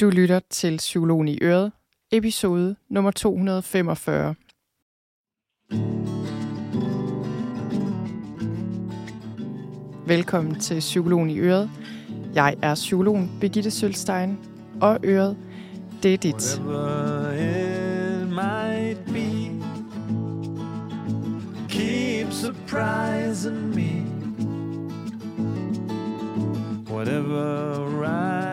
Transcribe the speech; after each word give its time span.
Du 0.00 0.10
lytter 0.10 0.40
til 0.50 0.76
Psykologen 0.76 1.28
i 1.28 1.38
Øret, 1.42 1.72
episode 2.12 2.76
nummer 2.90 3.10
245. 3.10 4.34
Velkommen 10.06 10.60
til 10.60 10.78
Psykologen 10.78 11.30
i 11.30 11.38
Øret. 11.38 11.70
Jeg 12.34 12.56
er 12.62 12.74
psykologen 12.74 13.30
Birgitte 13.40 13.70
Sølstein, 13.70 14.38
og 14.80 14.98
Øret, 15.04 15.36
det 16.02 16.14
er 16.14 16.18
dit. 16.18 16.34
It 16.34 18.28
might 18.28 19.04
be, 19.06 19.50
keep 21.68 22.32
surprising 22.32 23.74
me. 23.74 24.06
Whatever 26.90 27.84
right 28.02 28.45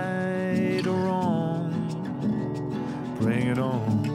it 3.54 3.60
on. 3.60 4.08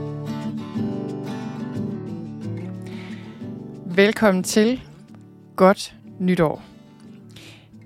Velkommen 3.96 4.44
til 4.44 4.82
Godt 5.56 5.96
Nytår. 6.18 6.62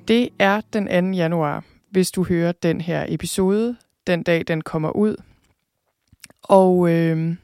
Det 0.08 0.28
er 0.38 0.60
den 0.72 1.12
2. 1.12 1.16
januar, 1.16 1.64
hvis 1.90 2.10
du 2.10 2.24
hører 2.24 2.52
den 2.52 2.80
her 2.80 3.06
episode, 3.08 3.76
den 4.06 4.22
dag 4.22 4.44
den 4.48 4.60
kommer 4.60 4.90
ud. 4.90 5.16
Og 6.42 6.90
øh, 6.90 7.36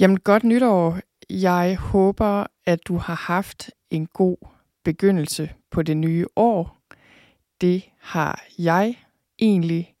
jamen 0.00 0.20
godt 0.20 0.44
nytår. 0.44 0.98
Jeg 1.30 1.76
håber, 1.76 2.46
at 2.66 2.78
du 2.88 2.96
har 2.96 3.14
haft 3.14 3.70
en 3.90 4.06
god 4.06 4.36
begyndelse 4.84 5.50
på 5.70 5.82
det 5.82 5.96
nye 5.96 6.26
år. 6.36 6.78
Det 7.60 7.82
har 8.00 8.44
jeg 8.58 8.94
egentlig. 9.38 9.93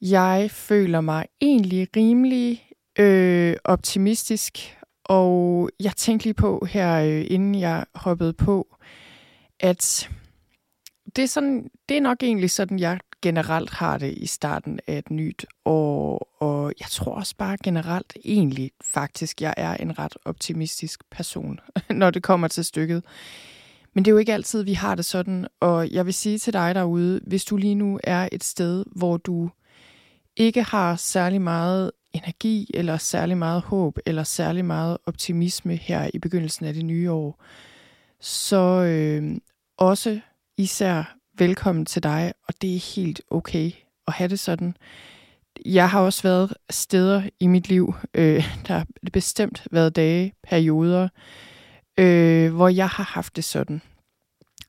Jeg 0.00 0.50
føler 0.50 1.00
mig 1.00 1.26
egentlig 1.40 1.88
rimelig 1.96 2.68
øh, 2.98 3.56
optimistisk, 3.64 4.78
og 5.04 5.70
jeg 5.80 5.92
tænkte 5.96 6.26
lige 6.26 6.34
på 6.34 6.66
her, 6.70 7.00
øh, 7.02 7.26
inden 7.30 7.54
jeg 7.54 7.84
hoppede 7.94 8.32
på, 8.32 8.76
at 9.60 10.10
det 11.16 11.24
er, 11.24 11.28
sådan, 11.28 11.70
det 11.88 11.96
er 11.96 12.00
nok 12.00 12.22
egentlig 12.22 12.50
sådan, 12.50 12.78
jeg 12.78 12.98
generelt 13.22 13.70
har 13.70 13.98
det 13.98 14.14
i 14.16 14.26
starten 14.26 14.80
af 14.86 14.98
et 14.98 15.10
nyt 15.10 15.46
år, 15.64 16.36
og 16.40 16.72
jeg 16.80 16.88
tror 16.90 17.14
også 17.14 17.34
bare 17.36 17.56
generelt 17.64 18.12
egentlig 18.24 18.70
faktisk, 18.84 19.40
jeg 19.40 19.54
er 19.56 19.74
en 19.76 19.98
ret 19.98 20.16
optimistisk 20.24 21.10
person, 21.10 21.60
når 21.90 22.10
det 22.10 22.22
kommer 22.22 22.48
til 22.48 22.64
stykket. 22.64 23.04
Men 23.94 24.04
det 24.04 24.10
er 24.10 24.12
jo 24.12 24.18
ikke 24.18 24.34
altid, 24.34 24.62
vi 24.62 24.72
har 24.72 24.94
det 24.94 25.04
sådan, 25.04 25.46
og 25.60 25.90
jeg 25.90 26.06
vil 26.06 26.14
sige 26.14 26.38
til 26.38 26.52
dig 26.52 26.74
derude, 26.74 27.20
hvis 27.26 27.44
du 27.44 27.56
lige 27.56 27.74
nu 27.74 28.00
er 28.04 28.28
et 28.32 28.44
sted, 28.44 28.84
hvor 28.96 29.16
du 29.16 29.50
ikke 30.38 30.62
har 30.62 30.96
særlig 30.96 31.42
meget 31.42 31.90
energi, 32.12 32.70
eller 32.74 32.96
særlig 32.96 33.36
meget 33.36 33.62
håb, 33.62 33.98
eller 34.06 34.22
særlig 34.22 34.64
meget 34.64 34.98
optimisme 35.06 35.76
her 35.76 36.10
i 36.14 36.18
begyndelsen 36.18 36.66
af 36.66 36.74
det 36.74 36.84
nye 36.84 37.10
år, 37.10 37.44
så 38.20 38.82
øh, 38.82 39.36
også 39.78 40.20
især 40.56 41.16
velkommen 41.38 41.86
til 41.86 42.02
dig, 42.02 42.32
og 42.48 42.54
det 42.62 42.74
er 42.76 42.94
helt 42.94 43.20
okay 43.30 43.70
at 44.06 44.12
have 44.12 44.28
det 44.28 44.38
sådan. 44.38 44.76
Jeg 45.66 45.90
har 45.90 46.00
også 46.00 46.22
været 46.22 46.54
steder 46.70 47.22
i 47.40 47.46
mit 47.46 47.68
liv, 47.68 47.94
øh, 48.14 48.44
der 48.68 48.74
har 48.74 48.86
bestemt 49.12 49.66
været 49.70 49.96
dage, 49.96 50.34
perioder, 50.42 51.08
øh, 51.98 52.54
hvor 52.54 52.68
jeg 52.68 52.88
har 52.88 53.04
haft 53.04 53.36
det 53.36 53.44
sådan. 53.44 53.82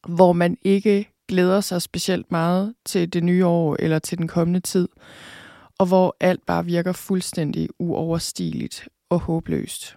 Hvor 0.08 0.34
man 0.34 0.58
ikke 0.62 1.10
glæder 1.28 1.62
sig 1.62 1.82
specielt 1.82 2.32
meget 2.32 2.74
til 2.86 3.14
det 3.14 3.24
nye 3.24 3.46
år 3.46 3.76
eller 3.80 4.00
til 4.00 4.18
den 4.18 4.28
kommende 4.28 4.60
tid, 4.60 4.88
og 5.80 5.86
hvor 5.86 6.16
alt 6.20 6.46
bare 6.46 6.66
virker 6.66 6.92
fuldstændig 6.92 7.70
uoverstigeligt 7.80 8.90
og 9.10 9.20
håbløst. 9.20 9.96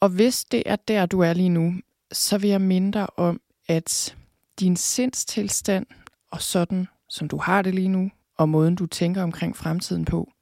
Og 0.00 0.08
hvis 0.08 0.44
det 0.44 0.62
er 0.66 0.76
der, 0.76 1.06
du 1.06 1.20
er 1.20 1.32
lige 1.32 1.48
nu, 1.48 1.74
så 2.12 2.38
vil 2.38 2.50
jeg 2.50 2.60
minde 2.60 2.92
dig 2.92 3.18
om, 3.18 3.40
at 3.66 4.16
din 4.60 4.76
sindstilstand 4.76 5.86
og 6.30 6.42
sådan, 6.42 6.88
som 7.08 7.28
du 7.28 7.36
har 7.36 7.62
det 7.62 7.74
lige 7.74 7.88
nu, 7.88 8.10
og 8.38 8.48
måden, 8.48 8.74
du 8.74 8.86
tænker 8.86 9.22
omkring 9.22 9.56
fremtiden 9.56 10.04
på, 10.04 10.32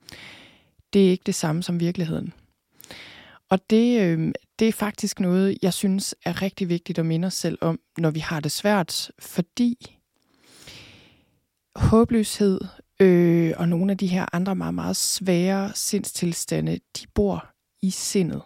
det 0.92 1.06
er 1.06 1.10
ikke 1.10 1.26
det 1.26 1.34
samme 1.34 1.62
som 1.62 1.80
virkeligheden. 1.80 2.32
Og 3.50 3.70
det, 3.70 4.00
øh, 4.00 4.32
det 4.58 4.68
er 4.68 4.72
faktisk 4.72 5.20
noget, 5.20 5.58
jeg 5.62 5.72
synes 5.72 6.14
er 6.24 6.42
rigtig 6.42 6.68
vigtigt 6.68 6.98
at 6.98 7.06
minde 7.06 7.26
os 7.26 7.34
selv 7.34 7.58
om, 7.60 7.80
når 7.98 8.10
vi 8.10 8.20
har 8.20 8.40
det 8.40 8.52
svært, 8.52 9.10
fordi 9.18 9.98
håbløshed 11.76 12.60
øh, 13.00 13.52
og 13.56 13.68
nogle 13.68 13.92
af 13.92 13.98
de 13.98 14.06
her 14.06 14.26
andre 14.32 14.54
meget, 14.54 14.74
meget 14.74 14.96
svære 14.96 15.70
sindstilstande, 15.74 16.72
de 16.72 17.06
bor 17.14 17.46
i 17.82 17.90
sindet. 17.90 18.42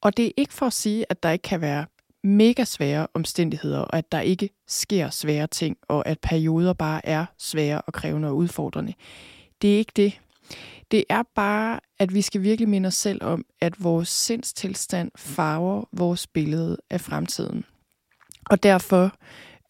Og 0.00 0.16
det 0.16 0.26
er 0.26 0.32
ikke 0.36 0.54
for 0.54 0.66
at 0.66 0.72
sige, 0.72 1.06
at 1.10 1.22
der 1.22 1.30
ikke 1.30 1.42
kan 1.42 1.60
være 1.60 1.86
mega 2.24 2.64
svære 2.64 3.06
omstændigheder, 3.14 3.78
og 3.78 3.96
at 3.96 4.12
der 4.12 4.20
ikke 4.20 4.50
sker 4.68 5.10
svære 5.10 5.46
ting, 5.46 5.76
og 5.88 6.08
at 6.08 6.20
perioder 6.20 6.72
bare 6.72 7.06
er 7.06 7.26
svære 7.38 7.80
og 7.80 7.92
krævende 7.92 8.28
og 8.28 8.36
udfordrende. 8.36 8.94
Det 9.62 9.74
er 9.74 9.78
ikke 9.78 9.92
det. 9.96 10.20
Det 10.90 11.04
er 11.08 11.22
bare, 11.34 11.80
at 11.98 12.14
vi 12.14 12.22
skal 12.22 12.42
virkelig 12.42 12.68
minde 12.68 12.86
os 12.86 12.94
selv 12.94 13.24
om, 13.24 13.44
at 13.60 13.84
vores 13.84 14.08
sindstilstand 14.08 15.10
farver 15.16 15.84
vores 15.92 16.26
billede 16.26 16.76
af 16.90 17.00
fremtiden. 17.00 17.64
Og 18.50 18.62
derfor, 18.62 19.12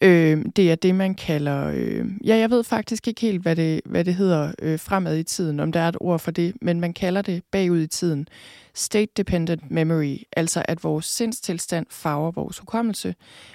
øh, 0.00 0.44
det 0.56 0.70
er 0.70 0.74
det, 0.74 0.94
man 0.94 1.14
kalder... 1.14 1.72
Øh, 1.74 2.06
ja, 2.24 2.36
jeg 2.36 2.50
ved 2.50 2.64
faktisk 2.64 3.08
ikke 3.08 3.20
helt, 3.20 3.42
hvad 3.42 3.56
det, 3.56 3.80
hvad 3.84 4.04
det 4.04 4.14
hedder 4.14 4.52
øh, 4.62 4.78
fremad 4.78 5.18
i 5.18 5.22
tiden, 5.22 5.60
om 5.60 5.72
der 5.72 5.80
er 5.80 5.88
et 5.88 5.96
ord 6.00 6.18
for 6.18 6.30
det, 6.30 6.54
men 6.62 6.80
man 6.80 6.92
kalder 6.92 7.22
det 7.22 7.42
bagud 7.50 7.80
i 7.80 7.86
tiden. 7.86 8.28
State-dependent 8.74 9.70
memory, 9.70 10.16
altså 10.36 10.62
at 10.68 10.84
vores 10.84 11.06
sindstilstand 11.06 11.86
farver 11.90 12.30
vores 12.30 12.58
hukommelse, 12.58 13.14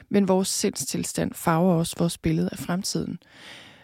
men 0.10 0.28
vores 0.28 0.48
sindstilstand 0.48 1.32
farver 1.34 1.74
også 1.74 1.96
vores 2.00 2.18
billede 2.18 2.50
af 2.52 2.58
fremtiden. 2.58 3.20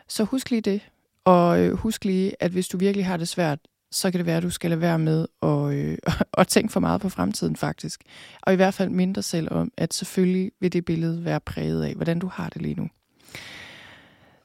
Så 0.07 0.23
husk 0.23 0.49
lige 0.49 0.61
det, 0.61 0.81
og 1.25 1.59
øh, 1.59 1.73
husk 1.73 2.05
lige, 2.05 2.33
at 2.39 2.51
hvis 2.51 2.67
du 2.67 2.77
virkelig 2.77 3.05
har 3.05 3.17
det 3.17 3.27
svært, 3.27 3.59
så 3.91 4.11
kan 4.11 4.17
det 4.17 4.25
være, 4.25 4.37
at 4.37 4.43
du 4.43 4.49
skal 4.49 4.69
lade 4.69 4.81
være 4.81 4.99
med 4.99 5.27
at, 5.41 5.73
øh, 5.73 5.97
at 6.41 6.47
tænke 6.47 6.73
for 6.73 6.79
meget 6.79 7.01
på 7.01 7.09
fremtiden 7.09 7.55
faktisk. 7.55 8.01
Og 8.41 8.53
i 8.53 8.55
hvert 8.55 8.73
fald 8.73 8.89
minde 8.89 9.15
dig 9.15 9.23
selv 9.23 9.47
om, 9.51 9.71
at 9.77 9.93
selvfølgelig 9.93 10.51
vil 10.59 10.73
det 10.73 10.85
billede 10.85 11.25
være 11.25 11.39
præget 11.39 11.83
af, 11.83 11.93
hvordan 11.93 12.19
du 12.19 12.27
har 12.27 12.49
det 12.49 12.61
lige 12.61 12.75
nu. 12.75 12.89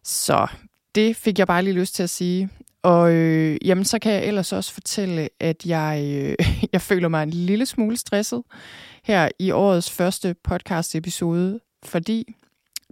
Så 0.04 0.46
det 0.94 1.16
fik 1.16 1.38
jeg 1.38 1.46
bare 1.46 1.62
lige 1.62 1.74
lyst 1.74 1.94
til 1.94 2.02
at 2.02 2.10
sige. 2.10 2.48
Og 2.82 3.12
øh, 3.12 3.56
jamen, 3.64 3.84
så 3.84 3.98
kan 3.98 4.12
jeg 4.12 4.24
ellers 4.24 4.52
også 4.52 4.72
fortælle, 4.72 5.28
at 5.40 5.66
jeg, 5.66 6.02
øh, 6.04 6.46
jeg 6.72 6.82
føler 6.82 7.08
mig 7.08 7.22
en 7.22 7.30
lille 7.30 7.66
smule 7.66 7.96
stresset 7.96 8.42
her 9.04 9.28
i 9.38 9.50
årets 9.50 9.90
første 9.90 10.34
podcast-episode, 10.44 11.60
fordi 11.84 12.34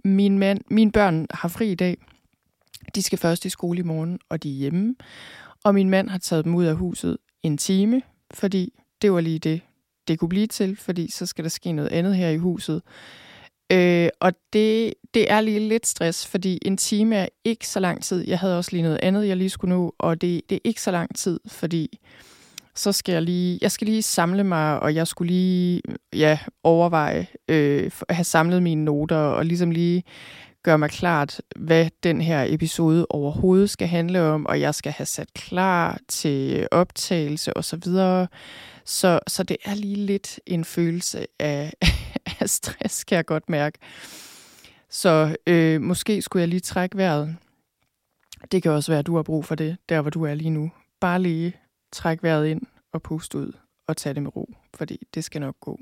min 0.03 0.39
mand, 0.39 0.61
mine 0.69 0.91
børn 0.91 1.27
har 1.31 1.49
fri 1.49 1.71
i 1.71 1.75
dag. 1.75 1.97
De 2.95 3.03
skal 3.03 3.17
først 3.17 3.45
i 3.45 3.49
skole 3.49 3.79
i 3.79 3.83
morgen, 3.83 4.19
og 4.29 4.43
de 4.43 4.49
er 4.49 4.57
hjemme. 4.57 4.95
Og 5.63 5.73
min 5.73 5.89
mand 5.89 6.09
har 6.09 6.17
taget 6.17 6.45
dem 6.45 6.55
ud 6.55 6.65
af 6.65 6.75
huset 6.75 7.17
en 7.43 7.57
time, 7.57 8.01
fordi 8.33 8.73
det 9.01 9.11
var 9.11 9.21
lige 9.21 9.39
det, 9.39 9.61
det 10.07 10.19
kunne 10.19 10.29
blive 10.29 10.47
til, 10.47 10.75
fordi 10.75 11.11
så 11.11 11.25
skal 11.25 11.43
der 11.43 11.49
ske 11.49 11.71
noget 11.71 11.89
andet 11.89 12.15
her 12.15 12.29
i 12.29 12.37
huset. 12.37 12.81
Øh, 13.71 14.09
og 14.19 14.33
det, 14.53 14.93
det 15.13 15.31
er 15.31 15.41
lige 15.41 15.59
lidt 15.59 15.87
stress, 15.87 16.27
fordi 16.27 16.59
en 16.61 16.77
time 16.77 17.15
er 17.15 17.27
ikke 17.45 17.67
så 17.67 17.79
lang 17.79 18.03
tid. 18.03 18.27
Jeg 18.27 18.39
havde 18.39 18.57
også 18.57 18.71
lige 18.71 18.83
noget 18.83 18.99
andet, 19.03 19.27
jeg 19.27 19.37
lige 19.37 19.49
skulle 19.49 19.75
nå, 19.75 19.95
og 19.99 20.21
det, 20.21 20.41
det 20.49 20.55
er 20.55 20.59
ikke 20.63 20.81
så 20.81 20.91
lang 20.91 21.15
tid, 21.15 21.39
fordi 21.47 21.99
så 22.75 22.91
skal 22.91 23.13
jeg 23.13 23.21
lige, 23.21 23.59
jeg 23.61 23.71
skal 23.71 23.87
lige 23.87 24.01
samle 24.01 24.43
mig, 24.43 24.79
og 24.79 24.95
jeg 24.95 25.07
skulle 25.07 25.33
lige 25.33 25.81
ja, 26.13 26.39
overveje, 26.63 27.27
øh, 27.47 27.91
have 28.09 28.23
samlet 28.23 28.63
mine 28.63 28.85
noter, 28.85 29.17
og 29.17 29.45
ligesom 29.45 29.71
lige 29.71 30.03
gøre 30.63 30.77
mig 30.77 30.89
klart, 30.89 31.41
hvad 31.55 31.89
den 32.03 32.21
her 32.21 32.45
episode 32.47 33.07
overhovedet 33.09 33.69
skal 33.69 33.87
handle 33.87 34.21
om, 34.21 34.45
og 34.45 34.59
jeg 34.59 34.75
skal 34.75 34.91
have 34.91 35.05
sat 35.05 35.33
klar 35.33 35.99
til 36.07 36.67
optagelse 36.71 37.53
og 37.53 37.63
så 37.63 37.77
videre. 37.77 38.27
Så, 38.85 39.19
så 39.27 39.43
det 39.43 39.57
er 39.65 39.75
lige 39.75 39.95
lidt 39.95 40.39
en 40.45 40.65
følelse 40.65 41.27
af, 41.39 41.73
af 42.39 42.49
stress, 42.49 43.03
kan 43.03 43.15
jeg 43.15 43.25
godt 43.25 43.49
mærke. 43.49 43.79
Så 44.89 45.35
øh, 45.47 45.81
måske 45.81 46.21
skulle 46.21 46.41
jeg 46.41 46.47
lige 46.47 46.59
trække 46.59 46.97
vejret. 46.97 47.37
Det 48.51 48.63
kan 48.63 48.71
også 48.71 48.91
være, 48.91 48.99
at 48.99 49.07
du 49.07 49.15
har 49.15 49.23
brug 49.23 49.45
for 49.45 49.55
det, 49.55 49.77
der 49.89 50.01
hvor 50.01 50.09
du 50.09 50.23
er 50.23 50.33
lige 50.33 50.49
nu. 50.49 50.71
Bare 50.99 51.21
lige 51.21 51.55
træk 51.91 52.23
vejret 52.23 52.47
ind 52.47 52.61
og 52.93 53.01
puste 53.01 53.37
ud 53.37 53.51
og 53.87 53.97
tage 53.97 54.13
det 54.13 54.23
med 54.23 54.35
ro, 54.35 54.53
fordi 54.73 55.07
det 55.13 55.23
skal 55.23 55.41
nok 55.41 55.55
gå. 55.59 55.79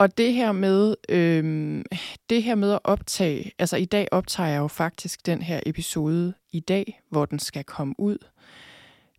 Og 0.00 0.18
det 0.18 0.32
her 0.32 0.52
med 0.52 0.94
øhm, 1.08 1.84
det 2.30 2.42
her 2.42 2.54
med 2.54 2.72
at 2.72 2.78
optage, 2.84 3.52
altså 3.58 3.76
i 3.76 3.84
dag 3.84 4.08
optager 4.12 4.48
jeg 4.48 4.58
jo 4.58 4.68
faktisk 4.68 5.26
den 5.26 5.42
her 5.42 5.60
episode 5.66 6.34
i 6.52 6.60
dag, 6.60 7.00
hvor 7.10 7.24
den 7.24 7.38
skal 7.38 7.64
komme 7.64 7.94
ud 7.98 8.18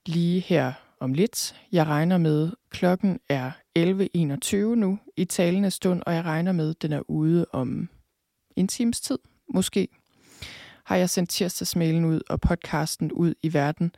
lige 0.06 0.40
her 0.40 0.74
om 1.00 1.14
lidt. 1.14 1.56
Jeg 1.72 1.88
regner 1.88 2.18
med, 2.18 2.52
klokken 2.70 3.20
er 3.30 3.52
11.21 3.80 4.56
nu 4.56 5.00
i 5.18 5.26
talende 5.26 5.72
stund, 5.72 6.02
og 6.06 6.14
jeg 6.14 6.24
regner 6.26 6.52
med, 6.52 6.74
den 6.74 6.94
er 6.94 7.10
ude 7.10 7.46
om 7.54 7.90
en 8.56 8.68
times 8.68 9.02
tid, 9.02 9.20
måske. 9.54 9.88
har 10.84 10.96
jeg 10.96 11.10
sendt 11.10 11.30
tirsdagsmailen 11.30 12.06
ud 12.06 12.22
og 12.30 12.42
podcasten 12.42 13.12
ud 13.12 13.34
i 13.44 13.54
verden. 13.54 13.96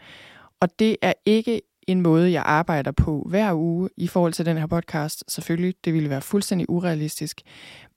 Og 0.60 0.80
det 0.80 0.98
er 1.02 1.14
ikke 1.26 1.62
en 1.88 2.02
måde, 2.02 2.32
jeg 2.32 2.44
arbejder 2.46 2.92
på 2.92 3.26
hver 3.30 3.54
uge 3.54 3.90
i 3.98 4.08
forhold 4.08 4.34
til 4.34 4.46
den 4.46 4.58
her 4.58 4.68
podcast. 4.68 5.24
Selvfølgelig, 5.28 5.76
det 5.86 5.94
ville 5.94 6.10
være 6.10 6.22
fuldstændig 6.22 6.70
urealistisk. 6.70 7.42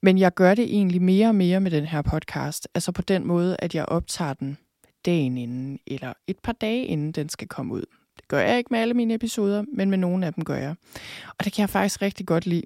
Men 0.01 0.17
jeg 0.17 0.33
gør 0.33 0.55
det 0.55 0.63
egentlig 0.63 1.01
mere 1.01 1.27
og 1.27 1.35
mere 1.35 1.59
med 1.59 1.71
den 1.71 1.85
her 1.85 2.01
podcast. 2.01 2.67
Altså 2.75 2.91
på 2.91 3.01
den 3.01 3.27
måde, 3.27 3.57
at 3.59 3.75
jeg 3.75 3.85
optager 3.85 4.33
den 4.33 4.57
dagen 5.05 5.37
inden, 5.37 5.79
eller 5.87 6.13
et 6.27 6.39
par 6.39 6.51
dage 6.51 6.85
inden 6.85 7.11
den 7.11 7.29
skal 7.29 7.47
komme 7.47 7.73
ud. 7.73 7.83
Det 8.17 8.27
gør 8.27 8.39
jeg 8.39 8.57
ikke 8.57 8.67
med 8.71 8.79
alle 8.79 8.93
mine 8.93 9.13
episoder, 9.13 9.63
men 9.73 9.89
med 9.89 9.97
nogle 9.97 10.25
af 10.25 10.33
dem 10.33 10.43
gør 10.45 10.55
jeg. 10.55 10.75
Og 11.37 11.45
det 11.45 11.53
kan 11.53 11.61
jeg 11.61 11.69
faktisk 11.69 12.01
rigtig 12.01 12.25
godt 12.25 12.45
lide, 12.45 12.65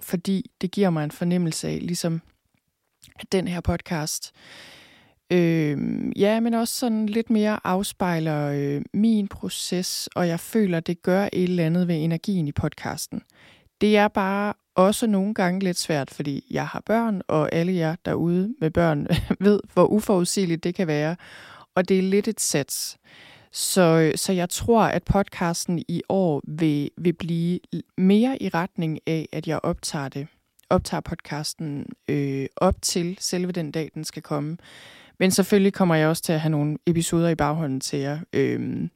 fordi 0.00 0.50
det 0.60 0.70
giver 0.70 0.90
mig 0.90 1.04
en 1.04 1.10
fornemmelse 1.10 1.68
af, 1.68 1.78
ligesom 1.82 2.20
at 3.18 3.32
den 3.32 3.48
her 3.48 3.60
podcast, 3.60 4.32
øh, 5.32 5.78
ja, 6.16 6.40
men 6.40 6.54
også 6.54 6.74
sådan 6.74 7.06
lidt 7.06 7.30
mere 7.30 7.60
afspejler 7.64 8.48
øh, 8.48 8.82
min 8.94 9.28
proces, 9.28 10.08
og 10.14 10.28
jeg 10.28 10.40
føler, 10.40 10.80
det 10.80 11.02
gør 11.02 11.24
et 11.24 11.42
eller 11.42 11.66
andet 11.66 11.88
ved 11.88 11.94
energien 11.94 12.48
i 12.48 12.52
podcasten. 12.52 13.22
Det 13.80 13.96
er 13.96 14.08
bare 14.08 14.52
også 14.74 15.06
nogle 15.06 15.34
gange 15.34 15.60
lidt 15.60 15.78
svært, 15.78 16.10
fordi 16.10 16.46
jeg 16.50 16.66
har 16.66 16.82
børn, 16.86 17.22
og 17.28 17.52
alle 17.52 17.74
jer 17.74 17.96
derude 18.04 18.54
med 18.60 18.70
børn 18.70 19.06
ved, 19.40 19.60
hvor 19.72 19.86
uforudsigeligt 19.86 20.64
det 20.64 20.74
kan 20.74 20.86
være. 20.86 21.16
Og 21.74 21.88
det 21.88 21.98
er 21.98 22.02
lidt 22.02 22.28
et 22.28 22.40
sats. 22.40 22.98
Så, 23.52 23.82
øh, 23.82 24.16
så 24.16 24.32
jeg 24.32 24.50
tror, 24.50 24.82
at 24.82 25.04
podcasten 25.04 25.84
i 25.88 26.02
år 26.08 26.42
vil, 26.48 26.90
vil 26.98 27.12
blive 27.12 27.60
mere 27.98 28.42
i 28.42 28.48
retning 28.48 28.98
af, 29.06 29.28
at 29.32 29.48
jeg 29.48 29.60
optager 29.62 30.08
det. 30.08 30.26
Optager 30.70 31.00
podcasten 31.00 31.86
øh, 32.08 32.46
op 32.56 32.74
til 32.82 33.16
selve 33.20 33.52
den 33.52 33.70
dag, 33.70 33.90
den 33.94 34.04
skal 34.04 34.22
komme. 34.22 34.56
Men 35.18 35.30
selvfølgelig 35.30 35.72
kommer 35.72 35.94
jeg 35.94 36.08
også 36.08 36.22
til 36.22 36.32
at 36.32 36.40
have 36.40 36.50
nogle 36.50 36.76
episoder 36.86 37.28
i 37.28 37.34
baghånden 37.34 37.80
til 37.80 37.98
jer, 37.98 38.18
øh, 38.32 38.88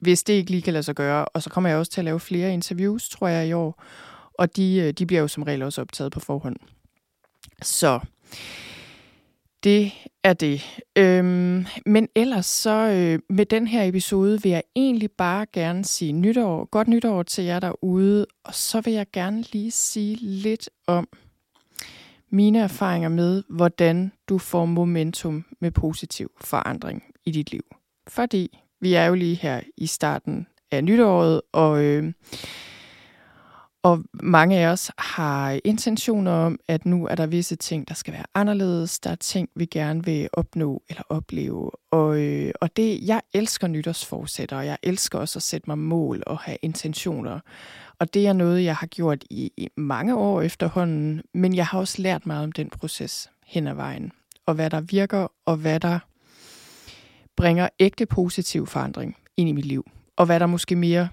hvis 0.00 0.22
det 0.22 0.32
ikke 0.32 0.50
lige 0.50 0.62
kan 0.62 0.72
lade 0.72 0.82
sig 0.82 0.94
gøre. 0.94 1.24
Og 1.24 1.42
så 1.42 1.50
kommer 1.50 1.70
jeg 1.70 1.78
også 1.78 1.92
til 1.92 2.00
at 2.00 2.04
lave 2.04 2.20
flere 2.20 2.52
interviews, 2.52 3.08
tror 3.08 3.28
jeg, 3.28 3.48
i 3.48 3.52
år. 3.52 3.82
Og 4.34 4.56
de, 4.56 4.76
øh, 4.76 4.92
de 4.92 5.06
bliver 5.06 5.20
jo 5.20 5.28
som 5.28 5.42
regel 5.42 5.62
også 5.62 5.80
optaget 5.80 6.12
på 6.12 6.20
forhånd. 6.20 6.56
Så 7.62 8.00
det 9.64 9.92
er 10.24 10.32
det. 10.32 10.80
Øhm, 10.96 11.66
men 11.86 12.08
ellers 12.14 12.46
så 12.46 12.70
øh, 12.70 13.18
med 13.36 13.46
den 13.46 13.66
her 13.66 13.82
episode 13.82 14.42
vil 14.42 14.50
jeg 14.50 14.62
egentlig 14.76 15.10
bare 15.10 15.46
gerne 15.52 15.84
sige 15.84 16.12
nytår, 16.12 16.64
godt 16.64 16.88
nytår 16.88 17.22
til 17.22 17.44
jer 17.44 17.60
derude, 17.60 18.26
og 18.44 18.54
så 18.54 18.80
vil 18.80 18.92
jeg 18.92 19.06
gerne 19.12 19.44
lige 19.52 19.70
sige 19.70 20.16
lidt 20.20 20.70
om 20.86 21.08
mine 22.36 22.58
erfaringer 22.58 23.08
med, 23.08 23.42
hvordan 23.48 24.12
du 24.28 24.38
får 24.38 24.64
momentum 24.64 25.44
med 25.60 25.70
positiv 25.70 26.30
forandring 26.40 27.02
i 27.24 27.30
dit 27.30 27.50
liv. 27.50 27.62
Fordi 28.08 28.58
vi 28.80 28.94
er 28.94 29.04
jo 29.04 29.14
lige 29.14 29.34
her 29.34 29.60
i 29.76 29.86
starten 29.86 30.46
af 30.70 30.84
nytåret, 30.84 31.40
og 31.52 31.84
øh, 31.84 32.12
og 33.86 34.04
mange 34.12 34.58
af 34.58 34.66
os 34.66 34.90
har 34.98 35.60
intentioner 35.64 36.32
om, 36.32 36.58
at 36.68 36.86
nu 36.86 37.06
er 37.06 37.14
der 37.14 37.26
visse 37.26 37.56
ting, 37.56 37.88
der 37.88 37.94
skal 37.94 38.14
være 38.14 38.24
anderledes. 38.34 38.98
Der 38.98 39.10
er 39.10 39.14
ting, 39.14 39.48
vi 39.54 39.66
gerne 39.66 40.04
vil 40.04 40.28
opnå 40.32 40.82
eller 40.88 41.02
opleve. 41.08 41.70
Og, 41.90 42.20
øh, 42.20 42.52
og 42.60 42.76
det, 42.76 43.06
jeg 43.06 43.20
elsker 43.32 43.66
nytårsforsætter, 43.66 44.56
og 44.56 44.66
jeg 44.66 44.78
elsker 44.82 45.18
også 45.18 45.38
at 45.38 45.42
sætte 45.42 45.70
mig 45.70 45.78
mål 45.78 46.22
og 46.26 46.38
have 46.38 46.58
intentioner. 46.62 47.40
Og 47.98 48.14
det 48.14 48.26
er 48.26 48.32
noget, 48.32 48.64
jeg 48.64 48.76
har 48.76 48.86
gjort 48.86 49.24
i, 49.30 49.52
i 49.56 49.68
mange 49.76 50.16
år 50.16 50.42
efterhånden, 50.42 51.22
men 51.34 51.54
jeg 51.54 51.66
har 51.66 51.78
også 51.78 52.02
lært 52.02 52.26
meget 52.26 52.44
om 52.44 52.52
den 52.52 52.70
proces 52.70 53.30
hen 53.46 53.66
ad 53.66 53.74
vejen. 53.74 54.12
Og 54.46 54.54
hvad 54.54 54.70
der 54.70 54.80
virker, 54.80 55.32
og 55.44 55.56
hvad 55.56 55.80
der 55.80 55.98
bringer 57.36 57.68
ægte 57.80 58.06
positiv 58.06 58.66
forandring 58.66 59.16
ind 59.36 59.48
i 59.48 59.52
mit 59.52 59.66
liv. 59.66 59.84
Og 60.16 60.26
hvad 60.26 60.40
der 60.40 60.46
måske 60.46 60.76
mere 60.76 61.08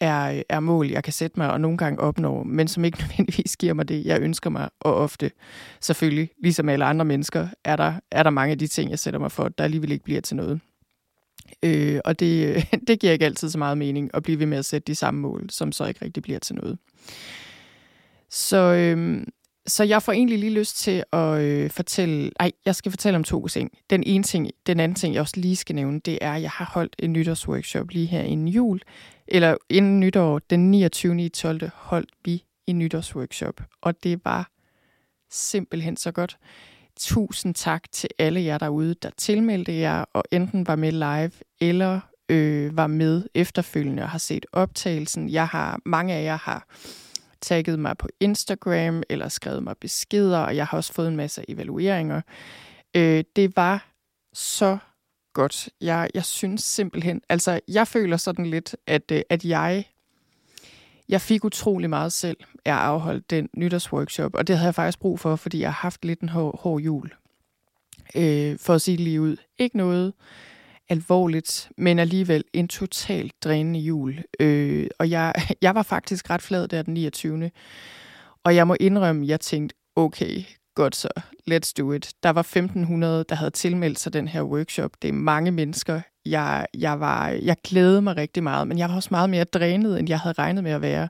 er, 0.00 0.42
er 0.48 0.60
mål, 0.60 0.90
jeg 0.90 1.04
kan 1.04 1.12
sætte 1.12 1.40
mig 1.40 1.50
og 1.50 1.60
nogle 1.60 1.78
gange 1.78 2.00
opnå, 2.00 2.42
men 2.42 2.68
som 2.68 2.84
ikke 2.84 2.98
nødvendigvis 3.02 3.56
giver 3.56 3.74
mig 3.74 3.88
det, 3.88 4.06
jeg 4.06 4.20
ønsker 4.20 4.50
mig. 4.50 4.68
Og 4.80 4.94
ofte, 4.94 5.30
selvfølgelig, 5.80 6.30
ligesom 6.42 6.68
alle 6.68 6.84
andre 6.84 7.04
mennesker, 7.04 7.48
er 7.64 7.76
der, 7.76 7.94
er 8.10 8.22
der 8.22 8.30
mange 8.30 8.52
af 8.52 8.58
de 8.58 8.66
ting, 8.66 8.90
jeg 8.90 8.98
sætter 8.98 9.20
mig 9.20 9.32
for, 9.32 9.48
der 9.48 9.64
alligevel 9.64 9.92
ikke 9.92 10.04
bliver 10.04 10.20
til 10.20 10.36
noget. 10.36 10.60
Øh, 11.62 12.00
og 12.04 12.20
det, 12.20 12.64
det 12.88 13.00
giver 13.00 13.12
ikke 13.12 13.24
altid 13.24 13.50
så 13.50 13.58
meget 13.58 13.78
mening 13.78 14.10
at 14.14 14.22
blive 14.22 14.38
ved 14.38 14.46
med 14.46 14.58
at 14.58 14.64
sætte 14.64 14.86
de 14.86 14.94
samme 14.94 15.20
mål, 15.20 15.50
som 15.50 15.72
så 15.72 15.86
ikke 15.86 16.04
rigtig 16.04 16.22
bliver 16.22 16.38
til 16.38 16.54
noget. 16.54 16.78
Så, 18.30 18.56
øh, 18.56 19.24
så 19.66 19.84
jeg 19.84 20.02
får 20.02 20.12
egentlig 20.12 20.38
lige 20.38 20.52
lyst 20.52 20.78
til 20.78 21.04
at 21.12 21.40
øh, 21.40 21.70
fortælle, 21.70 22.30
ej, 22.40 22.52
jeg 22.64 22.74
skal 22.74 22.92
fortælle 22.92 23.16
om 23.16 23.24
to 23.24 23.48
ting. 23.48 23.70
Den 23.90 24.02
ene 24.06 24.24
ting, 24.24 24.50
den 24.66 24.80
anden 24.80 24.94
ting, 24.94 25.14
jeg 25.14 25.20
også 25.20 25.40
lige 25.40 25.56
skal 25.56 25.74
nævne, 25.74 26.00
det 26.00 26.18
er, 26.20 26.32
at 26.32 26.42
jeg 26.42 26.50
har 26.50 26.70
holdt 26.74 26.96
en 26.98 27.12
nytårsworkshop 27.12 27.90
lige 27.90 28.06
her 28.06 28.22
inden 28.22 28.48
jul, 28.48 28.80
eller 29.28 29.56
inden 29.68 30.00
nytår, 30.00 30.38
den 30.38 30.70
29. 30.70 31.24
i 31.24 31.28
12. 31.28 31.70
holdt 31.74 32.10
vi 32.24 32.44
en 32.66 32.78
nytårsworkshop, 32.78 33.62
og 33.80 34.02
det 34.02 34.20
var 34.24 34.50
simpelthen 35.30 35.96
så 35.96 36.12
godt. 36.12 36.38
Tusind 36.96 37.54
tak 37.54 37.92
til 37.92 38.10
alle 38.18 38.44
jer 38.44 38.58
derude, 38.58 38.94
der 38.94 39.10
tilmeldte 39.16 39.74
jer, 39.74 40.04
og 40.12 40.24
enten 40.30 40.66
var 40.66 40.76
med 40.76 40.92
live, 40.92 41.30
eller 41.60 42.00
øh, 42.28 42.76
var 42.76 42.86
med 42.86 43.22
efterfølgende 43.34 44.02
og 44.02 44.08
har 44.08 44.18
set 44.18 44.46
optagelsen. 44.52 45.30
Jeg 45.30 45.46
har, 45.46 45.80
mange 45.84 46.14
af 46.14 46.24
jer 46.24 46.36
har 46.36 46.66
tagget 47.40 47.78
mig 47.78 47.98
på 47.98 48.08
Instagram, 48.20 49.02
eller 49.10 49.28
skrevet 49.28 49.62
mig 49.62 49.76
beskeder, 49.80 50.38
og 50.38 50.56
jeg 50.56 50.66
har 50.66 50.76
også 50.76 50.92
fået 50.92 51.08
en 51.08 51.16
masse 51.16 51.44
evalueringer. 51.48 52.20
Øh, 52.96 53.24
det 53.36 53.56
var 53.56 53.88
så 54.32 54.78
godt. 55.38 55.68
Jeg, 55.80 56.10
jeg 56.14 56.24
synes 56.24 56.62
simpelthen, 56.64 57.20
altså 57.28 57.60
jeg 57.68 57.88
føler 57.88 58.16
sådan 58.16 58.46
lidt, 58.46 58.76
at, 58.86 59.10
øh, 59.12 59.20
at 59.30 59.44
jeg, 59.44 59.84
jeg 61.08 61.20
fik 61.20 61.44
utrolig 61.44 61.90
meget 61.90 62.12
selv 62.12 62.36
af 62.64 62.72
at 62.72 62.78
afholde 62.78 63.22
den 63.30 63.48
nytårsworkshop, 63.56 64.34
og 64.34 64.46
det 64.46 64.56
havde 64.56 64.66
jeg 64.66 64.74
faktisk 64.74 65.00
brug 65.00 65.20
for, 65.20 65.36
fordi 65.36 65.60
jeg 65.60 65.68
har 65.68 65.80
haft 65.80 66.04
lidt 66.04 66.20
en 66.20 66.28
hård, 66.28 66.60
hård 66.60 66.80
jul. 66.80 67.14
Øh, 68.14 68.58
for 68.58 68.74
at 68.74 68.82
sige 68.82 68.96
det 68.96 69.04
lige 69.04 69.20
ud. 69.20 69.36
Ikke 69.58 69.76
noget 69.76 70.12
alvorligt, 70.88 71.70
men 71.76 71.98
alligevel 71.98 72.44
en 72.52 72.68
totalt 72.68 73.44
drænende 73.44 73.80
jul. 73.80 74.22
Øh, 74.40 74.86
og 74.98 75.10
jeg, 75.10 75.34
jeg 75.62 75.74
var 75.74 75.82
faktisk 75.82 76.30
ret 76.30 76.42
flad 76.42 76.68
der 76.68 76.82
den 76.82 76.94
29. 76.94 77.50
Og 78.44 78.54
jeg 78.54 78.66
må 78.66 78.76
indrømme, 78.80 79.26
jeg 79.26 79.40
tænkte, 79.40 79.76
okay, 79.96 80.42
godt 80.74 80.96
så, 80.96 81.08
let's 81.50 81.72
do 81.78 81.92
it. 81.92 82.12
Der 82.22 82.30
var 82.30 82.40
1500, 82.40 83.24
der 83.28 83.34
havde 83.34 83.50
tilmeldt 83.50 83.98
sig 83.98 84.12
den 84.12 84.28
her 84.28 84.42
workshop. 84.42 84.90
Det 85.02 85.08
er 85.08 85.12
mange 85.12 85.50
mennesker. 85.50 86.00
Jeg, 86.26 86.66
jeg, 86.74 87.00
var, 87.00 87.28
jeg 87.28 87.56
glædede 87.64 88.02
mig 88.02 88.16
rigtig 88.16 88.42
meget, 88.42 88.68
men 88.68 88.78
jeg 88.78 88.88
var 88.88 88.96
også 88.96 89.08
meget 89.10 89.30
mere 89.30 89.44
drænet, 89.44 89.98
end 89.98 90.08
jeg 90.08 90.18
havde 90.20 90.34
regnet 90.38 90.64
med 90.64 90.72
at 90.72 90.82
være. 90.82 91.08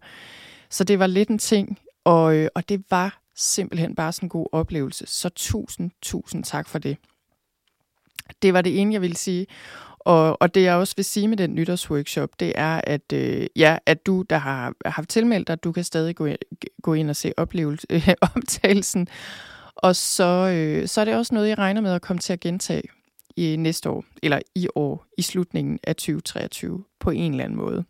Så 0.71 0.85
det 0.85 0.99
var 0.99 1.07
lidt 1.07 1.29
en 1.29 1.39
ting, 1.39 1.79
og, 2.05 2.37
øh, 2.37 2.49
og 2.55 2.69
det 2.69 2.85
var 2.91 3.21
simpelthen 3.37 3.95
bare 3.95 4.13
sådan 4.13 4.27
en 4.27 4.31
god 4.31 4.47
oplevelse. 4.53 5.07
Så 5.07 5.29
tusind, 5.29 5.91
tusind 6.03 6.45
tak 6.45 6.69
for 6.69 6.79
det. 6.79 6.97
Det 8.43 8.55
var 8.55 8.63
det 8.63 8.81
ene, 8.81 8.93
jeg 8.93 9.03
ville 9.03 9.17
sige. 9.17 9.47
Og, 9.99 10.43
og 10.43 10.55
det 10.55 10.63
jeg 10.63 10.75
også 10.75 10.95
vil 10.97 11.05
sige 11.05 11.29
med 11.29 11.37
den 11.37 11.55
nytårsworkshop, 11.55 12.31
det 12.41 12.53
er, 12.55 12.81
at, 12.85 13.13
øh, 13.13 13.47
ja, 13.57 13.79
at 13.87 14.07
du, 14.07 14.25
der 14.31 14.39
har 14.39 14.75
haft 14.85 15.09
tilmeldt 15.09 15.49
dig, 15.49 15.65
du 15.65 15.73
kan 15.73 15.85
stadig 15.85 16.17
gå, 16.17 16.29
gå 16.83 16.95
ind 16.95 17.11
og 17.11 17.17
se 17.17 17.33
oplevelse, 17.37 17.87
øh, 17.91 18.09
optagelsen. 18.37 19.09
Og 19.79 19.97
så, 19.97 20.53
øh, 20.55 20.89
så 20.89 21.01
er 21.01 21.05
det 21.05 21.15
også 21.15 21.35
noget, 21.35 21.49
jeg 21.49 21.59
regner 21.59 21.81
med 21.81 21.93
at 21.93 22.03
komme 22.03 22.21
til 22.21 22.33
at 22.33 22.41
gentage 22.41 22.83
i 23.37 23.57
næste 23.57 23.91
år, 23.91 24.05
eller 24.23 24.39
i 24.55 24.69
år, 24.75 25.07
i 25.19 25.23
slutningen 25.23 25.79
af 25.85 25.97
2023, 25.97 26.85
på 27.01 27.11
en 27.11 27.31
eller 27.33 27.45
anden 27.45 27.59
måde. 27.59 27.85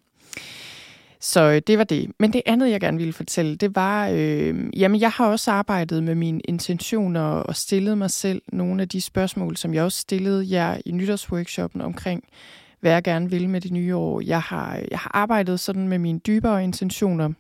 Så 1.21 1.43
øh, 1.43 1.63
det 1.67 1.79
var 1.79 1.85
det. 1.85 2.11
Men 2.19 2.33
det 2.33 2.43
andet, 2.47 2.71
jeg 2.71 2.81
gerne 2.81 2.99
ville 2.99 3.13
fortælle, 3.13 3.57
det 3.57 3.77
var, 3.77 4.09
øh, 4.09 4.81
jamen 4.81 5.01
jeg 5.01 5.11
har 5.11 5.27
også 5.27 5.51
arbejdet 5.51 6.03
med 6.03 6.15
mine 6.15 6.41
intentioner 6.41 7.21
og 7.21 7.57
stillet 7.57 7.99
mig 7.99 8.11
selv 8.11 8.43
nogle 8.53 8.83
af 8.83 8.89
de 8.89 9.01
spørgsmål, 9.01 9.57
som 9.57 9.75
jeg 9.75 9.85
også 9.85 10.01
stillede 10.01 10.47
jer 10.51 10.79
i 10.87 10.91
nytårsworkshoppen 10.93 11.81
omkring, 11.81 12.25
hvad 12.81 12.93
jeg 12.93 13.03
gerne 13.03 13.31
vil 13.31 13.49
med 13.49 13.61
det 13.61 13.73
nye 13.73 13.97
år. 13.97 14.21
Jeg 14.21 14.41
har, 14.41 14.81
jeg 14.91 14.99
har 14.99 15.11
arbejdet 15.15 15.61
sådan 15.61 15.89
med 15.89 15.99
mine 15.99 16.19
dybere 16.19 16.65
intentioner, 16.65 17.33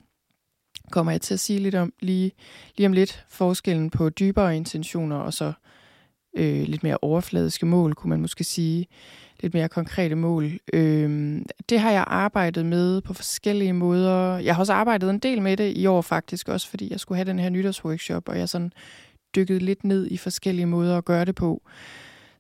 kommer 0.90 1.12
jeg 1.12 1.20
til 1.20 1.34
at 1.34 1.40
sige 1.40 1.58
lidt 1.58 1.74
om 1.74 1.92
lige, 2.00 2.32
lige 2.76 2.86
om 2.86 2.92
lidt, 2.92 3.24
forskellen 3.28 3.90
på 3.90 4.08
dybere 4.08 4.56
intentioner 4.56 5.16
og 5.16 5.32
så 5.32 5.52
øh, 6.36 6.62
lidt 6.62 6.82
mere 6.82 6.98
overfladiske 7.02 7.66
mål, 7.66 7.94
kunne 7.94 8.08
man 8.08 8.20
måske 8.20 8.44
sige 8.44 8.86
lidt 9.40 9.54
mere 9.54 9.68
konkrete 9.68 10.14
mål. 10.14 10.58
Øh, 10.72 11.40
det 11.68 11.80
har 11.80 11.90
jeg 11.90 12.04
arbejdet 12.06 12.66
med 12.66 13.00
på 13.00 13.14
forskellige 13.14 13.72
måder. 13.72 14.38
Jeg 14.38 14.54
har 14.54 14.62
også 14.62 14.72
arbejdet 14.72 15.10
en 15.10 15.18
del 15.18 15.42
med 15.42 15.56
det 15.56 15.76
i 15.76 15.86
år 15.86 16.02
faktisk, 16.02 16.48
også 16.48 16.68
fordi 16.68 16.90
jeg 16.90 17.00
skulle 17.00 17.16
have 17.16 17.30
den 17.30 17.38
her 17.38 17.48
nytårsworkshop, 17.48 18.28
og 18.28 18.38
jeg 18.38 18.48
sådan 18.48 18.72
dykket 19.36 19.62
lidt 19.62 19.84
ned 19.84 20.06
i 20.10 20.16
forskellige 20.16 20.66
måder 20.66 20.98
at 20.98 21.04
gøre 21.04 21.24
det 21.24 21.34
på. 21.34 21.62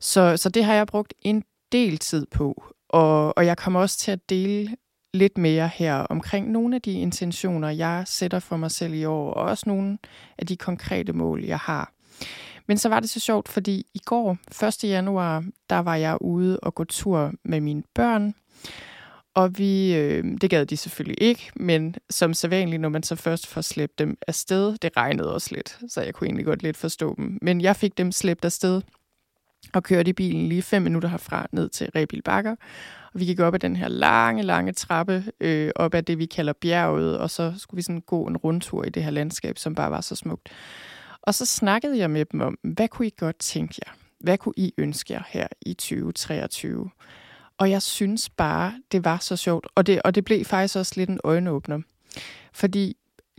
Så, 0.00 0.36
så 0.36 0.48
det 0.48 0.64
har 0.64 0.74
jeg 0.74 0.86
brugt 0.86 1.14
en 1.22 1.44
del 1.72 1.98
tid 1.98 2.26
på, 2.30 2.64
og, 2.88 3.38
og 3.38 3.46
jeg 3.46 3.56
kommer 3.56 3.80
også 3.80 3.98
til 3.98 4.10
at 4.10 4.30
dele 4.30 4.76
lidt 5.14 5.38
mere 5.38 5.68
her 5.74 5.94
omkring 5.94 6.50
nogle 6.50 6.76
af 6.76 6.82
de 6.82 6.92
intentioner, 6.92 7.70
jeg 7.70 8.02
sætter 8.06 8.38
for 8.38 8.56
mig 8.56 8.70
selv 8.70 8.94
i 8.94 9.04
år, 9.04 9.32
og 9.32 9.42
også 9.42 9.64
nogle 9.66 9.98
af 10.38 10.46
de 10.46 10.56
konkrete 10.56 11.12
mål, 11.12 11.44
jeg 11.44 11.58
har. 11.58 11.92
Men 12.66 12.78
så 12.78 12.88
var 12.88 13.00
det 13.00 13.10
så 13.10 13.20
sjovt, 13.20 13.48
fordi 13.48 13.86
i 13.94 14.00
går, 14.04 14.36
1. 14.64 14.84
januar, 14.84 15.44
der 15.70 15.78
var 15.78 15.96
jeg 15.96 16.18
ude 16.20 16.60
og 16.60 16.74
gå 16.74 16.84
tur 16.84 17.32
med 17.44 17.60
mine 17.60 17.82
børn. 17.94 18.34
Og 19.34 19.58
vi, 19.58 19.94
øh, 19.94 20.24
det 20.40 20.50
gad 20.50 20.66
de 20.66 20.76
selvfølgelig 20.76 21.22
ikke, 21.22 21.50
men 21.56 21.94
som 22.10 22.34
sædvanligt, 22.34 22.80
når 22.80 22.88
man 22.88 23.02
så 23.02 23.16
først 23.16 23.46
får 23.46 23.60
slæbt 23.60 23.98
dem 23.98 24.18
afsted, 24.26 24.76
det 24.78 24.96
regnede 24.96 25.34
også 25.34 25.54
lidt, 25.54 25.78
så 25.88 26.00
jeg 26.02 26.14
kunne 26.14 26.26
egentlig 26.26 26.46
godt 26.46 26.62
lidt 26.62 26.76
forstå 26.76 27.14
dem. 27.16 27.38
Men 27.42 27.60
jeg 27.60 27.76
fik 27.76 27.98
dem 27.98 28.12
slæbt 28.12 28.44
afsted 28.44 28.82
og 29.72 29.82
kørte 29.82 30.10
i 30.10 30.12
bilen 30.12 30.48
lige 30.48 30.62
fem 30.62 30.82
minutter 30.82 31.08
herfra 31.08 31.46
ned 31.52 31.68
til 31.68 31.90
Rebil 31.94 32.22
Bakker. 32.22 32.56
Og 33.14 33.20
vi 33.20 33.24
gik 33.24 33.40
op 33.40 33.54
ad 33.54 33.58
den 33.58 33.76
her 33.76 33.88
lange, 33.88 34.42
lange 34.42 34.72
trappe, 34.72 35.24
øh, 35.40 35.70
op 35.76 35.94
ad 35.94 36.02
det, 36.02 36.18
vi 36.18 36.26
kalder 36.26 36.52
bjerget, 36.52 37.18
og 37.18 37.30
så 37.30 37.54
skulle 37.58 37.78
vi 37.78 37.82
sådan 37.82 38.00
gå 38.00 38.26
en 38.26 38.36
rundtur 38.36 38.84
i 38.84 38.90
det 38.90 39.04
her 39.04 39.10
landskab, 39.10 39.58
som 39.58 39.74
bare 39.74 39.90
var 39.90 40.00
så 40.00 40.16
smukt. 40.16 40.48
Og 41.22 41.34
så 41.34 41.46
snakkede 41.46 41.98
jeg 41.98 42.10
med 42.10 42.24
dem 42.24 42.40
om, 42.40 42.58
hvad 42.62 42.88
kunne 42.88 43.06
I 43.06 43.14
godt 43.18 43.38
tænke 43.38 43.74
jer? 43.86 43.92
Hvad 44.20 44.38
kunne 44.38 44.54
I 44.56 44.72
ønske 44.78 45.12
jer 45.12 45.22
her 45.28 45.46
i 45.66 45.74
2023? 45.74 46.90
Og 47.58 47.70
jeg 47.70 47.82
synes 47.82 48.30
bare, 48.30 48.74
det 48.92 49.04
var 49.04 49.18
så 49.18 49.36
sjovt. 49.36 49.66
Og 49.74 49.86
det, 49.86 50.02
og 50.02 50.14
det 50.14 50.24
blev 50.24 50.44
faktisk 50.44 50.76
også 50.76 50.92
lidt 50.96 51.10
en 51.10 51.20
øjenåbner. 51.24 51.80
Fordi 52.52 52.96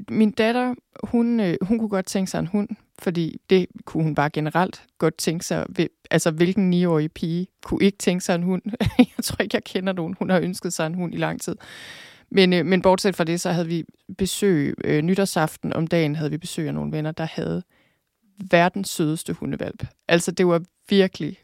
min 0.10 0.32
datter, 0.32 0.76
hun, 1.04 1.40
øh, 1.40 1.58
hun 1.62 1.80
kunne 1.80 1.90
godt 1.90 2.06
tænke 2.06 2.32
sig 2.32 2.40
en 2.40 2.48
hund, 2.48 2.70
fordi 3.00 3.38
det 3.50 3.68
kunne 3.86 4.04
hun 4.04 4.16
bare 4.16 4.30
generelt 4.30 4.84
godt 4.98 5.18
tænke 5.18 5.46
sig. 5.46 5.66
Altså, 6.12 6.32
hvilken 6.32 6.74
9-årig 6.74 7.12
pige 7.12 7.48
kunne 7.64 7.84
ikke 7.84 7.98
tænke 7.98 8.24
sig 8.24 8.36
en 8.36 8.44
hund? 8.44 8.62
jeg 9.18 9.24
tror 9.24 9.44
ikke, 9.44 9.56
jeg 9.56 9.64
kender 9.64 9.94
nogen. 9.94 10.16
Hun 10.20 10.30
har 10.30 10.40
ønsket 10.40 10.74
sig 10.74 10.88
en 10.88 10.94
hund 10.94 11.14
i 11.14 11.18
lang 11.18 11.42
tid. 11.42 11.56
Men, 12.32 12.54
øh, 12.54 12.66
men 12.66 12.82
bortset 12.82 13.16
fra 13.16 13.24
det, 13.24 13.42
så 13.42 13.52
havde 13.52 13.68
vi 13.68 13.84
besøg 14.18 14.76
øh, 14.84 15.02
nytårsaften 15.02 15.74
om 15.74 15.88
dagen, 15.88 16.16
havde 16.16 16.32
vi 16.32 16.38
besøg 16.38 16.68
af 16.68 16.74
nogle 16.74 16.92
venner, 16.92 17.12
der 17.12 17.28
havde 17.32 17.64
verdens 18.52 18.90
sødeste 18.90 19.34
hundevalp. 19.34 19.88
Altså, 20.08 20.32
det 20.32 20.48
var 20.48 20.62
virkelig 20.90 21.38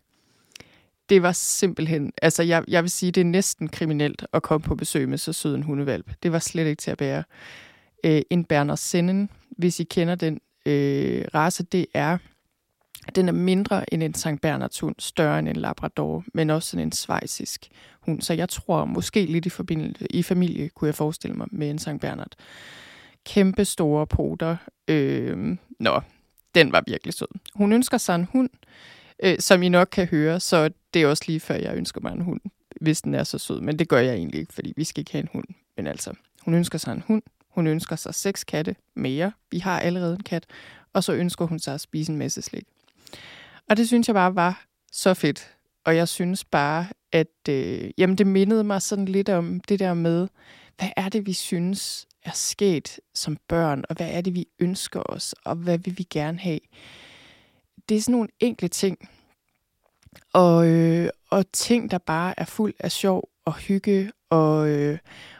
det 1.09 1.21
var 1.21 1.31
simpelthen, 1.31 2.13
altså 2.21 2.43
jeg, 2.43 2.63
jeg 2.67 2.83
vil 2.83 2.91
sige, 2.91 3.11
det 3.11 3.21
er 3.21 3.25
næsten 3.25 3.67
kriminelt 3.67 4.25
at 4.33 4.43
komme 4.43 4.65
på 4.65 4.75
besøg 4.75 5.09
med 5.09 5.17
så 5.17 5.33
sød 5.33 5.55
en 5.55 5.63
hundevalp. 5.63 6.11
Det 6.23 6.31
var 6.31 6.39
slet 6.39 6.67
ikke 6.67 6.81
til 6.81 6.91
at 6.91 6.97
bære. 6.97 7.23
Øh, 8.05 8.21
en 8.29 8.45
Berner 8.45 8.75
Sennen, 8.75 9.29
hvis 9.57 9.79
I 9.79 9.83
kender 9.83 10.15
den 10.15 10.39
øh, 10.65 11.25
race, 11.35 11.63
det 11.63 11.85
er, 11.93 12.17
den 13.15 13.27
er 13.27 13.31
mindre 13.31 13.93
end 13.93 14.03
en 14.03 14.13
St. 14.13 14.41
Bernards 14.41 14.79
hund, 14.79 14.95
større 14.99 15.39
end 15.39 15.49
en 15.49 15.55
Labrador, 15.55 16.23
men 16.33 16.49
også 16.49 16.69
sådan 16.69 16.87
en 16.87 16.91
svejsisk 16.91 17.69
hund. 18.01 18.21
Så 18.21 18.33
jeg 18.33 18.49
tror 18.49 18.85
måske 18.85 19.25
lidt 19.25 19.45
i, 19.45 19.49
forbindelse, 19.49 20.07
i 20.09 20.23
familie, 20.23 20.69
kunne 20.69 20.87
jeg 20.87 20.95
forestille 20.95 21.35
mig, 21.35 21.47
med 21.51 21.69
en 21.69 21.79
St. 21.79 21.99
Bernard. 22.01 22.31
Kæmpe 23.25 23.65
store 23.65 24.07
poter. 24.07 24.57
Øh, 24.87 25.57
nå, 25.79 26.01
den 26.55 26.71
var 26.71 26.83
virkelig 26.87 27.13
sød. 27.13 27.27
Hun 27.55 27.73
ønsker 27.73 27.97
sig 27.97 28.15
en 28.15 28.27
hund, 28.31 28.49
øh, 29.23 29.39
som 29.39 29.63
I 29.63 29.69
nok 29.69 29.87
kan 29.91 30.07
høre, 30.07 30.39
så 30.39 30.69
det 30.93 31.01
er 31.01 31.07
også 31.07 31.23
lige 31.27 31.39
før, 31.39 31.55
jeg 31.55 31.75
ønsker 31.75 32.01
mig 32.01 32.11
en 32.11 32.21
hund, 32.21 32.41
hvis 32.81 33.01
den 33.01 33.15
er 33.15 33.23
så 33.23 33.37
sød. 33.37 33.61
Men 33.61 33.79
det 33.79 33.89
gør 33.89 33.99
jeg 33.99 34.15
egentlig 34.15 34.39
ikke, 34.39 34.53
fordi 34.53 34.73
vi 34.77 34.83
skal 34.83 35.01
ikke 35.01 35.11
have 35.11 35.21
en 35.21 35.29
hund. 35.31 35.45
Men 35.77 35.87
altså, 35.87 36.13
hun 36.41 36.53
ønsker 36.53 36.77
sig 36.77 36.91
en 36.91 37.03
hund. 37.07 37.23
Hun 37.55 37.67
ønsker 37.67 37.95
sig 37.95 38.15
seks 38.15 38.43
katte 38.43 38.75
mere. 38.95 39.31
Vi 39.51 39.59
har 39.59 39.79
allerede 39.79 40.13
en 40.13 40.23
kat. 40.23 40.45
Og 40.93 41.03
så 41.03 41.13
ønsker 41.13 41.45
hun 41.45 41.59
sig 41.59 41.73
at 41.73 41.81
spise 41.81 42.11
en 42.11 42.17
masse 42.17 42.41
slik. 42.41 42.63
Og 43.69 43.77
det 43.77 43.87
synes 43.87 44.07
jeg 44.07 44.13
bare 44.13 44.35
var 44.35 44.65
så 44.91 45.13
fedt. 45.13 45.51
Og 45.85 45.95
jeg 45.95 46.07
synes 46.07 46.45
bare, 46.45 46.87
at 47.11 47.49
øh, 47.49 47.91
jamen 47.97 48.17
det 48.17 48.27
mindede 48.27 48.63
mig 48.63 48.81
sådan 48.81 49.05
lidt 49.05 49.29
om 49.29 49.59
det 49.59 49.79
der 49.79 49.93
med, 49.93 50.27
hvad 50.77 50.89
er 50.97 51.09
det, 51.09 51.25
vi 51.25 51.33
synes 51.33 52.07
er 52.23 52.31
sket 52.33 52.99
som 53.13 53.37
børn, 53.47 53.83
og 53.89 53.95
hvad 53.95 54.09
er 54.11 54.21
det, 54.21 54.35
vi 54.35 54.45
ønsker 54.59 55.01
os, 55.05 55.35
og 55.45 55.55
hvad 55.55 55.77
vil 55.77 55.97
vi 55.97 56.03
gerne 56.03 56.39
have 56.39 56.59
det 57.89 57.97
er 57.97 58.01
sådan 58.01 58.11
nogle 58.11 58.29
enkle 58.39 58.67
ting. 58.67 59.09
Og, 60.33 60.67
øh, 60.67 61.09
og 61.29 61.51
ting, 61.51 61.91
der 61.91 61.97
bare 61.97 62.39
er 62.39 62.45
fuld 62.45 62.73
af 62.79 62.91
sjov 62.91 63.29
og 63.45 63.53
hygge. 63.53 64.11
Og, 64.29 64.69
øh, 64.69 64.97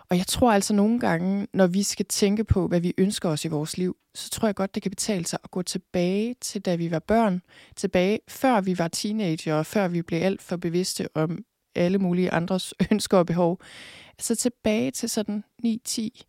og 0.10 0.18
jeg 0.18 0.28
tror 0.28 0.54
altså 0.54 0.74
nogle 0.74 1.00
gange, 1.00 1.48
når 1.54 1.68
vi 1.68 1.84
skal 1.84 2.06
tænke 2.06 2.44
på, 2.44 2.68
hvad 2.68 2.80
vi 2.80 2.94
ønsker 2.98 3.30
os 3.30 3.46
i 3.46 3.48
vores 3.48 3.78
liv, 3.78 3.96
så 4.16 4.30
tror 4.30 4.48
jeg 4.48 4.56
godt, 4.56 4.76
det 4.76 4.84
kan 4.84 4.92
betale 4.92 5.26
sig 5.26 5.40
at 5.44 5.52
gå 5.52 5.62
tilbage 5.62 6.36
til, 6.42 6.62
da 6.62 6.76
vi 6.76 6.92
var 6.92 7.00
børn. 7.00 7.42
Tilbage, 7.76 8.20
før 8.28 8.62
vi 8.62 8.78
var 8.78 8.88
teenager, 8.88 9.56
og 9.56 9.66
før 9.66 9.88
vi 9.88 10.02
blev 10.02 10.22
alt 10.22 10.42
for 10.42 10.58
bevidste 10.58 11.08
om 11.16 11.44
alle 11.76 11.98
mulige 11.98 12.32
andres 12.32 12.74
ønsker 12.92 13.18
og 13.18 13.26
behov. 13.26 13.62
Altså 14.10 14.36
tilbage 14.36 14.92
til 14.92 15.10
sådan 15.10 15.44
9, 15.64 15.82
10, 15.86 16.26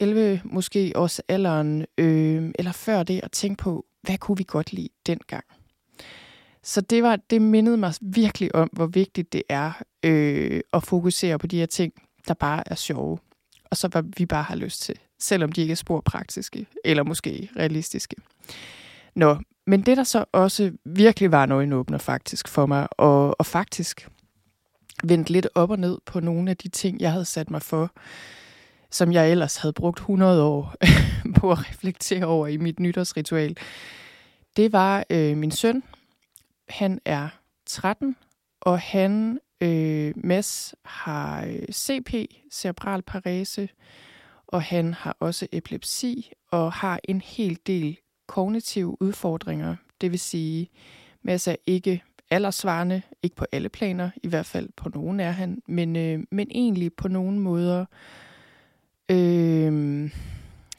11 0.00 0.40
måske 0.44 0.92
også 0.94 1.22
alderen, 1.28 1.86
øh, 1.98 2.50
eller 2.54 2.72
før 2.72 3.02
det, 3.02 3.20
at 3.22 3.32
tænke 3.32 3.62
på, 3.62 3.86
hvad 4.02 4.18
kunne 4.18 4.38
vi 4.38 4.44
godt 4.48 4.72
lide 4.72 4.88
dengang? 5.06 5.44
Så 6.62 6.80
det, 6.80 7.02
var, 7.02 7.16
det 7.16 7.42
mindede 7.42 7.76
mig 7.76 7.94
virkelig 8.00 8.54
om, 8.54 8.68
hvor 8.72 8.86
vigtigt 8.86 9.32
det 9.32 9.42
er 9.48 9.72
øh, 10.02 10.60
at 10.72 10.82
fokusere 10.82 11.38
på 11.38 11.46
de 11.46 11.58
her 11.58 11.66
ting, 11.66 11.92
der 12.28 12.34
bare 12.34 12.62
er 12.66 12.74
sjove. 12.74 13.18
Og 13.70 13.76
så 13.76 13.88
hvad 13.88 14.02
vi 14.16 14.26
bare 14.26 14.42
har 14.42 14.56
lyst 14.56 14.82
til, 14.82 14.98
selvom 15.18 15.52
de 15.52 15.60
ikke 15.60 15.72
er 15.72 15.76
spor 15.76 16.00
praktiske, 16.00 16.66
eller 16.84 17.02
måske 17.02 17.50
realistiske. 17.56 18.16
Nå, 19.14 19.36
men 19.66 19.82
det 19.82 19.96
der 19.96 20.04
så 20.04 20.24
også 20.32 20.72
virkelig 20.84 21.32
var 21.32 21.44
en 21.44 21.52
øjenåbner 21.52 21.98
faktisk 21.98 22.48
for 22.48 22.66
mig, 22.66 22.88
og, 22.90 23.40
og 23.40 23.46
faktisk 23.46 24.08
vendt 25.04 25.30
lidt 25.30 25.48
op 25.54 25.70
og 25.70 25.78
ned 25.78 25.98
på 26.06 26.20
nogle 26.20 26.50
af 26.50 26.56
de 26.56 26.68
ting, 26.68 27.00
jeg 27.00 27.12
havde 27.12 27.24
sat 27.24 27.50
mig 27.50 27.62
for, 27.62 27.92
som 28.90 29.12
jeg 29.12 29.30
ellers 29.30 29.56
havde 29.56 29.72
brugt 29.72 29.98
100 29.98 30.42
år 30.42 30.74
på 31.40 31.50
at 31.50 31.68
reflektere 31.70 32.24
over 32.24 32.46
i 32.46 32.56
mit 32.56 32.80
nytårsritual, 32.80 33.56
det 34.56 34.72
var 34.72 35.04
øh, 35.10 35.36
min 35.36 35.50
søn. 35.50 35.82
Han 36.68 37.00
er 37.04 37.28
13, 37.66 38.16
og 38.60 38.80
han, 38.80 39.40
øh, 39.62 40.12
Mads, 40.16 40.74
har 40.84 41.44
øh, 41.46 41.72
CP, 41.72 42.14
cerebral 42.50 43.02
parese, 43.02 43.68
og 44.46 44.62
han 44.62 44.94
har 44.94 45.16
også 45.20 45.46
epilepsi, 45.52 46.32
og 46.50 46.72
har 46.72 47.00
en 47.04 47.20
hel 47.20 47.58
del 47.66 47.98
kognitive 48.26 49.02
udfordringer. 49.02 49.76
Det 50.00 50.10
vil 50.10 50.20
sige, 50.20 50.68
Mads 51.22 51.48
er 51.48 51.56
ikke 51.66 52.02
aldersvarende, 52.30 53.02
ikke 53.22 53.36
på 53.36 53.46
alle 53.52 53.68
planer, 53.68 54.10
i 54.22 54.28
hvert 54.28 54.46
fald 54.46 54.68
på 54.76 54.88
nogen 54.88 55.20
er 55.20 55.30
han, 55.30 55.62
men, 55.66 55.96
øh, 55.96 56.20
men 56.30 56.48
egentlig 56.50 56.92
på 56.92 57.08
nogle 57.08 57.38
måder 57.38 57.84
Øh, 59.10 60.10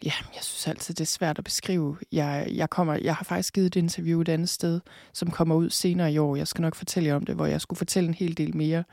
ja, 0.06 0.12
jeg 0.36 0.44
synes 0.44 0.68
altid, 0.68 0.94
det 0.94 1.02
er 1.02 1.06
svært 1.06 1.38
at 1.38 1.44
beskrive. 1.44 1.98
Jeg, 2.12 2.48
jeg, 2.52 2.70
kommer, 2.70 2.94
jeg 3.02 3.16
har 3.16 3.24
faktisk 3.24 3.54
givet 3.54 3.68
et 3.68 3.76
interview 3.76 4.22
et 4.22 4.30
andet 4.30 4.50
sted, 4.50 4.80
som 5.14 5.32
kommer 5.32 5.56
ud 5.56 5.70
senere 5.70 6.14
i 6.14 6.18
år. 6.18 6.36
Jeg 6.36 6.48
skal 6.48 6.62
nok 6.62 6.76
fortælle 6.76 7.08
jer 7.08 7.16
om 7.16 7.26
det, 7.26 7.36
hvor 7.36 7.46
jeg 7.46 7.62
skulle 7.62 7.78
fortælle 7.78 8.08
en 8.08 8.14
hel 8.14 8.38
del 8.38 8.56
mere. 8.58 8.84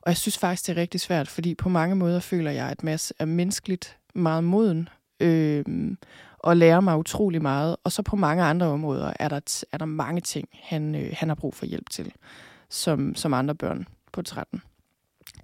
Og 0.00 0.08
jeg 0.10 0.16
synes 0.16 0.38
faktisk, 0.38 0.66
det 0.66 0.76
er 0.76 0.80
rigtig 0.80 1.00
svært, 1.00 1.28
fordi 1.28 1.54
på 1.54 1.68
mange 1.68 1.96
måder 1.96 2.20
føler 2.20 2.50
jeg, 2.50 2.68
at 2.68 2.84
Mads 2.84 3.12
er 3.18 3.24
menneskeligt 3.24 3.96
meget 4.14 4.44
moden, 4.44 4.88
øh, 5.20 5.64
og 6.38 6.56
lærer 6.56 6.80
mig 6.80 6.98
utrolig 6.98 7.42
meget. 7.42 7.76
Og 7.84 7.92
så 7.92 8.02
på 8.02 8.16
mange 8.16 8.42
andre 8.42 8.66
områder 8.66 9.12
er 9.18 9.28
der, 9.28 9.64
er 9.72 9.78
der 9.78 9.84
mange 9.84 10.20
ting, 10.20 10.48
han, 10.62 10.94
øh, 10.94 11.14
han 11.18 11.28
har 11.28 11.34
brug 11.34 11.54
for 11.54 11.66
hjælp 11.66 11.90
til, 11.90 12.12
som, 12.68 13.14
som 13.14 13.34
andre 13.34 13.54
børn 13.54 13.86
på 14.12 14.22
13 14.22 14.62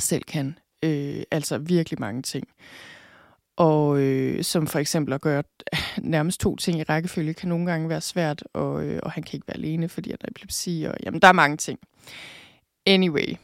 selv 0.00 0.22
kan. 0.22 0.58
Øh, 0.82 1.22
altså 1.30 1.58
virkelig 1.58 2.00
mange 2.00 2.22
ting. 2.22 2.48
Og 3.56 4.00
øh, 4.00 4.44
som 4.44 4.66
for 4.66 4.78
eksempel 4.78 5.14
at 5.14 5.20
gøre 5.20 5.42
nærmest 6.02 6.40
to 6.40 6.56
ting 6.56 6.80
i 6.80 6.82
rækkefølge 6.82 7.34
kan 7.34 7.48
nogle 7.48 7.66
gange 7.66 7.88
være 7.88 8.00
svært, 8.00 8.44
og, 8.52 8.84
øh, 8.84 9.00
og 9.02 9.12
han 9.12 9.22
kan 9.22 9.36
ikke 9.36 9.48
være 9.48 9.56
alene, 9.56 9.88
fordi 9.88 10.10
han 10.10 10.18
har 10.20 10.28
epilepsi, 10.28 10.86
og 10.88 10.94
jamen, 11.04 11.20
der 11.22 11.28
er 11.28 11.32
mange 11.32 11.56
ting. 11.56 11.78
Anyway, 12.86 13.36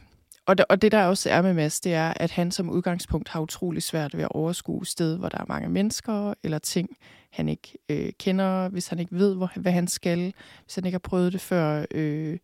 og 0.45 0.57
det, 0.57 0.65
og 0.69 0.81
det 0.81 0.91
der 0.91 1.05
også 1.05 1.29
er 1.29 1.41
med 1.41 1.53
Mads, 1.53 1.79
det 1.79 1.93
er, 1.93 2.13
at 2.15 2.31
han 2.31 2.51
som 2.51 2.69
udgangspunkt 2.69 3.29
har 3.29 3.39
utrolig 3.39 3.83
svært 3.83 4.17
ved 4.17 4.23
at 4.23 4.31
overskue 4.31 4.85
sted, 4.85 5.17
hvor 5.17 5.29
der 5.29 5.37
er 5.37 5.45
mange 5.47 5.69
mennesker 5.69 6.33
eller 6.43 6.59
ting, 6.59 6.89
han 7.31 7.49
ikke 7.49 7.77
øh, 7.89 8.11
kender, 8.19 8.69
hvis 8.69 8.87
han 8.87 8.99
ikke 8.99 9.15
ved, 9.15 9.35
hvor, 9.35 9.51
hvad 9.55 9.71
han 9.71 9.87
skal, 9.87 10.33
hvis 10.63 10.75
han 10.75 10.85
ikke 10.85 10.93
har 10.93 10.99
prøvet 10.99 11.33
det 11.33 11.41
før. 11.41 11.85
Øh, 11.91 12.37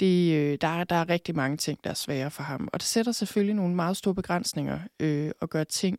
det, 0.00 0.34
øh, 0.34 0.58
der, 0.60 0.84
der 0.84 0.96
er 0.96 1.08
rigtig 1.08 1.36
mange 1.36 1.56
ting, 1.56 1.78
der 1.84 1.90
er 1.90 1.94
svære 1.94 2.30
for 2.30 2.42
ham. 2.42 2.68
Og 2.72 2.80
det 2.80 2.88
sætter 2.88 3.12
selvfølgelig 3.12 3.54
nogle 3.54 3.74
meget 3.74 3.96
store 3.96 4.14
begrænsninger 4.14 4.78
øh, 5.00 5.30
at 5.42 5.50
gøre 5.50 5.64
ting 5.64 5.98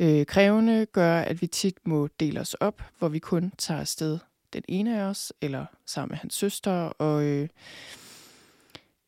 øh, 0.00 0.26
krævende 0.26 0.86
gør, 0.86 1.20
at 1.20 1.42
vi 1.42 1.46
tit 1.46 1.86
må 1.86 2.08
dele 2.20 2.40
os 2.40 2.54
op, 2.54 2.82
hvor 2.98 3.08
vi 3.08 3.18
kun 3.18 3.52
tager 3.58 3.80
afsted 3.80 4.18
den 4.52 4.62
ene 4.68 5.00
af 5.00 5.02
os, 5.02 5.32
eller 5.40 5.66
sammen 5.86 6.12
med 6.12 6.18
hans 6.18 6.34
søster. 6.34 6.72
Og 6.72 7.24
øh, 7.24 7.48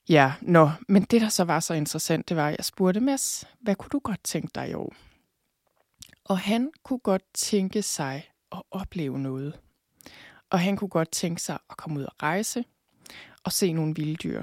ja, 0.09 0.33
nå, 0.41 0.71
men 0.89 1.03
det 1.03 1.21
der 1.21 1.29
så 1.29 1.45
var 1.45 1.61
så 1.61 1.75
interessant, 1.75 2.29
det 2.29 2.37
var, 2.37 2.49
at 2.49 2.57
jeg 2.57 2.65
spurgte 2.65 3.01
Mads, 3.01 3.45
hvad 3.61 3.75
kunne 3.75 3.91
du 3.91 3.99
godt 3.99 4.25
tænke 4.25 4.49
dig 4.55 4.71
i 4.71 4.75
år? 4.75 4.95
Og 6.25 6.39
han 6.39 6.71
kunne 6.83 6.99
godt 6.99 7.25
tænke 7.35 7.83
sig 7.83 8.31
at 8.53 8.63
opleve 8.71 9.19
noget. 9.19 9.61
Og 10.51 10.61
han 10.61 10.77
kunne 10.77 10.89
godt 10.89 11.11
tænke 11.11 11.43
sig 11.43 11.59
at 11.71 11.77
komme 11.77 11.99
ud 11.99 12.05
og 12.05 12.13
rejse 12.23 12.65
og 13.45 13.53
se 13.53 13.73
nogle 13.73 13.95
vilde 13.95 14.15
dyr. 14.15 14.43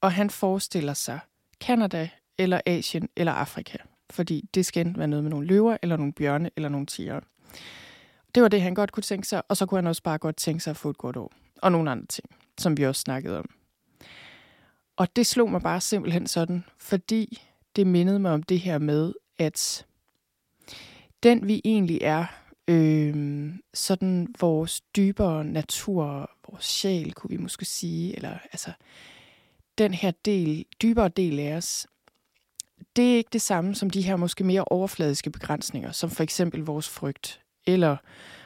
Og 0.00 0.12
han 0.12 0.30
forestiller 0.30 0.94
sig 0.94 1.20
Kanada 1.60 2.08
eller 2.38 2.60
Asien 2.66 3.08
eller 3.16 3.32
Afrika 3.32 3.78
fordi 4.10 4.48
det 4.54 4.66
skal 4.66 4.86
enten 4.86 4.98
være 4.98 5.08
noget 5.08 5.24
med 5.24 5.30
nogle 5.30 5.46
løver, 5.46 5.76
eller 5.82 5.96
nogle 5.96 6.12
bjørne, 6.12 6.50
eller 6.56 6.68
nogle 6.68 6.86
tiger. 6.86 7.20
Det 8.34 8.42
var 8.42 8.48
det, 8.48 8.62
han 8.62 8.74
godt 8.74 8.92
kunne 8.92 9.02
tænke 9.02 9.28
sig, 9.28 9.42
og 9.48 9.56
så 9.56 9.66
kunne 9.66 9.78
han 9.78 9.86
også 9.86 10.02
bare 10.02 10.18
godt 10.18 10.36
tænke 10.36 10.60
sig 10.60 10.70
at 10.70 10.76
få 10.76 10.90
et 10.90 10.98
godt 10.98 11.16
år. 11.16 11.32
og 11.62 11.72
nogle 11.72 11.90
andre 11.90 12.06
ting, 12.06 12.36
som 12.58 12.76
vi 12.76 12.86
også 12.86 13.00
snakkede 13.00 13.38
om. 13.38 13.50
Og 14.96 15.16
det 15.16 15.26
slog 15.26 15.50
mig 15.50 15.60
bare 15.62 15.80
simpelthen 15.80 16.26
sådan, 16.26 16.64
fordi 16.78 17.42
det 17.76 17.86
mindede 17.86 18.18
mig 18.18 18.32
om 18.32 18.42
det 18.42 18.60
her 18.60 18.78
med, 18.78 19.14
at 19.38 19.86
den 21.22 21.48
vi 21.48 21.60
egentlig 21.64 21.98
er, 22.02 22.26
øh, 22.68 23.48
sådan 23.74 24.34
vores 24.40 24.80
dybere 24.80 25.44
natur, 25.44 26.30
vores 26.48 26.64
sjæl, 26.64 27.12
kunne 27.12 27.30
vi 27.30 27.36
måske 27.36 27.64
sige, 27.64 28.16
eller 28.16 28.38
altså 28.52 28.72
den 29.78 29.94
her 29.94 30.10
del, 30.24 30.64
dybere 30.82 31.08
del 31.08 31.38
af 31.38 31.56
os, 31.56 31.86
det 32.96 33.12
er 33.12 33.16
ikke 33.16 33.30
det 33.32 33.42
samme 33.42 33.74
som 33.74 33.90
de 33.90 34.02
her 34.02 34.16
måske 34.16 34.44
mere 34.44 34.64
overfladiske 34.64 35.30
begrænsninger, 35.30 35.92
som 35.92 36.10
for 36.10 36.22
eksempel 36.22 36.60
vores 36.60 36.88
frygt, 36.88 37.40
eller 37.66 37.96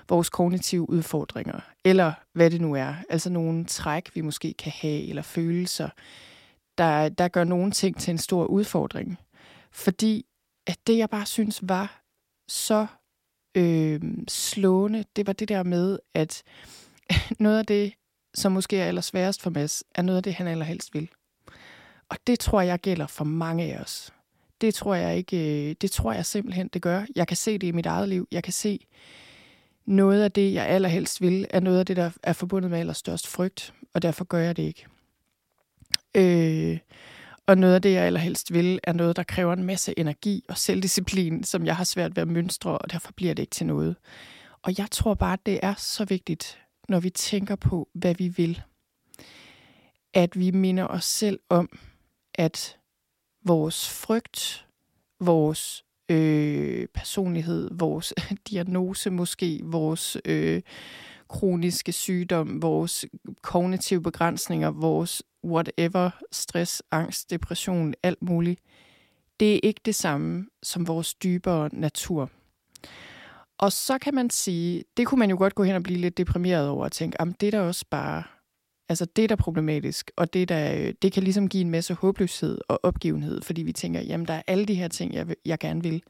vores 0.08 0.30
kognitive 0.30 0.90
udfordringer, 0.90 1.60
eller 1.84 2.12
hvad 2.32 2.50
det 2.50 2.60
nu 2.60 2.74
er. 2.74 2.94
Altså 3.08 3.30
nogle 3.30 3.64
træk, 3.64 4.10
vi 4.14 4.20
måske 4.20 4.54
kan 4.54 4.72
have, 4.74 5.08
eller 5.08 5.22
følelser, 5.22 5.88
der, 6.78 7.08
der 7.08 7.28
gør 7.28 7.44
nogle 7.44 7.70
ting 7.70 8.00
til 8.00 8.10
en 8.10 8.18
stor 8.18 8.44
udfordring. 8.44 9.18
Fordi 9.72 10.26
at 10.66 10.78
det, 10.86 10.98
jeg 10.98 11.10
bare 11.10 11.26
synes 11.26 11.60
var 11.62 12.02
så 12.48 12.86
øh, 13.56 14.00
slående, 14.28 15.04
det 15.16 15.26
var 15.26 15.32
det 15.32 15.48
der 15.48 15.62
med, 15.62 15.98
at 16.14 16.42
noget 17.40 17.58
af 17.58 17.66
det, 17.66 17.92
som 18.34 18.52
måske 18.52 18.78
er 18.78 18.84
allersværest 18.84 19.42
for 19.42 19.50
Mads, 19.50 19.84
er 19.94 20.02
noget 20.02 20.16
af 20.16 20.22
det, 20.22 20.34
han 20.34 20.46
allerhelst 20.46 20.94
vil. 20.94 21.08
Og 22.08 22.16
det 22.26 22.40
tror 22.40 22.60
jeg 22.60 22.78
gælder 22.78 23.06
for 23.06 23.24
mange 23.24 23.64
af 23.64 23.80
os. 23.80 24.12
Det 24.62 24.74
tror 24.74 24.94
jeg 24.94 25.16
ikke, 25.16 25.68
øh, 25.70 25.74
det 25.80 25.90
tror 25.90 26.12
jeg 26.12 26.26
simpelthen, 26.26 26.68
det 26.68 26.82
gør. 26.82 27.04
Jeg 27.16 27.26
kan 27.28 27.36
se 27.36 27.58
det 27.58 27.66
i 27.66 27.72
mit 27.72 27.86
eget 27.86 28.08
liv. 28.08 28.28
Jeg 28.32 28.42
kan 28.42 28.52
se 28.52 28.86
noget 29.86 30.22
af 30.22 30.32
det, 30.32 30.52
jeg 30.52 30.66
allerhelst 30.66 31.20
vil, 31.20 31.46
er 31.50 31.60
noget 31.60 31.78
af 31.78 31.86
det, 31.86 31.96
der 31.96 32.10
er 32.22 32.32
forbundet 32.32 32.70
med 32.70 32.78
allerstørst 32.78 33.26
frygt, 33.26 33.74
og 33.94 34.02
derfor 34.02 34.24
gør 34.24 34.38
jeg 34.38 34.56
det 34.56 34.62
ikke. 34.62 34.86
Øh, 36.14 36.78
og 37.46 37.58
noget 37.58 37.74
af 37.74 37.82
det, 37.82 37.92
jeg 37.92 38.04
allerhelst 38.04 38.52
vil, 38.52 38.80
er 38.84 38.92
noget, 38.92 39.16
der 39.16 39.22
kræver 39.22 39.52
en 39.52 39.64
masse 39.64 39.98
energi 39.98 40.44
og 40.48 40.58
selvdisciplin, 40.58 41.44
som 41.44 41.66
jeg 41.66 41.76
har 41.76 41.84
svært 41.84 42.16
ved 42.16 42.22
at 42.22 42.28
mønstre, 42.28 42.78
og 42.78 42.92
derfor 42.92 43.12
bliver 43.12 43.34
det 43.34 43.42
ikke 43.42 43.50
til 43.50 43.66
noget. 43.66 43.96
Og 44.62 44.78
jeg 44.78 44.86
tror 44.90 45.14
bare, 45.14 45.38
det 45.46 45.60
er 45.62 45.74
så 45.74 46.04
vigtigt, 46.04 46.58
når 46.88 47.00
vi 47.00 47.10
tænker 47.10 47.56
på, 47.56 47.88
hvad 47.94 48.14
vi 48.14 48.28
vil, 48.28 48.62
at 50.14 50.38
vi 50.38 50.50
minder 50.50 50.86
os 50.86 51.04
selv 51.04 51.40
om, 51.48 51.78
at 52.34 52.76
vores 53.44 53.88
frygt, 53.88 54.66
vores 55.20 55.84
øh, 56.08 56.86
personlighed, 56.94 57.70
vores 57.72 58.14
diagnose 58.50 59.10
måske, 59.10 59.60
vores 59.64 60.16
øh, 60.24 60.62
kroniske 61.28 61.92
sygdom, 61.92 62.62
vores 62.62 63.04
kognitive 63.42 64.02
begrænsninger, 64.02 64.70
vores 64.70 65.22
whatever, 65.44 66.10
stress, 66.32 66.82
angst, 66.90 67.30
depression, 67.30 67.94
alt 68.02 68.22
muligt, 68.22 68.60
det 69.40 69.54
er 69.54 69.60
ikke 69.62 69.80
det 69.84 69.94
samme 69.94 70.46
som 70.62 70.88
vores 70.88 71.14
dybere 71.14 71.68
natur. 71.72 72.30
Og 73.58 73.72
så 73.72 73.98
kan 73.98 74.14
man 74.14 74.30
sige, 74.30 74.84
det 74.96 75.06
kunne 75.06 75.18
man 75.18 75.30
jo 75.30 75.36
godt 75.38 75.54
gå 75.54 75.62
hen 75.62 75.76
og 75.76 75.82
blive 75.82 75.98
lidt 75.98 76.18
deprimeret 76.18 76.68
over 76.68 76.84
og 76.84 76.92
tænke, 76.92 77.16
jamen 77.20 77.34
det 77.40 77.46
er 77.46 77.50
da 77.50 77.60
også 77.60 77.84
bare, 77.90 78.22
altså 78.88 79.04
det 79.04 79.28
der 79.28 79.36
er 79.36 79.40
problematisk, 79.40 80.10
og 80.16 80.32
det, 80.32 80.48
der, 80.48 80.74
øh, 80.74 80.94
det 81.02 81.12
kan 81.12 81.22
ligesom 81.22 81.48
give 81.48 81.60
en 81.60 81.70
masse 81.70 81.94
håbløshed 81.94 82.58
og 82.68 82.80
opgivenhed, 82.82 83.42
fordi 83.42 83.62
vi 83.62 83.72
tænker, 83.72 84.00
jamen 84.00 84.26
der 84.26 84.34
er 84.34 84.42
alle 84.46 84.66
de 84.66 84.74
her 84.74 84.88
ting, 84.88 85.14
jeg, 85.14 85.26
jeg 85.44 85.58
gerne 85.58 85.82
vil, 85.82 86.02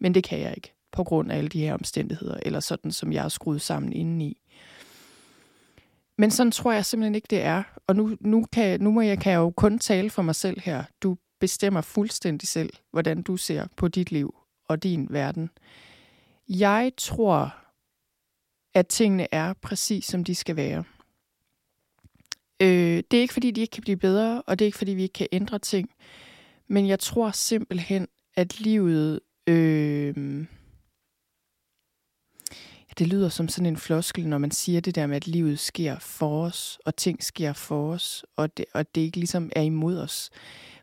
men 0.00 0.14
det 0.14 0.24
kan 0.24 0.40
jeg 0.40 0.54
ikke, 0.56 0.74
på 0.92 1.04
grund 1.04 1.32
af 1.32 1.36
alle 1.36 1.48
de 1.48 1.60
her 1.60 1.74
omstændigheder, 1.74 2.36
eller 2.42 2.60
sådan, 2.60 2.90
som 2.90 3.12
jeg 3.12 3.24
er 3.24 3.28
skruet 3.28 3.60
sammen 3.60 3.92
indeni. 3.92 4.38
Men 6.18 6.30
sådan 6.30 6.50
tror 6.50 6.72
jeg 6.72 6.84
simpelthen 6.84 7.14
ikke, 7.14 7.28
det 7.30 7.42
er. 7.42 7.62
Og 7.86 7.96
nu, 7.96 8.16
nu, 8.20 8.46
kan, 8.52 8.80
nu 8.80 8.90
må 8.90 9.00
jeg, 9.00 9.18
kan 9.18 9.32
jeg 9.32 9.38
jo 9.38 9.50
kun 9.50 9.78
tale 9.78 10.10
for 10.10 10.22
mig 10.22 10.34
selv 10.34 10.60
her. 10.60 10.84
Du 11.02 11.16
bestemmer 11.40 11.80
fuldstændig 11.80 12.48
selv, 12.48 12.70
hvordan 12.90 13.22
du 13.22 13.36
ser 13.36 13.66
på 13.76 13.88
dit 13.88 14.12
liv 14.12 14.34
og 14.68 14.82
din 14.82 15.06
verden. 15.10 15.50
Jeg 16.48 16.92
tror, 16.96 17.54
at 18.74 18.86
tingene 18.86 19.26
er 19.32 19.52
præcis, 19.52 20.04
som 20.04 20.24
de 20.24 20.34
skal 20.34 20.56
være. 20.56 20.84
Øh, 22.62 23.02
det 23.10 23.16
er 23.16 23.20
ikke, 23.20 23.34
fordi 23.34 23.50
de 23.50 23.60
ikke 23.60 23.70
kan 23.70 23.82
blive 23.82 23.96
bedre, 23.96 24.42
og 24.42 24.58
det 24.58 24.64
er 24.64 24.66
ikke, 24.66 24.78
fordi 24.78 24.92
vi 24.92 25.02
ikke 25.02 25.12
kan 25.12 25.26
ændre 25.32 25.58
ting. 25.58 25.90
Men 26.68 26.88
jeg 26.88 26.98
tror 26.98 27.30
simpelthen, 27.30 28.08
at 28.36 28.60
livet... 28.60 29.20
Øh, 29.46 30.46
det 32.98 33.06
lyder 33.06 33.28
som 33.28 33.48
sådan 33.48 33.66
en 33.66 33.76
floskel, 33.76 34.28
når 34.28 34.38
man 34.38 34.50
siger 34.50 34.80
det 34.80 34.94
der 34.94 35.06
med, 35.06 35.16
at 35.16 35.26
livet 35.26 35.58
sker 35.58 35.98
for 35.98 36.44
os, 36.44 36.78
og 36.86 36.96
ting 36.96 37.24
sker 37.24 37.52
for 37.52 37.92
os, 37.92 38.24
og 38.36 38.56
det, 38.56 38.64
og 38.74 38.94
det 38.94 39.00
ikke 39.00 39.16
ligesom 39.16 39.50
er 39.56 39.62
imod 39.62 39.98
os. 39.98 40.30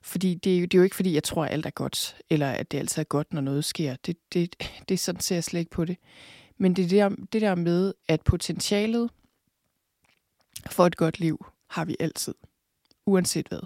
Fordi 0.02 0.34
det 0.34 0.44
det 0.44 0.74
er 0.74 0.80
jo 0.80 0.84
ikke, 0.84 0.96
fordi 0.96 1.14
jeg 1.14 1.24
tror, 1.24 1.46
at 1.46 1.52
alt 1.52 1.66
er 1.66 1.70
godt, 1.70 2.18
eller 2.30 2.52
at 2.52 2.72
det 2.72 2.78
altid 2.78 3.00
er 3.00 3.04
godt, 3.04 3.34
når 3.34 3.42
noget 3.42 3.66
sker. 3.66 3.96
Det, 4.06 4.18
det, 4.34 4.56
det 4.90 4.94
er 4.94 4.98
sådan, 4.98 5.22
ser 5.22 5.36
jeg 5.36 5.44
slet 5.44 5.60
ikke 5.60 5.72
på 5.72 5.86
det. 5.86 5.98
Men 6.58 6.76
det 6.76 6.92
der, 6.92 7.10
det 7.34 7.42
der 7.42 7.56
med, 7.56 7.94
at 8.08 8.22
potentialet 8.22 9.10
for 10.72 10.86
et 10.86 10.98
godt 10.98 11.20
liv 11.20 11.46
har 11.70 11.86
vi 11.86 11.96
altid, 12.00 12.34
uanset 13.06 13.48
hvad. 13.48 13.62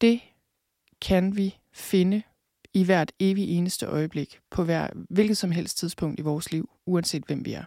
Det 0.00 0.20
kan 1.00 1.36
vi 1.36 1.58
finde 1.72 2.22
i 2.74 2.84
hvert 2.84 3.12
evig 3.20 3.48
eneste 3.48 3.86
øjeblik, 3.86 4.40
på 4.50 4.64
hver, 4.64 4.88
hvilket 5.10 5.36
som 5.36 5.50
helst 5.50 5.78
tidspunkt 5.78 6.20
i 6.20 6.22
vores 6.22 6.52
liv, 6.52 6.70
uanset 6.86 7.24
hvem 7.26 7.44
vi 7.44 7.52
er. 7.52 7.64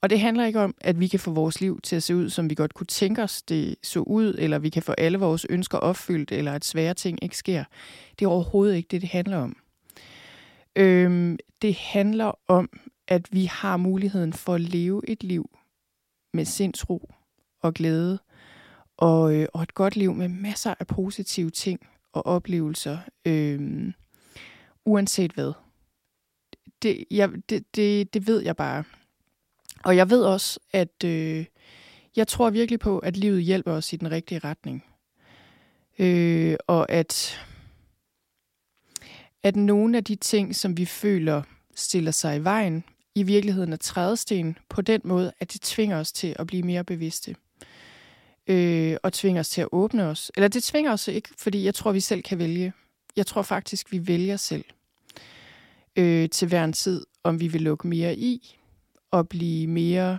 Og 0.00 0.10
det 0.10 0.20
handler 0.20 0.46
ikke 0.46 0.60
om, 0.60 0.74
at 0.80 1.00
vi 1.00 1.08
kan 1.08 1.20
få 1.20 1.30
vores 1.30 1.60
liv 1.60 1.80
til 1.80 1.96
at 1.96 2.02
se 2.02 2.16
ud, 2.16 2.30
som 2.30 2.50
vi 2.50 2.54
godt 2.54 2.74
kunne 2.74 2.86
tænke 2.86 3.22
os, 3.22 3.42
det 3.42 3.76
så 3.82 4.00
ud, 4.00 4.34
eller 4.38 4.58
vi 4.58 4.70
kan 4.70 4.82
få 4.82 4.92
alle 4.92 5.18
vores 5.18 5.46
ønsker 5.50 5.78
opfyldt, 5.78 6.32
eller 6.32 6.52
at 6.52 6.64
svære 6.64 6.94
ting 6.94 7.18
ikke 7.22 7.36
sker. 7.36 7.64
Det 8.18 8.24
er 8.24 8.28
overhovedet 8.28 8.76
ikke 8.76 8.88
det, 8.90 9.00
det 9.00 9.10
handler 9.10 9.36
om. 9.36 9.56
Øhm, 10.76 11.38
det 11.62 11.74
handler 11.74 12.32
om, 12.48 12.70
at 13.08 13.28
vi 13.32 13.44
har 13.44 13.76
muligheden 13.76 14.32
for 14.32 14.54
at 14.54 14.60
leve 14.60 15.08
et 15.08 15.24
liv 15.24 15.50
med 16.34 16.44
sindsro 16.44 17.12
og 17.66 17.74
glæde, 17.74 18.18
og, 18.96 19.34
øh, 19.34 19.48
og 19.52 19.62
et 19.62 19.74
godt 19.74 19.96
liv 19.96 20.14
med 20.14 20.28
masser 20.28 20.74
af 20.80 20.86
positive 20.86 21.50
ting 21.50 21.80
og 22.12 22.26
oplevelser. 22.26 22.98
øh, 23.24 23.92
uanset 24.84 25.32
hvad. 25.32 25.52
Det, 26.82 27.04
jeg, 27.10 27.30
det, 27.48 27.76
det, 27.76 28.14
det 28.14 28.26
ved 28.26 28.42
jeg 28.42 28.56
bare. 28.56 28.84
Og 29.84 29.96
jeg 29.96 30.10
ved 30.10 30.24
også, 30.24 30.60
at 30.72 31.04
øh, 31.04 31.44
jeg 32.16 32.28
tror 32.28 32.50
virkelig 32.50 32.80
på, 32.80 32.98
at 32.98 33.16
livet 33.16 33.42
hjælper 33.42 33.72
os 33.72 33.92
i 33.92 33.96
den 33.96 34.10
rigtige 34.10 34.38
retning. 34.38 34.84
Øh, 35.98 36.56
og 36.66 36.90
at, 36.90 37.40
at 39.42 39.56
nogle 39.56 39.96
af 39.96 40.04
de 40.04 40.16
ting, 40.16 40.56
som 40.56 40.76
vi 40.76 40.84
føler 40.84 41.42
stiller 41.74 42.10
sig 42.10 42.36
i 42.36 42.44
vejen, 42.44 42.84
i 43.14 43.22
virkeligheden 43.22 43.72
er 43.72 43.76
trædesten 43.76 44.58
på 44.68 44.82
den 44.82 45.00
måde, 45.04 45.32
at 45.40 45.52
det 45.52 45.60
tvinger 45.60 45.98
os 45.98 46.12
til 46.12 46.36
at 46.38 46.46
blive 46.46 46.62
mere 46.62 46.84
bevidste. 46.84 47.34
Øh, 48.46 48.96
og 49.02 49.12
tvinger 49.12 49.40
os 49.40 49.48
til 49.48 49.60
at 49.60 49.68
åbne 49.72 50.04
os. 50.04 50.32
Eller 50.36 50.48
det 50.48 50.62
tvinger 50.62 50.92
os 50.92 51.08
ikke, 51.08 51.28
fordi 51.38 51.64
jeg 51.64 51.74
tror, 51.74 51.92
vi 51.92 52.00
selv 52.00 52.22
kan 52.22 52.38
vælge. 52.38 52.72
Jeg 53.16 53.26
tror 53.26 53.42
faktisk, 53.42 53.92
vi 53.92 54.06
vælger 54.06 54.36
selv 54.36 54.64
øh, 55.96 56.28
til 56.28 56.48
hver 56.48 56.64
en 56.64 56.72
tid, 56.72 57.06
om 57.24 57.40
vi 57.40 57.48
vil 57.48 57.62
lukke 57.62 57.88
mere 57.88 58.16
i 58.16 58.58
og 59.10 59.28
blive 59.28 59.66
mere 59.66 60.18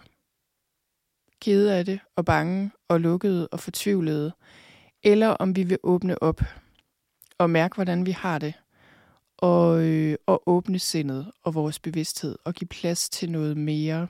kede 1.42 1.76
af 1.76 1.86
det 1.86 2.00
og 2.16 2.26
bange 2.26 2.72
og 2.88 3.02
lukkede 3.02 3.48
og 3.48 3.60
fortvivlede, 3.60 4.32
eller 5.04 5.28
om 5.28 5.56
vi 5.56 5.64
vil 5.64 5.78
åbne 5.84 6.24
op 6.24 6.42
og 7.38 7.50
mærke, 7.50 7.76
hvordan 7.76 8.06
vi 8.06 8.12
har 8.12 8.40
det, 8.40 8.54
og, 9.38 9.82
øh, 9.82 10.16
og 10.26 10.44
åbne 10.46 10.80
sindet 10.80 11.32
og 11.44 11.54
vores 11.54 11.80
bevidsthed 11.80 12.38
og 12.44 12.54
give 12.54 12.68
plads 12.68 13.10
til 13.10 13.32
noget 13.32 13.58
mere 13.58 14.08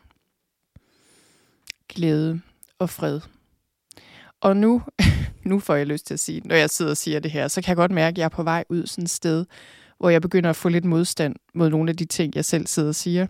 glæde 1.89 2.41
og 2.79 2.89
fred. 2.89 3.21
Og 4.41 4.57
nu, 4.57 4.81
nu 5.45 5.59
får 5.59 5.75
jeg 5.75 5.87
lyst 5.87 6.07
til 6.07 6.13
at 6.13 6.19
sige, 6.19 6.41
når 6.45 6.55
jeg 6.55 6.69
sidder 6.69 6.91
og 6.91 6.97
siger 6.97 7.19
det 7.19 7.31
her, 7.31 7.47
så 7.47 7.61
kan 7.61 7.69
jeg 7.69 7.75
godt 7.75 7.91
mærke, 7.91 8.13
at 8.13 8.17
jeg 8.17 8.25
er 8.25 8.29
på 8.29 8.43
vej 8.43 8.63
ud 8.69 8.85
sådan 8.85 9.03
et 9.03 9.09
sted, 9.09 9.45
hvor 9.97 10.09
jeg 10.09 10.21
begynder 10.21 10.49
at 10.49 10.55
få 10.55 10.69
lidt 10.69 10.85
modstand 10.85 11.35
mod 11.53 11.69
nogle 11.69 11.89
af 11.89 11.97
de 11.97 12.05
ting, 12.05 12.35
jeg 12.35 12.45
selv 12.45 12.67
sidder 12.67 12.89
og 12.89 12.95
siger. 12.95 13.27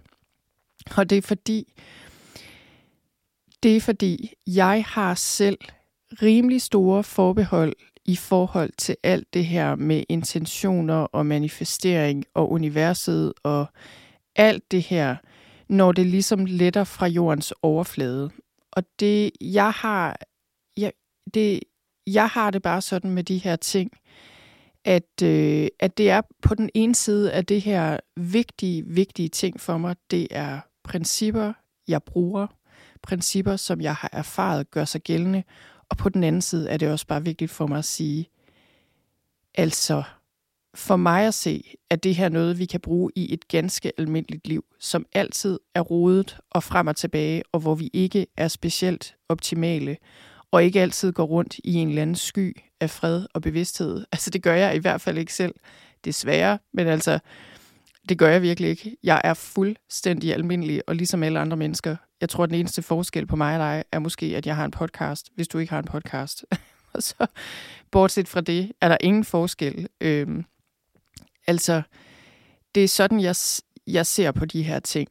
Og 0.98 1.10
det 1.10 1.18
er 1.18 1.22
fordi, 1.22 1.74
det 3.64 3.76
er 3.76 3.82
fordi, 3.82 4.34
jeg 4.48 4.84
har 4.88 5.16
selv 5.16 5.58
rimelig 6.22 6.62
store 6.62 7.04
forbehold 7.04 7.74
i 8.06 8.16
forhold 8.16 8.72
til 8.78 8.96
alt 9.04 9.34
det 9.34 9.46
her 9.46 9.76
med 9.76 10.04
intentioner 10.10 10.96
og 10.96 11.26
manifestering 11.26 12.26
og 12.34 12.52
universet 12.52 13.34
og 13.44 13.66
alt 14.36 14.72
det 14.72 14.84
her, 14.84 15.16
når 15.70 15.92
det 15.92 16.06
ligesom 16.06 16.46
letter 16.46 16.84
fra 16.84 17.08
jordens 17.08 17.54
overflade. 17.62 18.30
Og 18.72 18.84
det, 19.00 19.32
jeg 19.42 19.72
har, 19.72 20.18
det, 21.34 21.60
jeg 22.08 22.28
har 22.28 22.52
det 22.52 22.62
bare 22.62 22.82
sådan 22.82 23.12
med 23.12 23.24
de 23.24 23.38
her 23.38 23.56
ting, 23.56 23.92
at, 24.86 25.24
øh, 25.24 25.68
at 25.80 25.98
det 25.98 26.10
er 26.10 26.22
på 26.42 26.56
den 26.56 26.70
ene 26.74 26.96
side 26.96 27.32
af 27.32 27.46
det 27.46 27.62
her 27.62 28.00
vigtige, 28.16 28.84
vigtige 28.88 29.30
ting 29.30 29.60
for 29.60 29.78
mig, 29.78 29.96
det 30.12 30.28
er 30.32 30.60
principper, 30.84 31.54
jeg 31.88 32.04
bruger, 32.04 32.48
principper, 33.04 33.56
som 33.56 33.82
jeg 33.82 33.96
har 33.96 34.10
erfaret, 34.14 34.72
gør 34.72 34.86
sig 34.86 35.02
gældende. 35.02 35.44
Og 35.90 35.98
på 35.98 36.10
den 36.10 36.24
anden 36.24 36.42
side 36.42 36.70
er 36.70 36.78
det 36.78 36.92
også 36.92 37.08
bare 37.08 37.24
vigtigt 37.24 37.52
for 37.52 37.68
mig 37.68 37.78
at 37.78 37.86
sige, 37.86 38.30
altså 39.56 40.04
for 40.76 40.96
mig 40.96 41.28
at 41.28 41.34
se, 41.34 41.64
at 41.90 42.04
det 42.04 42.16
her 42.16 42.30
noget, 42.30 42.60
vi 42.60 42.66
kan 42.66 42.80
bruge 42.80 43.12
i 43.16 43.34
et 43.34 43.48
ganske 43.48 43.92
almindeligt 43.98 44.48
liv, 44.48 44.66
som 44.80 45.06
altid 45.14 45.60
er 45.76 45.82
rodet 45.82 46.38
og 46.52 46.64
frem 46.64 46.88
og 46.88 46.96
tilbage, 46.96 47.44
og 47.52 47.60
hvor 47.60 47.76
vi 47.76 47.90
ikke 47.94 48.28
er 48.38 48.48
specielt 48.48 49.16
optimale, 49.30 49.98
og 50.52 50.64
ikke 50.64 50.82
altid 50.82 51.12
går 51.12 51.24
rundt 51.24 51.60
i 51.64 51.74
en 51.74 51.90
eller 51.90 52.02
anden 52.02 52.16
sky 52.16 52.58
af 52.80 52.90
fred 52.90 53.26
og 53.34 53.42
bevidsthed. 53.42 54.06
Altså 54.12 54.30
det 54.30 54.44
gør 54.44 54.54
jeg 54.54 54.76
i 54.76 54.80
hvert 54.80 55.02
fald 55.02 55.18
ikke 55.18 55.34
selv, 55.34 55.56
desværre, 56.06 56.60
men 56.74 56.88
altså 56.88 57.20
det 58.10 58.18
gør 58.18 58.30
jeg 58.30 58.42
virkelig 58.42 58.70
ikke. 58.70 58.98
Jeg 59.04 59.22
er 59.24 59.34
fuldstændig 59.34 60.34
almindelig, 60.34 60.82
og 60.88 60.96
ligesom 60.96 61.24
alle 61.24 61.40
andre 61.40 61.58
mennesker. 61.58 61.96
Jeg 62.22 62.30
tror, 62.30 62.44
at 62.44 62.50
den 62.50 62.60
eneste 62.60 62.82
forskel 62.82 63.26
på 63.26 63.36
mig 63.36 63.54
og 63.54 63.60
dig 63.60 63.84
er 63.92 64.00
måske, 64.00 64.26
at 64.26 64.46
jeg 64.46 64.56
har 64.56 64.66
en 64.66 64.72
podcast, 64.72 65.30
hvis 65.36 65.48
du 65.48 65.58
ikke 65.58 65.72
har 65.72 65.80
en 65.80 65.86
podcast. 65.86 66.46
og 66.94 67.04
så, 67.04 67.28
bortset 67.92 68.28
fra 68.28 68.42
det, 68.42 68.72
er 68.82 68.90
der 68.90 68.98
ingen 69.02 69.24
forskel. 69.24 69.88
Øhm, 70.02 70.46
altså, 71.48 71.82
det 72.76 72.84
er 72.84 72.88
sådan, 72.88 73.20
jeg, 73.20 73.36
jeg 73.88 74.06
ser 74.06 74.32
på 74.32 74.46
de 74.46 74.64
her 74.64 74.80
ting. 74.80 75.10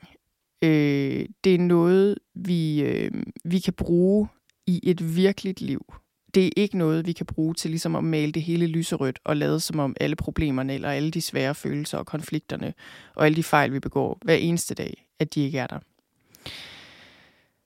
Øh, 0.63 1.29
det 1.45 1.55
er 1.55 1.59
noget, 1.59 2.19
vi, 2.35 2.83
øh, 2.83 3.11
vi 3.45 3.59
kan 3.59 3.73
bruge 3.73 4.29
i 4.67 4.81
et 4.83 5.17
virkeligt 5.17 5.61
liv 5.61 5.95
det 6.37 6.47
er 6.47 6.51
ikke 6.57 6.79
noget, 6.79 7.07
vi 7.07 7.13
kan 7.13 7.27
bruge 7.27 7.55
til 7.55 7.71
ligesom 7.71 7.97
at 7.97 8.05
male 8.05 8.33
det 8.33 8.43
hele 8.43 8.67
lyserødt 8.67 9.19
og 9.25 9.37
lade 9.37 9.61
som 9.61 9.79
om 9.79 9.97
alle 10.01 10.17
problemerne 10.17 10.75
eller 10.75 10.91
alle 10.91 11.11
de 11.11 11.21
svære 11.21 11.55
følelser 11.55 11.99
og 11.99 12.07
konflikterne 12.07 12.75
og 13.15 13.27
alle 13.27 13.37
de 13.37 13.43
fejl, 13.43 13.73
vi 13.73 13.81
begår 13.81 14.19
hver 14.25 14.35
eneste 14.35 14.75
dag, 14.75 15.07
at 15.19 15.35
de 15.35 15.41
ikke 15.41 15.59
er 15.59 15.67
der. 15.67 15.79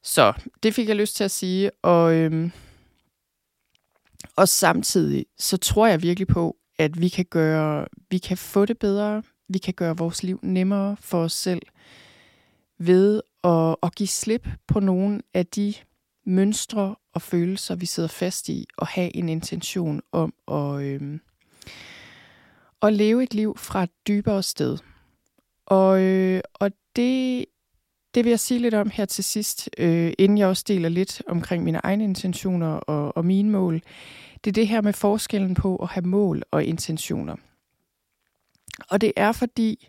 Så 0.03 0.33
det 0.63 0.75
fik 0.75 0.89
jeg 0.89 0.97
lyst 0.97 1.17
til 1.17 1.25
at 1.25 1.31
sige, 1.31 1.71
og, 1.83 2.15
øhm, 2.15 2.53
og 4.37 4.49
samtidig 4.49 5.27
så 5.39 5.57
tror 5.57 5.87
jeg 5.87 6.03
virkelig 6.03 6.29
på, 6.29 6.57
at 6.79 7.01
vi 7.01 7.09
kan 7.09 7.25
gøre, 7.25 7.87
vi 8.11 8.19
kan 8.19 8.37
få 8.37 8.65
det 8.65 8.79
bedre, 8.79 9.23
vi 9.49 9.59
kan 9.59 9.75
gøre 9.75 9.97
vores 9.97 10.23
liv 10.23 10.41
nemmere 10.43 10.97
for 11.01 11.25
os 11.25 11.33
selv 11.33 11.63
ved 12.79 13.23
at, 13.45 13.77
at 13.83 13.95
give 13.95 14.07
slip 14.07 14.49
på 14.67 14.81
nogle 14.81 15.23
af 15.35 15.47
de 15.47 15.75
mønstre 16.27 16.97
og 17.15 17.23
følelser, 17.23 17.75
vi 17.75 17.87
sidder 17.87 18.09
fast 18.09 18.49
i, 18.49 18.67
og 18.77 18.87
have 18.87 19.17
en 19.17 19.29
intention 19.29 20.01
om 20.13 20.35
at, 20.49 20.83
øh, 20.83 21.19
at 22.83 22.93
leve 22.93 23.23
et 23.23 23.35
liv 23.35 23.57
fra 23.59 23.83
et 23.83 23.91
dybere 24.09 24.43
sted. 24.43 24.79
Og, 25.67 26.03
øh, 26.03 26.41
og 26.55 26.71
det, 26.97 27.45
det 28.15 28.25
vil 28.25 28.31
jeg 28.31 28.41
sige 28.41 28.61
lidt 28.61 28.75
om 28.75 28.91
her 28.91 29.05
til 29.05 29.25
sidst, 29.25 29.71
øh, 29.79 30.13
inden 30.19 30.39
jeg 30.39 30.49
også 30.49 30.65
deler 30.69 30.89
lidt 30.89 31.23
omkring 31.27 31.65
mine 31.65 31.81
egne 31.85 32.05
intentioner 32.05 32.69
og, 32.69 33.17
og 33.17 33.25
mine 33.25 33.51
mål. 33.51 33.83
Det 34.45 34.51
er 34.51 34.53
det 34.53 34.69
her 34.69 34.81
med 34.81 34.93
forskellen 34.93 35.55
på 35.55 35.77
at 35.77 35.89
have 35.89 36.07
mål 36.07 36.43
og 36.51 36.65
intentioner. 36.65 37.37
Og 38.91 39.01
det 39.01 39.13
er 39.17 39.33
fordi, 39.33 39.89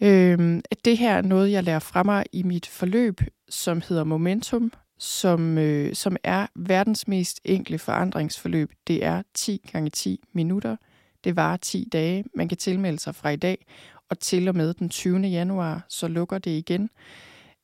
øh, 0.00 0.62
at 0.70 0.84
det 0.84 0.98
her 0.98 1.14
er 1.14 1.22
noget, 1.22 1.52
jeg 1.52 1.64
lærer 1.64 1.78
fra 1.78 2.02
mig 2.02 2.24
i 2.32 2.42
mit 2.42 2.66
forløb, 2.66 3.20
som 3.48 3.82
hedder 3.88 4.04
Momentum, 4.04 4.72
som, 5.00 5.58
øh, 5.58 5.94
som 5.94 6.16
er 6.24 6.46
verdens 6.54 7.08
mest 7.08 7.40
enkle 7.44 7.78
forandringsforløb. 7.78 8.72
Det 8.86 9.04
er 9.04 9.22
10 9.34 9.68
gange 9.72 9.90
10 9.90 10.20
minutter. 10.32 10.76
Det 11.24 11.36
varer 11.36 11.56
10 11.56 11.88
dage. 11.92 12.24
Man 12.34 12.48
kan 12.48 12.58
tilmelde 12.58 12.98
sig 12.98 13.14
fra 13.14 13.30
i 13.30 13.36
dag, 13.36 13.66
og 14.08 14.18
til 14.18 14.48
og 14.48 14.56
med 14.56 14.74
den 14.74 14.88
20. 14.88 15.18
januar, 15.18 15.86
så 15.88 16.08
lukker 16.08 16.38
det 16.38 16.50
igen. 16.50 16.90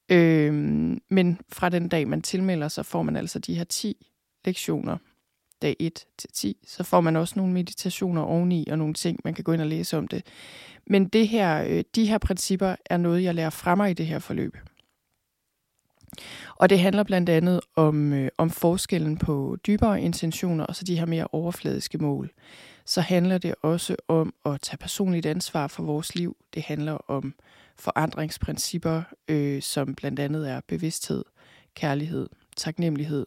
Øh, 0.08 0.54
men 1.10 1.38
fra 1.48 1.68
den 1.68 1.88
dag, 1.88 2.08
man 2.08 2.22
tilmelder 2.22 2.68
sig, 2.68 2.86
får 2.86 3.02
man 3.02 3.16
altså 3.16 3.38
de 3.38 3.54
her 3.54 3.64
10 3.64 4.06
lektioner, 4.44 4.96
dag 5.62 5.76
1 5.80 6.06
til 6.18 6.30
10. 6.32 6.56
Så 6.66 6.84
får 6.84 7.00
man 7.00 7.16
også 7.16 7.34
nogle 7.36 7.52
meditationer 7.52 8.22
oveni, 8.22 8.66
og 8.70 8.78
nogle 8.78 8.94
ting, 8.94 9.20
man 9.24 9.34
kan 9.34 9.44
gå 9.44 9.52
ind 9.52 9.60
og 9.60 9.68
læse 9.68 9.98
om 9.98 10.08
det. 10.08 10.26
Men 10.86 11.08
det 11.08 11.28
her, 11.28 11.64
øh, 11.68 11.84
de 11.94 12.06
her 12.06 12.18
principper 12.18 12.76
er 12.86 12.96
noget, 12.96 13.22
jeg 13.22 13.34
lærer 13.34 13.50
fra 13.50 13.74
mig 13.74 13.90
i 13.90 13.94
det 13.94 14.06
her 14.06 14.18
forløb. 14.18 14.56
Og 16.54 16.70
det 16.70 16.80
handler 16.80 17.02
blandt 17.02 17.28
andet 17.28 17.60
om, 17.76 18.12
øh, 18.12 18.28
om 18.38 18.50
forskellen 18.50 19.16
på 19.16 19.56
dybere 19.66 20.00
intentioner 20.00 20.64
og 20.64 20.76
så 20.76 20.84
de 20.84 20.98
her 20.98 21.06
mere 21.06 21.28
overfladiske 21.32 21.98
mål. 21.98 22.30
Så 22.84 23.00
handler 23.00 23.38
det 23.38 23.54
også 23.62 23.96
om 24.08 24.34
at 24.44 24.60
tage 24.60 24.78
personligt 24.78 25.26
ansvar 25.26 25.66
for 25.66 25.82
vores 25.82 26.14
liv. 26.14 26.36
Det 26.54 26.62
handler 26.62 26.92
om 27.10 27.34
forandringsprincipper, 27.76 29.02
øh, 29.28 29.62
som 29.62 29.94
blandt 29.94 30.20
andet 30.20 30.50
er 30.50 30.60
bevidsthed, 30.68 31.24
kærlighed, 31.74 32.28
taknemmelighed. 32.56 33.26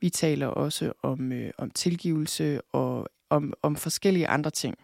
Vi 0.00 0.10
taler 0.10 0.46
også 0.46 0.92
om, 1.02 1.32
øh, 1.32 1.50
om 1.58 1.70
tilgivelse 1.70 2.60
og 2.72 3.08
om, 3.30 3.52
om 3.62 3.76
forskellige 3.76 4.28
andre 4.28 4.50
ting. 4.50 4.78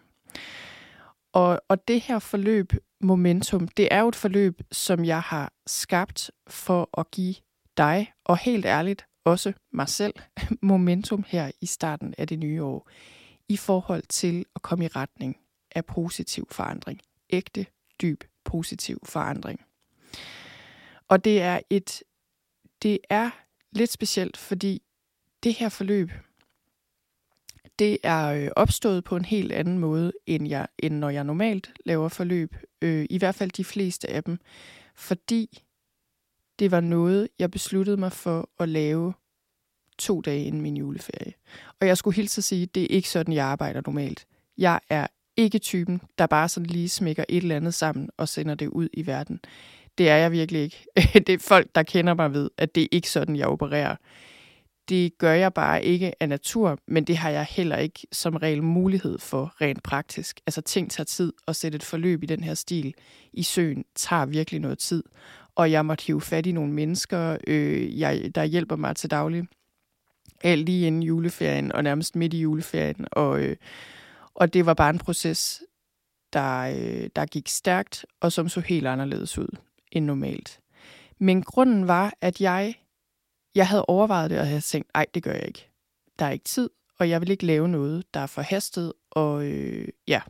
Og, 1.33 1.61
og 1.67 1.87
det 1.87 2.01
her 2.01 2.19
forløb, 2.19 2.73
Momentum, 3.01 3.67
det 3.67 3.87
er 3.91 3.99
jo 3.99 4.07
et 4.07 4.15
forløb, 4.15 4.61
som 4.71 5.05
jeg 5.05 5.21
har 5.21 5.53
skabt 5.67 6.31
for 6.47 6.99
at 6.99 7.11
give 7.11 7.35
dig, 7.77 8.13
og 8.25 8.37
helt 8.37 8.65
ærligt 8.65 9.05
også 9.25 9.53
mig 9.71 9.89
selv, 9.89 10.13
momentum 10.61 11.23
her 11.27 11.51
i 11.61 11.65
starten 11.65 12.13
af 12.17 12.27
det 12.27 12.39
nye 12.39 12.63
år, 12.63 12.89
i 13.49 13.57
forhold 13.57 14.03
til 14.09 14.45
at 14.55 14.61
komme 14.61 14.85
i 14.85 14.87
retning 14.87 15.37
af 15.75 15.85
positiv 15.85 16.47
forandring. 16.51 17.01
Ægte, 17.29 17.65
dyb, 18.01 18.23
positiv 18.45 18.99
forandring. 19.03 19.65
Og 21.07 21.23
det 21.23 21.41
er 21.41 21.59
et, 21.69 22.03
det 22.81 22.99
er 23.09 23.29
lidt 23.71 23.91
specielt, 23.91 24.37
fordi 24.37 24.81
det 25.43 25.53
her 25.53 25.69
forløb, 25.69 26.11
det 27.79 27.97
er 28.03 28.27
øh, 28.27 28.49
opstået 28.55 29.03
på 29.03 29.15
en 29.15 29.25
helt 29.25 29.51
anden 29.51 29.79
måde, 29.79 30.11
end, 30.25 30.47
jeg, 30.47 30.67
end 30.79 30.95
når 30.95 31.09
jeg 31.09 31.23
normalt 31.23 31.73
laver 31.85 32.09
forløb. 32.09 32.55
Øh, 32.81 33.05
I 33.09 33.17
hvert 33.17 33.35
fald 33.35 33.51
de 33.51 33.63
fleste 33.63 34.09
af 34.09 34.23
dem. 34.23 34.39
Fordi 34.95 35.63
det 36.59 36.71
var 36.71 36.79
noget, 36.79 37.27
jeg 37.39 37.51
besluttede 37.51 37.97
mig 37.97 38.11
for 38.11 38.49
at 38.59 38.69
lave 38.69 39.13
to 39.97 40.21
dage 40.21 40.43
inden 40.43 40.61
min 40.61 40.77
juleferie. 40.77 41.33
Og 41.81 41.87
jeg 41.87 41.97
skulle 41.97 42.15
hilse 42.15 42.39
at 42.39 42.43
sige, 42.43 42.63
at 42.63 42.75
det 42.75 42.83
er 42.83 42.87
ikke 42.87 43.09
sådan, 43.09 43.33
jeg 43.33 43.45
arbejder 43.45 43.81
normalt. 43.85 44.27
Jeg 44.57 44.79
er 44.89 45.07
ikke 45.37 45.59
typen, 45.59 46.01
der 46.17 46.27
bare 46.27 46.49
sådan 46.49 46.67
lige 46.67 46.89
smækker 46.89 47.23
et 47.29 47.37
eller 47.43 47.55
andet 47.55 47.73
sammen 47.73 48.09
og 48.17 48.27
sender 48.27 48.55
det 48.55 48.67
ud 48.67 48.89
i 48.93 49.07
verden. 49.07 49.39
Det 49.97 50.09
er 50.09 50.15
jeg 50.15 50.31
virkelig 50.31 50.61
ikke. 50.61 50.85
Det 51.27 51.29
er 51.29 51.39
folk, 51.39 51.67
der 51.75 51.83
kender 51.83 52.13
mig 52.13 52.33
ved, 52.33 52.49
at 52.57 52.75
det 52.75 52.83
er 52.83 52.87
ikke 52.91 53.09
sådan, 53.09 53.35
jeg 53.35 53.47
opererer. 53.47 53.95
Det 54.89 55.17
gør 55.17 55.33
jeg 55.33 55.53
bare 55.53 55.85
ikke 55.85 56.13
af 56.19 56.29
natur, 56.29 56.77
men 56.87 57.03
det 57.03 57.17
har 57.17 57.29
jeg 57.29 57.45
heller 57.49 57.77
ikke 57.77 58.07
som 58.11 58.35
regel 58.35 58.63
mulighed 58.63 59.19
for 59.19 59.53
rent 59.61 59.83
praktisk. 59.83 60.39
Altså 60.47 60.61
ting 60.61 60.91
tager 60.91 61.05
tid, 61.05 61.33
at 61.47 61.55
sætte 61.55 61.75
et 61.75 61.83
forløb 61.83 62.23
i 62.23 62.25
den 62.25 62.43
her 62.43 62.53
stil 62.53 62.93
i 63.33 63.43
søen 63.43 63.85
tager 63.95 64.25
virkelig 64.25 64.59
noget 64.59 64.79
tid 64.79 65.03
og 65.59 65.71
jeg 65.71 65.85
måtte 65.85 66.05
hive 66.05 66.21
fat 66.21 66.45
i 66.45 66.51
nogle 66.51 66.73
mennesker, 66.73 67.37
øh, 67.47 67.99
jeg, 67.99 68.35
der 68.35 68.43
hjælper 68.43 68.75
mig 68.75 68.95
til 68.95 69.11
daglig. 69.11 69.43
Alt 70.43 70.65
lige 70.65 70.87
inden 70.87 71.03
juleferien, 71.03 71.71
og 71.71 71.83
nærmest 71.83 72.15
midt 72.15 72.33
i 72.33 72.41
juleferien. 72.41 73.07
Og, 73.11 73.41
øh, 73.41 73.57
og 74.33 74.53
det 74.53 74.65
var 74.65 74.73
bare 74.73 74.89
en 74.89 74.97
proces, 74.97 75.61
der, 76.33 76.59
øh, 76.59 77.09
der 77.15 77.25
gik 77.25 77.47
stærkt, 77.47 78.05
og 78.19 78.31
som 78.31 78.49
så 78.49 78.59
helt 78.59 78.87
anderledes 78.87 79.37
ud 79.37 79.57
end 79.91 80.05
normalt. 80.05 80.59
Men 81.19 81.43
grunden 81.43 81.87
var, 81.87 82.13
at 82.21 82.41
jeg, 82.41 82.75
jeg 83.55 83.67
havde 83.67 83.85
overvejet 83.85 84.31
det, 84.31 84.39
og 84.39 84.47
havde 84.47 84.61
tænkt, 84.61 84.89
nej, 84.93 85.05
det 85.13 85.23
gør 85.23 85.33
jeg 85.33 85.47
ikke. 85.47 85.69
Der 86.19 86.25
er 86.25 86.29
ikke 86.29 86.45
tid, 86.45 86.69
og 86.99 87.09
jeg 87.09 87.21
vil 87.21 87.29
ikke 87.31 87.45
lave 87.45 87.67
noget, 87.67 88.13
der 88.13 88.19
er 88.19 88.27
forhastet, 88.27 88.93
og 89.11 89.45
øh, 89.45 89.87
ja, 90.07 90.21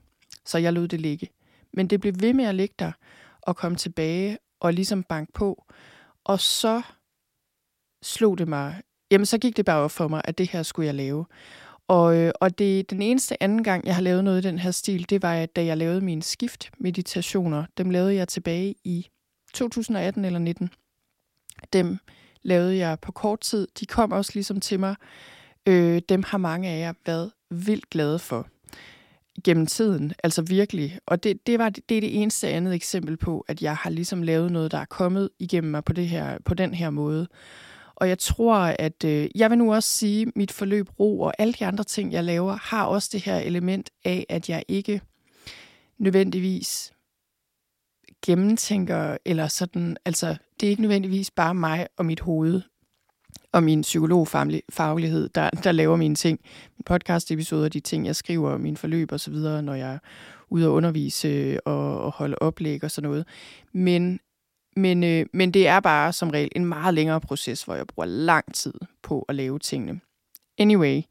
så 0.45 0.57
jeg 0.57 0.73
lod 0.73 0.87
det 0.87 1.01
ligge. 1.01 1.29
Men 1.73 1.87
det 1.87 2.01
blev 2.01 2.13
ved 2.19 2.33
med 2.33 2.45
at 2.45 2.55
ligge 2.55 2.75
der, 2.79 2.91
og 3.41 3.55
komme 3.55 3.77
tilbage 3.77 4.37
og 4.59 4.73
ligesom 4.73 5.03
banke 5.03 5.31
på. 5.31 5.65
Og 6.23 6.39
så 6.39 6.81
slog 8.01 8.37
det 8.37 8.47
mig, 8.47 8.81
jamen 9.11 9.25
så 9.25 9.37
gik 9.37 9.57
det 9.57 9.65
bare 9.65 9.79
op 9.79 9.91
for 9.91 10.07
mig, 10.07 10.21
at 10.25 10.37
det 10.37 10.49
her 10.49 10.63
skulle 10.63 10.85
jeg 10.85 10.95
lave. 10.95 11.25
Og, 11.87 12.17
øh, 12.17 12.31
og 12.41 12.59
det 12.59 12.89
den 12.89 13.01
eneste 13.01 13.43
anden 13.43 13.63
gang, 13.63 13.85
jeg 13.85 13.95
har 13.95 14.01
lavet 14.01 14.23
noget 14.23 14.45
i 14.45 14.47
den 14.47 14.59
her 14.59 14.71
stil, 14.71 15.09
det 15.09 15.21
var, 15.21 15.45
da 15.45 15.65
jeg 15.65 15.77
lavede 15.77 16.01
mine 16.01 16.23
skift-meditationer. 16.23 17.65
Dem 17.77 17.89
lavede 17.89 18.15
jeg 18.15 18.27
tilbage 18.27 18.75
i 18.83 19.07
2018 19.53 20.25
eller 20.25 20.39
19. 20.39 20.69
Dem 21.73 21.97
lavede 22.43 22.77
jeg 22.77 22.99
på 22.99 23.11
kort 23.11 23.39
tid. 23.39 23.67
De 23.79 23.85
kom 23.85 24.11
også 24.11 24.31
ligesom 24.33 24.59
til 24.59 24.79
mig. 24.79 24.95
Øh, 25.65 26.01
dem 26.09 26.23
har 26.23 26.37
mange 26.37 26.69
af 26.69 26.79
jer 26.79 26.93
været 27.05 27.31
vildt 27.49 27.89
glade 27.89 28.19
for 28.19 28.47
gennem 29.43 29.65
tiden, 29.65 30.13
altså 30.23 30.41
virkelig. 30.41 30.99
Og 31.05 31.23
det, 31.23 31.47
det, 31.47 31.59
var, 31.59 31.69
det 31.69 31.97
er 31.97 32.01
det 32.01 32.21
eneste 32.21 32.47
andet 32.47 32.73
eksempel 32.73 33.17
på, 33.17 33.45
at 33.47 33.61
jeg 33.61 33.75
har 33.75 33.89
ligesom 33.89 34.23
lavet 34.23 34.51
noget, 34.51 34.71
der 34.71 34.77
er 34.77 34.85
kommet 34.85 35.29
igennem 35.39 35.71
mig 35.71 35.83
på, 35.83 35.93
det 35.93 36.07
her, 36.07 36.37
på 36.45 36.53
den 36.53 36.73
her 36.73 36.89
måde. 36.89 37.27
Og 37.95 38.09
jeg 38.09 38.19
tror, 38.19 38.55
at 38.57 39.03
øh, 39.05 39.29
jeg 39.35 39.49
vil 39.49 39.57
nu 39.57 39.73
også 39.73 39.89
sige, 39.89 40.21
at 40.27 40.35
mit 40.35 40.51
forløb 40.51 40.99
ro 40.99 41.21
og 41.21 41.33
alle 41.37 41.53
de 41.53 41.65
andre 41.65 41.83
ting, 41.83 42.13
jeg 42.13 42.23
laver, 42.23 42.57
har 42.61 42.85
også 42.85 43.09
det 43.13 43.21
her 43.21 43.37
element 43.37 43.89
af, 44.05 44.25
at 44.29 44.49
jeg 44.49 44.63
ikke 44.67 45.01
nødvendigvis 45.97 46.93
gennemtænker, 48.25 49.17
eller 49.25 49.47
sådan, 49.47 49.97
altså 50.05 50.35
det 50.59 50.65
er 50.65 50.69
ikke 50.69 50.81
nødvendigvis 50.81 51.31
bare 51.31 51.55
mig 51.55 51.87
og 51.97 52.05
mit 52.05 52.19
hoved, 52.19 52.61
og 53.51 53.63
min 53.63 53.81
psykologfaglighed, 53.81 55.29
der, 55.29 55.49
der 55.49 55.71
laver 55.71 55.95
mine 55.95 56.15
ting, 56.15 56.39
min 56.77 56.83
podcast-episoder, 56.85 57.69
de 57.69 57.79
ting, 57.79 58.05
jeg 58.05 58.15
skriver, 58.15 58.57
min 58.57 58.77
forløb 58.77 59.11
osv., 59.11 59.33
når 59.33 59.73
jeg 59.73 59.93
er 59.93 59.99
ude 60.49 60.65
at 60.65 60.69
undervise 60.69 61.27
øh, 61.27 61.57
og, 61.65 62.01
og 62.01 62.11
holde 62.11 62.35
oplæg 62.41 62.83
og 62.83 62.91
sådan 62.91 63.09
noget. 63.09 63.25
Men, 63.73 64.19
men, 64.75 65.03
øh, 65.03 65.25
men 65.33 65.51
det 65.51 65.67
er 65.67 65.79
bare 65.79 66.13
som 66.13 66.29
regel 66.29 66.49
en 66.55 66.65
meget 66.65 66.93
længere 66.93 67.21
proces, 67.21 67.63
hvor 67.63 67.75
jeg 67.75 67.87
bruger 67.87 68.05
lang 68.05 68.53
tid 68.53 68.73
på 69.03 69.25
at 69.29 69.35
lave 69.35 69.59
tingene. 69.59 69.99
Anyway, 70.57 71.01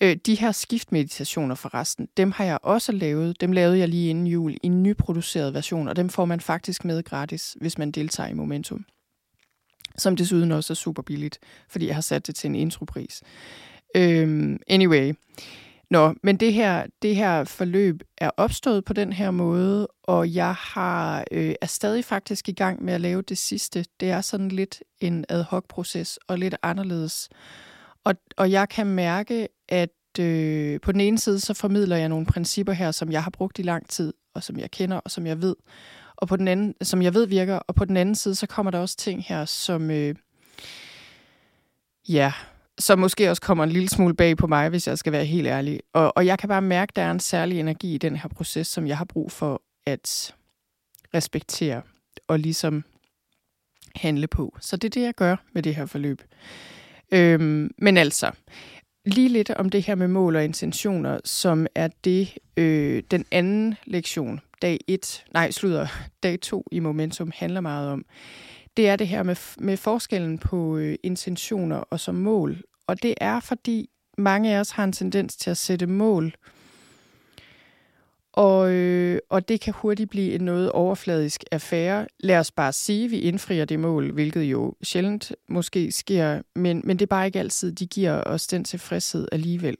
øh, 0.00 0.16
de 0.26 0.34
her 0.34 0.52
skiftmeditationer 0.52 1.54
forresten, 1.54 2.08
dem 2.16 2.30
har 2.30 2.44
jeg 2.44 2.58
også 2.62 2.92
lavet. 2.92 3.40
Dem 3.40 3.52
lavede 3.52 3.78
jeg 3.78 3.88
lige 3.88 4.10
inden 4.10 4.26
jul 4.26 4.52
i 4.52 4.58
en 4.62 4.82
nyproduceret 4.82 5.54
version, 5.54 5.88
og 5.88 5.96
dem 5.96 6.08
får 6.08 6.24
man 6.24 6.40
faktisk 6.40 6.84
med 6.84 7.02
gratis, 7.02 7.56
hvis 7.60 7.78
man 7.78 7.90
deltager 7.90 8.28
i 8.28 8.34
Momentum 8.34 8.84
som 9.98 10.16
desuden 10.16 10.52
også 10.52 10.72
er 10.72 10.74
super 10.74 11.02
billigt, 11.02 11.38
fordi 11.68 11.86
jeg 11.86 11.94
har 11.94 12.02
sat 12.02 12.26
det 12.26 12.34
til 12.34 12.48
en 12.48 12.54
intropris. 12.54 13.22
Øhm, 13.96 14.58
anyway, 14.68 15.12
Nå, 15.90 16.14
men 16.22 16.36
det 16.36 16.52
her, 16.52 16.86
det 17.02 17.16
her 17.16 17.44
forløb 17.44 18.02
er 18.18 18.30
opstået 18.36 18.84
på 18.84 18.92
den 18.92 19.12
her 19.12 19.30
måde, 19.30 19.88
og 20.02 20.34
jeg 20.34 20.54
har, 20.54 21.24
øh, 21.30 21.54
er 21.60 21.66
stadig 21.66 22.04
faktisk 22.04 22.48
i 22.48 22.52
gang 22.52 22.84
med 22.84 22.94
at 22.94 23.00
lave 23.00 23.22
det 23.22 23.38
sidste. 23.38 23.84
Det 24.00 24.10
er 24.10 24.20
sådan 24.20 24.48
lidt 24.48 24.82
en 25.00 25.24
ad 25.28 25.42
hoc 25.42 25.64
proces 25.68 26.18
og 26.28 26.38
lidt 26.38 26.56
anderledes. 26.62 27.28
Og, 28.04 28.14
og 28.36 28.50
jeg 28.50 28.68
kan 28.68 28.86
mærke, 28.86 29.48
at 29.70 30.18
øh, 30.20 30.80
på 30.80 30.92
den 30.92 31.00
ene 31.00 31.18
side, 31.18 31.40
så 31.40 31.54
formidler 31.54 31.96
jeg 31.96 32.08
nogle 32.08 32.26
principper 32.26 32.72
her, 32.72 32.90
som 32.90 33.12
jeg 33.12 33.22
har 33.22 33.30
brugt 33.30 33.58
i 33.58 33.62
lang 33.62 33.88
tid, 33.88 34.12
og 34.34 34.42
som 34.42 34.58
jeg 34.58 34.70
kender, 34.70 34.96
og 34.96 35.10
som 35.10 35.26
jeg 35.26 35.42
ved 35.42 35.56
og 36.20 36.28
på 36.28 36.36
den 36.36 36.48
anden, 36.48 36.74
som 36.82 37.02
jeg 37.02 37.14
ved 37.14 37.26
virker, 37.26 37.54
og 37.54 37.74
på 37.74 37.84
den 37.84 37.96
anden 37.96 38.14
side, 38.14 38.34
så 38.34 38.46
kommer 38.46 38.70
der 38.70 38.78
også 38.78 38.96
ting 38.96 39.24
her, 39.24 39.44
som, 39.44 39.90
øh, 39.90 40.14
ja, 42.08 42.32
som 42.78 42.98
måske 42.98 43.30
også 43.30 43.42
kommer 43.42 43.64
en 43.64 43.70
lille 43.70 43.88
smule 43.88 44.14
bag 44.14 44.36
på 44.36 44.46
mig, 44.46 44.68
hvis 44.68 44.88
jeg 44.88 44.98
skal 44.98 45.12
være 45.12 45.24
helt 45.24 45.46
ærlig. 45.46 45.80
Og, 45.92 46.16
og 46.16 46.26
jeg 46.26 46.38
kan 46.38 46.48
bare 46.48 46.62
mærke, 46.62 46.90
at 46.90 46.96
der 46.96 47.02
er 47.02 47.10
en 47.10 47.20
særlig 47.20 47.60
energi 47.60 47.94
i 47.94 47.98
den 47.98 48.16
her 48.16 48.28
proces, 48.28 48.66
som 48.66 48.86
jeg 48.86 48.98
har 48.98 49.04
brug 49.04 49.32
for 49.32 49.62
at 49.86 50.34
respektere 51.14 51.82
og 52.28 52.38
ligesom 52.38 52.84
handle 53.94 54.26
på. 54.26 54.56
Så 54.60 54.76
det 54.76 54.88
er 54.88 55.00
det, 55.00 55.06
jeg 55.06 55.14
gør 55.14 55.36
med 55.52 55.62
det 55.62 55.74
her 55.74 55.86
forløb. 55.86 56.22
Øhm, 57.12 57.70
men 57.78 57.96
altså, 57.96 58.30
lige 59.04 59.28
lidt 59.28 59.50
om 59.50 59.70
det 59.70 59.82
her 59.82 59.94
med 59.94 60.08
mål 60.08 60.36
og 60.36 60.44
intentioner, 60.44 61.18
som 61.24 61.66
er 61.74 61.88
det, 62.04 62.38
øh, 62.56 63.02
den 63.10 63.24
anden 63.30 63.74
lektion 63.84 64.40
dag 64.62 64.80
1, 64.88 65.24
nej, 65.34 65.50
slutter 65.50 65.86
dag 66.22 66.40
2 66.40 66.64
i 66.72 66.78
Momentum 66.78 67.32
handler 67.34 67.60
meget 67.60 67.88
om, 67.90 68.04
det 68.76 68.88
er 68.88 68.96
det 68.96 69.08
her 69.08 69.22
med, 69.22 69.36
med 69.58 69.76
forskellen 69.76 70.38
på 70.38 70.76
øh, 70.76 70.96
intentioner 71.02 71.76
og 71.76 72.00
som 72.00 72.14
mål. 72.14 72.62
Og 72.86 73.02
det 73.02 73.14
er, 73.20 73.40
fordi 73.40 73.90
mange 74.18 74.54
af 74.54 74.60
os 74.60 74.70
har 74.70 74.84
en 74.84 74.92
tendens 74.92 75.36
til 75.36 75.50
at 75.50 75.56
sætte 75.56 75.86
mål, 75.86 76.34
og, 78.32 78.70
øh, 78.72 79.18
og 79.28 79.48
det 79.48 79.60
kan 79.60 79.74
hurtigt 79.76 80.10
blive 80.10 80.34
en 80.34 80.40
noget 80.40 80.72
overfladisk 80.72 81.44
affære. 81.52 82.06
Lad 82.20 82.38
os 82.38 82.50
bare 82.50 82.72
sige, 82.72 83.04
at 83.04 83.10
vi 83.10 83.18
indfrier 83.18 83.64
det 83.64 83.80
mål, 83.80 84.12
hvilket 84.12 84.42
jo 84.42 84.74
sjældent 84.82 85.32
måske 85.48 85.92
sker, 85.92 86.42
men, 86.54 86.82
men 86.84 86.98
det 86.98 87.02
er 87.02 87.06
bare 87.06 87.26
ikke 87.26 87.38
altid, 87.38 87.72
de 87.72 87.86
giver 87.86 88.24
os 88.24 88.46
den 88.46 88.64
tilfredshed 88.64 89.28
alligevel. 89.32 89.76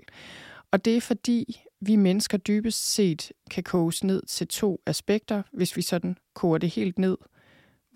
Og 0.73 0.85
det 0.85 0.97
er 0.97 1.01
fordi, 1.01 1.63
vi 1.81 1.97
mennesker 1.97 2.39
dybest 2.39 2.93
set 2.95 3.33
kan 3.51 3.63
koges 3.63 4.05
ned 4.05 4.23
til 4.23 4.49
to 4.49 4.81
aspekter, 4.87 5.43
hvis 5.53 5.77
vi 5.77 5.83
sådan 5.83 6.17
koger 6.35 6.59
det 6.59 6.71
helt 6.71 6.99
ned. 6.99 7.17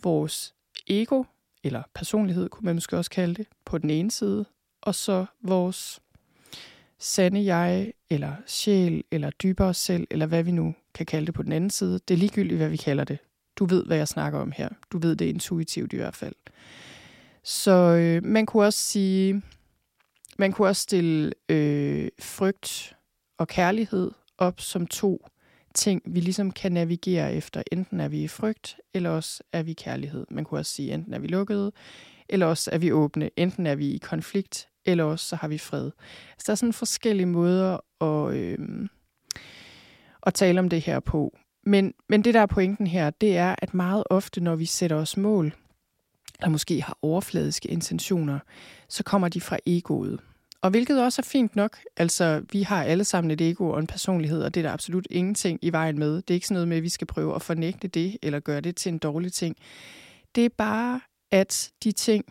Vores 0.03 0.55
ego, 0.87 1.25
eller 1.65 1.83
personlighed 1.95 2.49
kunne 2.49 2.65
man 2.65 2.75
måske 2.75 2.97
også 2.97 3.11
kalde 3.11 3.35
det, 3.35 3.47
på 3.65 3.79
den 3.79 3.91
ene 3.91 4.11
side, 4.11 4.45
og 4.83 4.95
så 4.95 5.27
vores 5.43 6.01
sande 7.05 7.45
jeg, 7.45 7.93
eller 8.11 8.33
sjæl, 8.47 9.05
eller 9.11 9.31
dybere 9.31 9.75
selv, 9.75 10.07
eller 10.11 10.27
hvad 10.27 10.43
vi 10.43 10.51
nu 10.51 10.75
kan 10.95 11.07
kalde 11.07 11.27
det 11.27 11.35
på 11.35 11.43
den 11.43 11.53
anden 11.53 11.71
side. 11.71 12.01
Det 12.09 12.15
er 12.15 12.19
ligegyldigt, 12.19 12.59
hvad 12.59 12.69
vi 12.69 12.77
kalder 12.77 13.05
det. 13.05 13.19
Du 13.57 13.65
ved, 13.65 13.87
hvad 13.87 13.97
jeg 13.97 14.09
snakker 14.09 14.39
om 14.39 14.53
her. 14.57 14.69
Du 14.93 14.99
ved 14.99 15.17
det 15.17 15.25
intuitivt 15.25 15.93
i 15.93 15.97
hvert 15.97 16.17
fald. 16.17 16.35
Så 17.43 17.71
øh, 17.73 18.25
man 18.25 18.47
kunne 18.47 18.67
også 18.67 18.79
sige, 18.79 19.43
man 20.39 20.53
kunne 20.53 20.69
også 20.69 20.83
stille 20.83 21.33
øh, 21.49 22.09
frygt 22.21 22.97
og 23.39 23.49
kærlighed 23.49 24.11
op 24.39 24.61
som 24.61 24.87
to 24.87 25.27
ting, 25.75 26.03
vi 26.07 26.21
ligesom 26.21 26.51
kan 26.51 26.73
navigere 26.73 27.35
efter. 27.35 27.63
Enten 27.73 28.01
er 28.01 28.09
vi 28.09 28.23
i 28.23 28.29
frygt, 28.29 28.77
eller 28.95 29.11
også 29.11 29.43
er 29.53 29.63
vi 29.63 29.71
i 29.71 29.75
kærlighed. 29.75 30.27
Man 30.31 30.45
kunne 30.45 30.61
også 30.61 30.73
sige, 30.73 30.95
enten 30.95 31.15
er 31.15 31.19
vi 31.19 31.27
lukkede, 31.27 31.73
eller 32.29 32.47
også 32.47 32.71
er 32.73 32.79
vi 32.79 32.93
åbne. 32.93 33.31
Enten 33.37 33.67
er 33.67 33.75
vi 33.75 33.91
i 33.91 33.99
konflikt, 33.99 34.69
eller 34.87 35.05
også 35.05 35.27
så 35.27 35.37
har 35.37 35.49
vi 35.49 35.59
fred. 35.59 35.91
Så 36.39 36.45
der 36.47 36.51
er 36.51 36.55
sådan 36.55 36.73
forskellige 36.73 37.27
måder 37.27 37.79
at, 38.01 38.35
øh, 38.35 38.59
at 40.23 40.35
tale 40.35 40.61
om 40.61 40.69
det 40.69 40.81
her 40.81 41.01
på. 41.01 41.37
Men, 41.67 41.95
men 42.09 42.25
det, 42.25 42.35
der 42.35 42.41
er 42.41 42.47
pointen 42.47 42.87
her, 42.87 43.11
det 43.11 43.37
er, 43.37 43.55
at 43.59 43.75
meget 43.75 44.05
ofte, 44.11 44.41
når 44.41 44.57
vi 44.57 44.65
sætter 44.67 44.97
os 44.97 45.17
mål, 45.17 45.55
eller 46.41 46.51
måske 46.51 46.83
har 46.83 46.99
overfladiske 47.03 47.69
intentioner, 47.69 48.39
så 48.89 49.03
kommer 49.03 49.29
de 49.29 49.41
fra 49.41 49.59
egoet. 49.67 50.21
Og 50.63 50.71
hvilket 50.71 51.03
også 51.03 51.23
er 51.23 51.25
fint 51.25 51.57
nok. 51.57 51.79
Altså, 51.97 52.43
vi 52.53 52.63
har 52.63 52.85
alle 52.85 53.05
sammen 53.05 53.31
et 53.31 53.41
ego 53.41 53.71
og 53.71 53.79
en 53.79 53.87
personlighed, 53.87 54.43
og 54.43 54.55
det 54.55 54.61
er 54.61 54.69
der 54.69 54.73
absolut 54.73 55.07
ingenting 55.11 55.59
i 55.63 55.73
vejen 55.73 55.99
med. 55.99 56.17
Det 56.17 56.31
er 56.31 56.35
ikke 56.35 56.47
sådan 56.47 56.55
noget 56.55 56.69
med, 56.69 56.77
at 56.77 56.83
vi 56.83 56.89
skal 56.89 57.07
prøve 57.07 57.35
at 57.35 57.43
fornægte 57.43 57.89
det, 57.89 58.17
eller 58.23 58.41
gøre 58.41 58.61
det 58.61 58.77
til 58.77 58.93
en 58.93 58.99
dårlig 58.99 59.33
ting. 59.33 59.57
Det 60.35 60.45
er 60.45 60.49
bare, 60.59 61.01
at 61.31 61.71
de 61.85 61.93
ting, 61.93 62.25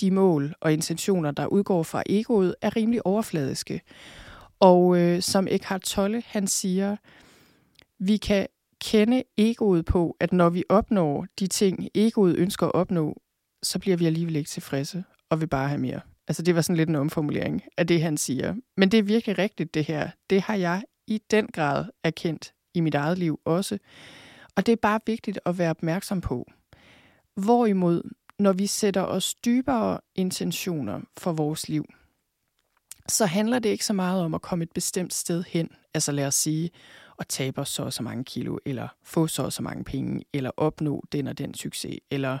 de 0.00 0.10
mål 0.10 0.54
og 0.60 0.72
intentioner, 0.72 1.30
der 1.30 1.46
udgår 1.46 1.82
fra 1.82 2.02
egoet, 2.06 2.54
er 2.62 2.76
rimelig 2.76 3.06
overfladiske. 3.06 3.80
Og 4.60 4.98
øh, 4.98 5.22
som 5.22 5.46
Eckhart 5.50 5.82
Tolle, 5.82 6.22
han 6.26 6.46
siger, 6.46 6.96
vi 7.98 8.16
kan 8.16 8.46
kende 8.80 9.22
egoet 9.36 9.84
på, 9.84 10.16
at 10.20 10.32
når 10.32 10.50
vi 10.50 10.64
opnår 10.68 11.26
de 11.38 11.46
ting, 11.46 11.88
egoet 11.94 12.36
ønsker 12.36 12.66
at 12.66 12.74
opnå, 12.74 13.20
så 13.62 13.78
bliver 13.78 13.96
vi 13.96 14.06
alligevel 14.06 14.36
ikke 14.36 14.50
tilfredse 14.50 15.04
og 15.30 15.40
vil 15.40 15.46
bare 15.46 15.68
have 15.68 15.80
mere. 15.80 16.00
Altså 16.28 16.42
det 16.42 16.54
var 16.54 16.60
sådan 16.60 16.76
lidt 16.76 16.88
en 16.88 16.94
omformulering 16.94 17.62
af 17.78 17.86
det, 17.86 18.02
han 18.02 18.16
siger. 18.16 18.54
Men 18.76 18.90
det 18.90 18.98
er 18.98 19.02
virkelig 19.02 19.38
rigtigt, 19.38 19.74
det 19.74 19.84
her. 19.84 20.10
Det 20.30 20.42
har 20.42 20.54
jeg 20.54 20.82
i 21.06 21.20
den 21.30 21.46
grad 21.46 21.84
erkendt 22.04 22.54
i 22.74 22.80
mit 22.80 22.94
eget 22.94 23.18
liv 23.18 23.40
også. 23.44 23.78
Og 24.56 24.66
det 24.66 24.72
er 24.72 24.76
bare 24.82 25.00
vigtigt 25.06 25.40
at 25.46 25.58
være 25.58 25.70
opmærksom 25.70 26.20
på. 26.20 26.50
Hvorimod, 27.36 28.02
når 28.38 28.52
vi 28.52 28.66
sætter 28.66 29.02
os 29.02 29.34
dybere 29.34 30.00
intentioner 30.14 31.00
for 31.16 31.32
vores 31.32 31.68
liv, 31.68 31.84
så 33.08 33.26
handler 33.26 33.58
det 33.58 33.68
ikke 33.68 33.84
så 33.84 33.92
meget 33.92 34.22
om 34.22 34.34
at 34.34 34.42
komme 34.42 34.62
et 34.62 34.72
bestemt 34.74 35.14
sted 35.14 35.44
hen. 35.48 35.68
Altså 35.94 36.12
lad 36.12 36.26
os 36.26 36.34
sige, 36.34 36.70
at 37.18 37.26
tabe 37.28 37.60
os 37.60 37.68
så 37.68 37.82
og 37.82 37.92
så 37.92 38.02
mange 38.02 38.24
kilo, 38.24 38.58
eller 38.66 38.88
få 39.02 39.26
så 39.26 39.42
og 39.42 39.52
så 39.52 39.62
mange 39.62 39.84
penge, 39.84 40.24
eller 40.32 40.50
opnå 40.56 41.04
den 41.12 41.26
og 41.26 41.38
den 41.38 41.54
succes, 41.54 41.98
eller 42.10 42.38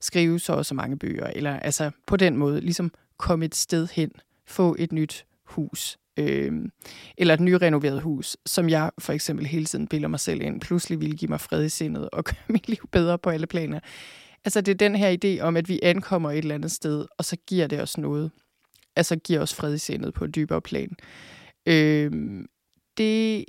skrive 0.00 0.40
så 0.40 0.52
og 0.52 0.66
så 0.66 0.74
mange 0.74 0.98
bøger, 0.98 1.26
eller 1.26 1.60
altså 1.60 1.90
på 2.06 2.16
den 2.16 2.36
måde 2.36 2.60
ligesom 2.60 2.92
komme 3.16 3.44
et 3.44 3.54
sted 3.54 3.88
hen, 3.92 4.10
få 4.46 4.76
et 4.78 4.92
nyt 4.92 5.26
hus, 5.44 5.98
øh, 6.16 6.52
eller 7.18 7.34
et 7.34 7.40
nyrenoveret 7.40 8.02
hus, 8.02 8.36
som 8.46 8.68
jeg 8.68 8.90
for 8.98 9.12
eksempel 9.12 9.46
hele 9.46 9.64
tiden 9.64 9.86
bilder 9.86 10.08
mig 10.08 10.20
selv 10.20 10.42
ind, 10.42 10.60
pludselig 10.60 11.00
ville 11.00 11.16
give 11.16 11.28
mig 11.28 11.40
fred 11.40 11.64
i 11.64 11.68
sindet 11.68 12.10
og 12.10 12.24
gøre 12.30 12.46
mit 12.48 12.68
liv 12.68 12.88
bedre 12.92 13.18
på 13.18 13.30
alle 13.30 13.46
planer. 13.46 13.80
Altså 14.46 14.60
det 14.60 14.72
er 14.72 14.88
den 14.88 14.96
her 14.96 15.16
idé 15.24 15.42
om, 15.42 15.56
at 15.56 15.68
vi 15.68 15.80
ankommer 15.82 16.30
et 16.30 16.38
eller 16.38 16.54
andet 16.54 16.70
sted, 16.70 17.06
og 17.18 17.24
så 17.24 17.36
giver 17.46 17.66
det 17.66 17.82
os 17.82 17.98
noget. 17.98 18.30
Altså 18.96 19.16
giver 19.16 19.40
os 19.40 19.54
fred 19.54 19.74
i 19.74 19.78
sindet 19.78 20.14
på 20.14 20.24
et 20.24 20.34
dybere 20.34 20.60
plan. 20.60 20.96
Øhm, 21.66 22.46
det, 22.96 23.44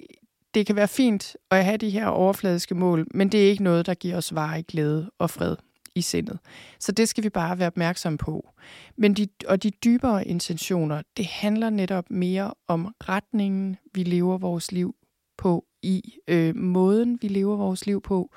det 0.53 0.65
kan 0.65 0.75
være 0.75 0.87
fint 0.87 1.37
at 1.51 1.65
have 1.65 1.77
de 1.77 1.89
her 1.89 2.07
overfladiske 2.07 2.75
mål, 2.75 3.07
men 3.13 3.29
det 3.31 3.45
er 3.45 3.49
ikke 3.49 3.63
noget, 3.63 3.85
der 3.85 3.93
giver 3.93 4.17
os 4.17 4.35
varig 4.35 4.65
glæde 4.65 5.11
og 5.19 5.29
fred 5.29 5.55
i 5.95 6.01
sindet. 6.01 6.39
Så 6.79 6.91
det 6.91 7.09
skal 7.09 7.23
vi 7.23 7.29
bare 7.29 7.59
være 7.59 7.67
opmærksom 7.67 8.17
på. 8.17 8.49
Men 8.95 9.13
de, 9.13 9.27
og 9.47 9.63
de 9.63 9.69
dybere 9.69 10.27
intentioner, 10.27 11.01
det 11.17 11.25
handler 11.25 11.69
netop 11.69 12.11
mere 12.11 12.53
om 12.67 12.95
retningen, 13.09 13.77
vi 13.93 14.03
lever 14.03 14.37
vores 14.37 14.71
liv 14.71 14.95
på, 15.37 15.65
i 15.81 16.13
øh, 16.27 16.55
måden, 16.55 17.19
vi 17.21 17.27
lever 17.27 17.55
vores 17.55 17.85
liv 17.85 18.01
på. 18.01 18.35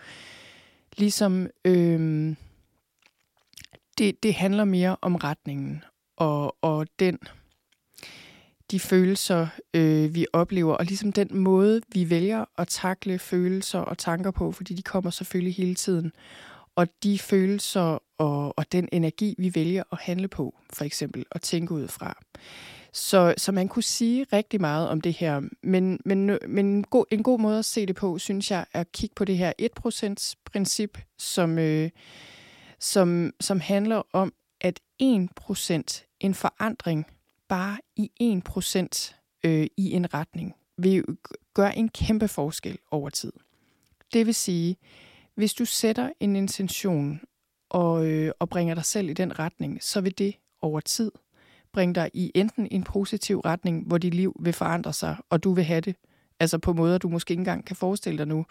Ligesom 0.97 1.47
øh, 1.65 2.35
det, 4.01 4.23
det 4.23 4.35
handler 4.35 4.65
mere 4.65 4.97
om 5.03 5.17
retningen 5.17 5.85
og, 6.17 6.57
og 6.63 6.87
den 6.99 7.19
de 8.71 8.81
følelser, 8.81 9.47
øh, 9.75 10.15
vi 10.15 10.27
oplever, 10.33 10.75
og 10.75 10.85
ligesom 10.85 11.13
den 11.13 11.39
måde, 11.39 11.81
vi 11.93 12.11
vælger 12.11 12.45
at 12.59 12.69
takle 12.69 13.19
følelser 13.19 13.79
og 13.79 13.99
tanker 13.99 14.31
på, 14.31 14.53
fordi 14.53 14.75
de 14.75 14.83
kommer 14.83 15.11
selvfølgelig 15.11 15.55
hele 15.55 15.75
tiden 15.75 16.13
og 16.77 16.89
de 17.03 17.19
følelser 17.19 18.03
og, 18.19 18.59
og 18.59 18.73
den 18.73 18.89
energi, 18.93 19.35
vi 19.39 19.55
vælger 19.55 19.83
at 19.93 19.99
handle 20.01 20.29
på, 20.29 20.55
for 20.73 20.85
eksempel, 20.85 21.25
og 21.31 21.43
tænke 21.43 21.75
ud 21.75 21.89
fra. 21.89 22.19
Så, 22.93 23.35
så 23.37 23.53
man 23.53 23.69
kunne 23.69 23.83
sige 23.83 24.27
rigtig 24.33 24.61
meget 24.61 24.89
om 24.89 25.01
det 25.01 25.13
her, 25.13 25.41
men, 25.63 26.01
men, 26.05 26.39
men 26.49 26.67
en, 26.67 26.85
god, 26.85 27.05
en 27.11 27.23
god 27.23 27.41
måde 27.41 27.59
at 27.59 27.65
se 27.65 27.87
det 27.87 27.97
på, 27.97 28.19
synes 28.19 28.51
jeg, 28.51 28.67
er 28.75 28.81
at 28.81 28.93
kigge 28.93 29.15
på 29.15 29.25
det 29.25 29.39
her 29.39 29.53
1%-princip, 29.63 30.99
som, 31.19 31.59
øh, 31.59 31.91
som, 32.81 33.33
som 33.41 33.61
handler 33.61 34.03
om, 34.13 34.33
at 34.61 34.81
1% 35.03 36.17
en 36.21 36.35
forandring 36.35 37.07
bare 37.49 37.79
i 37.97 38.11
1% 38.49 39.15
øh, 39.45 39.67
i 39.77 39.93
en 39.93 40.15
retning 40.15 40.55
vil 40.79 41.05
gøre 41.55 41.77
en 41.79 41.89
kæmpe 41.89 42.29
forskel 42.29 42.79
over 42.91 43.11
tid. 43.11 43.33
Det 44.13 44.27
vil 44.27 44.35
sige, 44.35 44.77
hvis 45.35 45.55
du 45.55 45.65
sætter 45.65 46.11
en 46.21 46.37
intention 46.37 47.21
og, 47.69 48.07
øh, 48.07 48.33
og 48.39 48.49
bringer 48.49 48.75
dig 48.75 48.85
selv 48.85 49.09
i 49.09 49.13
den 49.13 49.39
retning, 49.39 49.83
så 49.83 50.01
vil 50.01 50.19
det 50.19 50.35
over 50.63 50.81
tid 50.81 51.13
bringe 51.73 51.95
dig 51.95 52.11
i 52.15 52.33
enten 52.35 52.69
en 52.71 52.85
positiv 52.85 53.41
retning, 53.41 53.87
hvor 53.87 53.99
dit 53.99 54.15
liv 54.15 54.37
vil 54.41 54.53
forandre 54.53 54.93
sig, 54.93 55.17
og 55.31 55.45
du 55.45 55.53
vil 55.53 55.65
have 55.65 55.81
det, 55.81 55.97
altså 56.41 56.59
på 56.59 56.73
måder, 56.73 56.99
du 56.99 57.09
måske 57.09 57.33
ikke 57.33 57.41
engang 57.41 57.67
kan 57.67 57.77
forestille 57.77 58.19
dig 58.19 58.27
nu. 58.27 58.47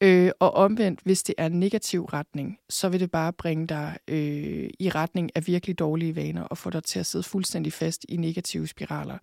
Øh, 0.00 0.30
og 0.40 0.54
omvendt, 0.54 1.00
hvis 1.04 1.22
det 1.22 1.34
er 1.38 1.46
en 1.46 1.60
negativ 1.60 2.04
retning, 2.04 2.58
så 2.70 2.88
vil 2.88 3.00
det 3.00 3.10
bare 3.10 3.32
bringe 3.32 3.66
dig 3.66 3.98
øh, 4.08 4.70
i 4.78 4.90
retning 4.90 5.30
af 5.34 5.46
virkelig 5.46 5.78
dårlige 5.78 6.16
vaner 6.16 6.42
og 6.42 6.58
få 6.58 6.70
dig 6.70 6.84
til 6.84 7.00
at 7.00 7.06
sidde 7.06 7.22
fuldstændig 7.22 7.72
fast 7.72 8.06
i 8.08 8.16
negative 8.16 8.66
spiraler. 8.66 9.18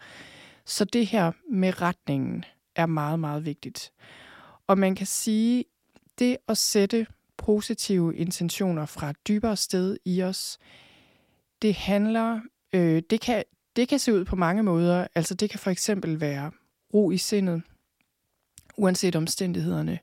Så 0.65 0.85
det 0.85 1.07
her 1.07 1.31
med 1.51 1.81
retningen 1.81 2.45
er 2.75 2.85
meget, 2.85 3.19
meget 3.19 3.45
vigtigt. 3.45 3.91
Og 4.67 4.77
man 4.77 4.95
kan 4.95 5.07
sige, 5.07 5.65
det 6.19 6.37
at 6.47 6.57
sætte 6.57 7.07
positive 7.37 8.15
intentioner 8.15 8.85
fra 8.85 9.09
et 9.09 9.27
dybere 9.27 9.55
sted 9.55 9.97
i 10.05 10.23
os, 10.23 10.57
det 11.61 11.75
handler, 11.75 12.39
øh, 12.73 13.01
det, 13.09 13.21
kan, 13.21 13.43
det 13.75 13.87
kan 13.87 13.99
se 13.99 14.13
ud 14.13 14.25
på 14.25 14.35
mange 14.35 14.63
måder. 14.63 15.07
Altså 15.15 15.35
det 15.35 15.49
kan 15.49 15.59
for 15.59 15.71
eksempel 15.71 16.21
være 16.21 16.51
ro 16.93 17.11
i 17.11 17.17
sindet, 17.17 17.61
uanset 18.77 19.15
omstændighederne. 19.15 19.99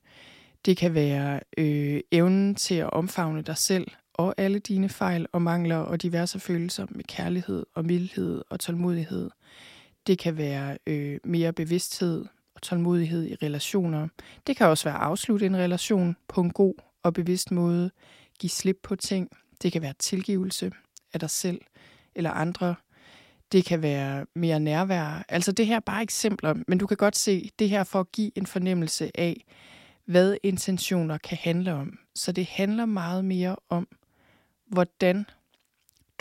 Det 0.65 0.77
kan 0.77 0.93
være 0.93 1.39
øh, 1.57 2.01
evnen 2.11 2.55
til 2.55 2.75
at 2.75 2.89
omfavne 2.93 3.41
dig 3.41 3.57
selv 3.57 3.87
og 4.13 4.33
alle 4.37 4.59
dine 4.59 4.89
fejl 4.89 5.27
og 5.31 5.41
mangler 5.41 5.77
og 5.77 6.01
diverse 6.01 6.39
følelser 6.39 6.85
med 6.89 7.03
kærlighed 7.03 7.65
og 7.75 7.85
mildhed 7.85 8.41
og 8.49 8.59
tålmodighed. 8.59 9.29
Det 10.07 10.19
kan 10.19 10.37
være 10.37 10.77
øh, 10.87 11.19
mere 11.23 11.53
bevidsthed 11.53 12.25
og 12.55 12.61
tålmodighed 12.61 13.27
i 13.27 13.35
relationer. 13.35 14.07
Det 14.47 14.57
kan 14.57 14.67
også 14.67 14.83
være 14.83 14.95
at 14.95 15.01
afslutte 15.01 15.45
en 15.45 15.57
relation 15.57 16.15
på 16.27 16.41
en 16.41 16.51
god 16.51 16.73
og 17.03 17.13
bevidst 17.13 17.51
måde. 17.51 17.91
Give 18.39 18.49
slip 18.49 18.77
på 18.83 18.95
ting. 18.95 19.29
Det 19.61 19.71
kan 19.71 19.81
være 19.81 19.93
tilgivelse 19.99 20.71
af 21.13 21.19
dig 21.19 21.29
selv 21.29 21.61
eller 22.15 22.31
andre. 22.31 22.75
Det 23.51 23.65
kan 23.65 23.81
være 23.81 24.25
mere 24.35 24.59
nærvær. 24.59 25.25
Altså 25.29 25.51
det 25.51 25.67
her 25.67 25.75
er 25.75 25.79
bare 25.79 26.03
eksempler, 26.03 26.55
men 26.67 26.77
du 26.77 26.87
kan 26.87 26.97
godt 26.97 27.17
se 27.17 27.49
det 27.59 27.69
her 27.69 27.83
for 27.83 27.99
at 27.99 28.11
give 28.11 28.31
en 28.37 28.45
fornemmelse 28.45 29.11
af, 29.15 29.45
hvad 30.09 30.37
intentioner 30.43 31.17
kan 31.17 31.37
handle 31.41 31.73
om. 31.73 31.99
Så 32.15 32.31
det 32.31 32.45
handler 32.45 32.85
meget 32.85 33.25
mere 33.25 33.55
om, 33.69 33.87
hvordan 34.67 35.25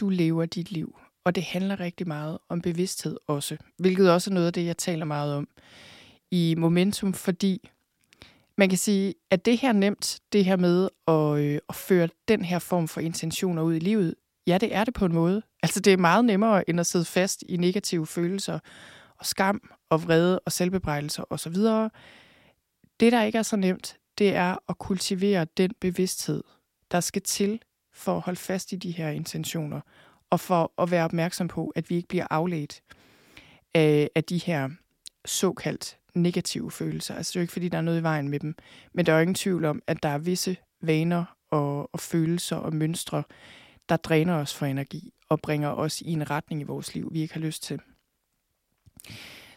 du 0.01 0.09
lever 0.09 0.47
dit 0.47 0.71
liv. 0.71 0.99
Og 1.25 1.35
det 1.35 1.43
handler 1.43 1.81
rigtig 1.81 2.09
meget 2.09 2.39
om 2.49 2.61
bevidsthed 2.61 3.17
også, 3.27 3.57
hvilket 3.79 4.13
også 4.13 4.31
er 4.31 4.35
noget 4.35 4.47
af 4.47 4.53
det, 4.53 4.67
jeg 4.67 4.77
taler 4.77 5.05
meget 5.05 5.35
om 5.35 5.49
i 6.31 6.55
Momentum, 6.59 7.15
fordi 7.15 7.71
man 8.59 8.69
kan 8.69 8.79
sige, 8.79 9.15
at 9.31 9.45
det 9.45 9.59
her 9.59 9.73
nemt, 9.73 10.21
det 10.33 10.45
her 10.45 10.57
med 10.57 10.89
at, 11.09 11.39
øh, 11.45 11.59
at 11.69 11.75
føre 11.75 12.09
den 12.29 12.45
her 12.45 12.59
form 12.59 12.89
for 12.89 13.01
intentioner 13.01 13.63
ud 13.63 13.75
i 13.75 13.79
livet, 13.79 14.15
ja, 14.47 14.59
det 14.59 14.75
er 14.75 14.85
det 14.85 14.95
på 14.95 15.05
en 15.05 15.15
måde. 15.15 15.43
Altså 15.63 15.81
det 15.81 15.93
er 15.93 15.97
meget 15.97 16.25
nemmere 16.25 16.71
end 16.71 16.81
at 16.81 16.87
sidde 16.87 17.05
fast 17.05 17.45
i 17.49 17.57
negative 17.57 18.07
følelser 18.07 18.59
og 19.19 19.27
skam 19.27 19.71
og 19.91 20.05
vrede 20.05 20.39
og 20.39 20.53
selvbebrejdelser 20.53 21.25
osv. 21.31 21.57
Det, 23.01 23.13
der 23.13 23.23
ikke 23.23 23.39
er 23.39 23.43
så 23.43 23.57
nemt, 23.57 23.97
det 24.19 24.35
er 24.35 24.57
at 24.69 24.79
kultivere 24.79 25.47
den 25.57 25.71
bevidsthed, 25.81 26.45
der 26.91 27.01
skal 27.01 27.23
til 27.23 27.61
for 27.93 28.17
at 28.17 28.21
holde 28.21 28.41
fast 28.41 28.73
i 28.73 28.77
de 28.77 28.91
her 28.91 29.09
intentioner, 29.09 29.81
og 30.31 30.41
for 30.41 30.73
at 30.83 30.91
være 30.91 31.05
opmærksom 31.05 31.49
på, 31.49 31.73
at 31.77 31.91
vi 31.91 31.97
ikke 31.97 32.09
bliver 32.09 32.27
afledt 32.31 32.83
af, 33.75 34.11
af 34.15 34.25
de 34.25 34.39
her 34.39 34.69
såkaldt 35.25 35.99
negative 36.15 36.71
følelser. 36.71 37.15
Altså 37.15 37.31
det 37.31 37.37
er 37.37 37.41
jo 37.41 37.43
ikke, 37.43 37.53
fordi 37.53 37.69
der 37.69 37.79
er 37.79 37.83
noget 37.83 38.01
i 38.01 38.03
vejen 38.03 38.29
med 38.29 38.41
dem, 38.41 38.57
men 38.93 39.07
der 39.07 39.13
er 39.13 39.17
jo 39.17 39.23
ingen 39.23 39.35
tvivl 39.35 39.65
om, 39.65 39.83
at 39.87 40.03
der 40.03 40.09
er 40.09 40.19
visse 40.19 40.57
vaner 40.81 41.25
og, 41.51 41.95
og 41.95 42.01
følelser 42.01 42.57
og 42.57 42.75
mønstre, 42.75 43.23
der 43.89 43.97
dræner 43.97 44.35
os 44.35 44.55
for 44.55 44.67
energi 44.67 45.13
og 45.29 45.41
bringer 45.41 45.69
os 45.69 46.01
i 46.01 46.13
en 46.13 46.31
retning 46.31 46.61
i 46.61 46.65
vores 46.65 46.95
liv, 46.95 47.09
vi 47.13 47.21
ikke 47.21 47.35
har 47.35 47.41
lyst 47.41 47.63
til. 47.63 47.81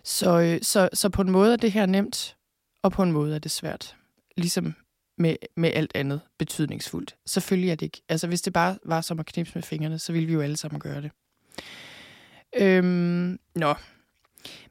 Så, 0.03 0.39
øh, 0.39 0.59
så, 0.61 0.89
så 0.93 1.09
på 1.09 1.21
en 1.21 1.31
måde 1.31 1.53
er 1.53 1.57
det 1.57 1.71
her 1.71 1.85
nemt, 1.85 2.37
og 2.81 2.91
på 2.91 3.03
en 3.03 3.11
måde 3.11 3.35
er 3.35 3.39
det 3.39 3.51
svært. 3.51 3.95
Ligesom 4.37 4.75
med, 5.17 5.35
med 5.57 5.71
alt 5.73 5.91
andet 5.95 6.21
betydningsfuldt. 6.37 7.15
Selvfølgelig 7.25 7.69
er 7.69 7.75
det 7.75 7.85
ikke. 7.85 8.01
Altså 8.09 8.27
hvis 8.27 8.41
det 8.41 8.53
bare 8.53 8.77
var 8.85 9.01
som 9.01 9.19
at 9.19 9.25
knipse 9.25 9.55
med 9.55 9.63
fingrene, 9.63 9.99
så 9.99 10.13
ville 10.13 10.27
vi 10.27 10.33
jo 10.33 10.41
alle 10.41 10.57
sammen 10.57 10.79
gøre 10.79 11.01
det. 11.01 11.11
Øhm, 12.57 13.39
nå. 13.55 13.73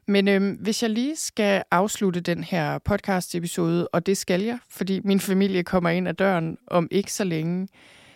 Men 0.07 0.27
øhm, 0.27 0.51
hvis 0.51 0.83
jeg 0.83 0.89
lige 0.89 1.15
skal 1.15 1.63
afslutte 1.71 2.21
den 2.21 2.43
her 2.43 2.77
podcast-episode, 2.77 3.87
og 3.87 4.05
det 4.05 4.17
skal 4.17 4.41
jeg, 4.41 4.59
fordi 4.69 4.99
min 5.03 5.19
familie 5.19 5.63
kommer 5.63 5.89
ind 5.89 6.07
ad 6.07 6.13
døren 6.13 6.57
om 6.67 6.87
ikke 6.91 7.13
så 7.13 7.23
længe, 7.23 7.67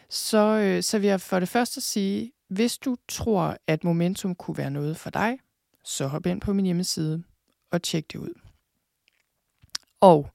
så, 0.10 0.38
øh, 0.38 0.84
så 0.84 1.00
vil 1.00 1.08
jeg 1.08 1.22
for 1.22 1.40
det 1.40 1.50
første 1.50 1.82
sige, 1.82 2.32
hvis 2.50 2.78
du 2.78 2.96
tror, 3.08 3.58
at 3.68 3.84
momentum 3.84 4.36
kunne 4.36 4.58
være 4.58 4.72
noget 4.72 4.98
for 4.98 5.10
dig, 5.10 5.38
så 5.84 6.08
hop 6.08 6.26
ind 6.26 6.42
på 6.42 6.54
min 6.54 6.66
hjemmeside 6.66 7.24
og 7.72 7.82
tjek 7.82 8.12
det 8.12 8.20
ud. 8.20 8.45
Og 10.02 10.30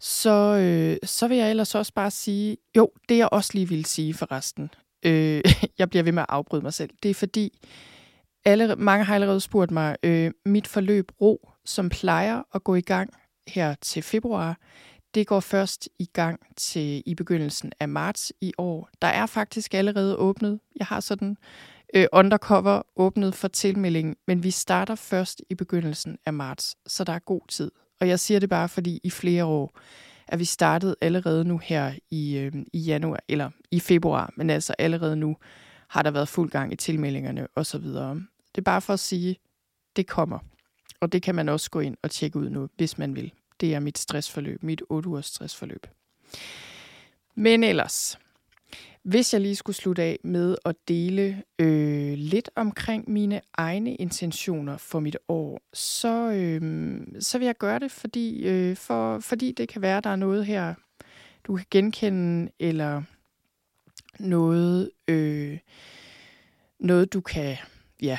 så, 0.00 0.56
øh, 0.56 1.08
så 1.08 1.28
vil 1.28 1.36
jeg 1.36 1.50
ellers 1.50 1.74
også 1.74 1.92
bare 1.94 2.10
sige, 2.10 2.56
jo, 2.76 2.90
det 3.08 3.18
jeg 3.18 3.28
også 3.32 3.50
lige 3.54 3.68
vil 3.68 3.84
sige 3.84 4.14
forresten, 4.14 4.70
øh, 5.02 5.42
jeg 5.78 5.90
bliver 5.90 6.02
ved 6.02 6.12
med 6.12 6.22
at 6.22 6.26
afbryde 6.28 6.62
mig 6.62 6.74
selv, 6.74 6.90
det 7.02 7.10
er 7.10 7.14
fordi, 7.14 7.58
alle, 8.44 8.76
mange 8.76 9.04
har 9.04 9.14
allerede 9.14 9.40
spurgt 9.40 9.70
mig, 9.70 9.96
øh, 10.02 10.30
mit 10.46 10.66
forløb 10.66 11.12
ro, 11.20 11.50
som 11.64 11.88
plejer 11.88 12.42
at 12.54 12.64
gå 12.64 12.74
i 12.74 12.80
gang 12.80 13.10
her 13.48 13.74
til 13.80 14.02
februar, 14.02 14.58
det 15.14 15.26
går 15.26 15.40
først 15.40 15.88
i 15.98 16.04
gang 16.04 16.40
til 16.56 17.02
i 17.06 17.14
begyndelsen 17.14 17.72
af 17.80 17.88
marts 17.88 18.32
i 18.40 18.52
år. 18.58 18.88
Der 19.02 19.08
er 19.08 19.26
faktisk 19.26 19.74
allerede 19.74 20.16
åbnet. 20.16 20.60
Jeg 20.76 20.86
har 20.86 21.00
sådan 21.00 21.36
øh, 21.94 22.06
undercover 22.12 22.82
åbnet 22.96 23.34
for 23.34 23.48
tilmelding, 23.48 24.16
men 24.26 24.42
vi 24.42 24.50
starter 24.50 24.94
først 24.94 25.42
i 25.50 25.54
begyndelsen 25.54 26.18
af 26.26 26.32
marts, 26.32 26.76
så 26.86 27.04
der 27.04 27.12
er 27.12 27.18
god 27.18 27.40
tid. 27.48 27.70
Og 28.00 28.08
jeg 28.08 28.20
siger 28.20 28.40
det 28.40 28.48
bare, 28.48 28.68
fordi 28.68 29.00
i 29.04 29.10
flere 29.10 29.44
år 29.44 29.78
er 30.28 30.36
vi 30.36 30.44
startet 30.44 30.94
allerede 31.00 31.44
nu 31.44 31.58
her 31.58 31.92
i, 32.10 32.36
øh, 32.36 32.52
i 32.72 32.78
januar, 32.78 33.20
eller 33.28 33.50
i 33.70 33.80
februar, 33.80 34.32
men 34.36 34.50
altså 34.50 34.74
allerede 34.78 35.16
nu 35.16 35.36
har 35.88 36.02
der 36.02 36.10
været 36.10 36.28
fuld 36.28 36.50
gang 36.50 36.72
i 36.72 36.76
tilmeldingerne 36.76 37.46
osv. 37.56 37.82
Det 37.82 38.58
er 38.58 38.62
bare 38.64 38.80
for 38.80 38.92
at 38.92 39.00
sige, 39.00 39.36
det 39.96 40.06
kommer. 40.06 40.38
Og 41.00 41.12
det 41.12 41.22
kan 41.22 41.34
man 41.34 41.48
også 41.48 41.70
gå 41.70 41.80
ind 41.80 41.96
og 42.02 42.10
tjekke 42.10 42.38
ud 42.38 42.50
nu, 42.50 42.68
hvis 42.76 42.98
man 42.98 43.16
vil. 43.16 43.32
Det 43.60 43.74
er 43.74 43.80
mit 43.80 43.98
stressforløb, 43.98 44.62
mit 44.62 44.82
8 44.88 45.08
ugers 45.08 45.26
stressforløb. 45.26 45.86
Men 47.34 47.64
ellers, 47.64 48.18
hvis 49.08 49.32
jeg 49.32 49.40
lige 49.40 49.56
skulle 49.56 49.76
slutte 49.76 50.02
af 50.02 50.18
med 50.24 50.56
at 50.64 50.76
dele 50.88 51.42
øh, 51.58 52.12
lidt 52.16 52.50
omkring 52.56 53.10
mine 53.10 53.40
egne 53.54 53.94
intentioner 53.94 54.76
for 54.76 55.00
mit 55.00 55.16
år, 55.28 55.60
så, 55.72 56.30
øh, 56.30 57.00
så 57.20 57.38
vil 57.38 57.46
jeg 57.46 57.56
gøre 57.56 57.78
det, 57.78 57.90
fordi, 57.90 58.46
øh, 58.46 58.76
for, 58.76 59.18
fordi 59.18 59.52
det 59.52 59.68
kan 59.68 59.82
være, 59.82 59.96
at 59.96 60.04
der 60.04 60.10
er 60.10 60.16
noget 60.16 60.46
her, 60.46 60.74
du 61.44 61.56
kan 61.56 61.66
genkende, 61.70 62.50
eller 62.58 63.02
noget, 64.18 64.90
øh, 65.08 65.58
noget 66.80 67.12
du 67.12 67.20
kan, 67.20 67.56
ja, 68.02 68.18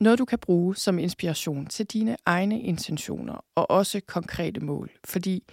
noget 0.00 0.18
du 0.18 0.24
kan 0.24 0.38
bruge 0.38 0.76
som 0.76 0.98
inspiration 0.98 1.66
til 1.66 1.86
dine 1.86 2.16
egne 2.26 2.62
intentioner 2.62 3.44
og 3.54 3.70
også 3.70 4.00
konkrete 4.06 4.60
mål. 4.60 4.90
Fordi 5.04 5.44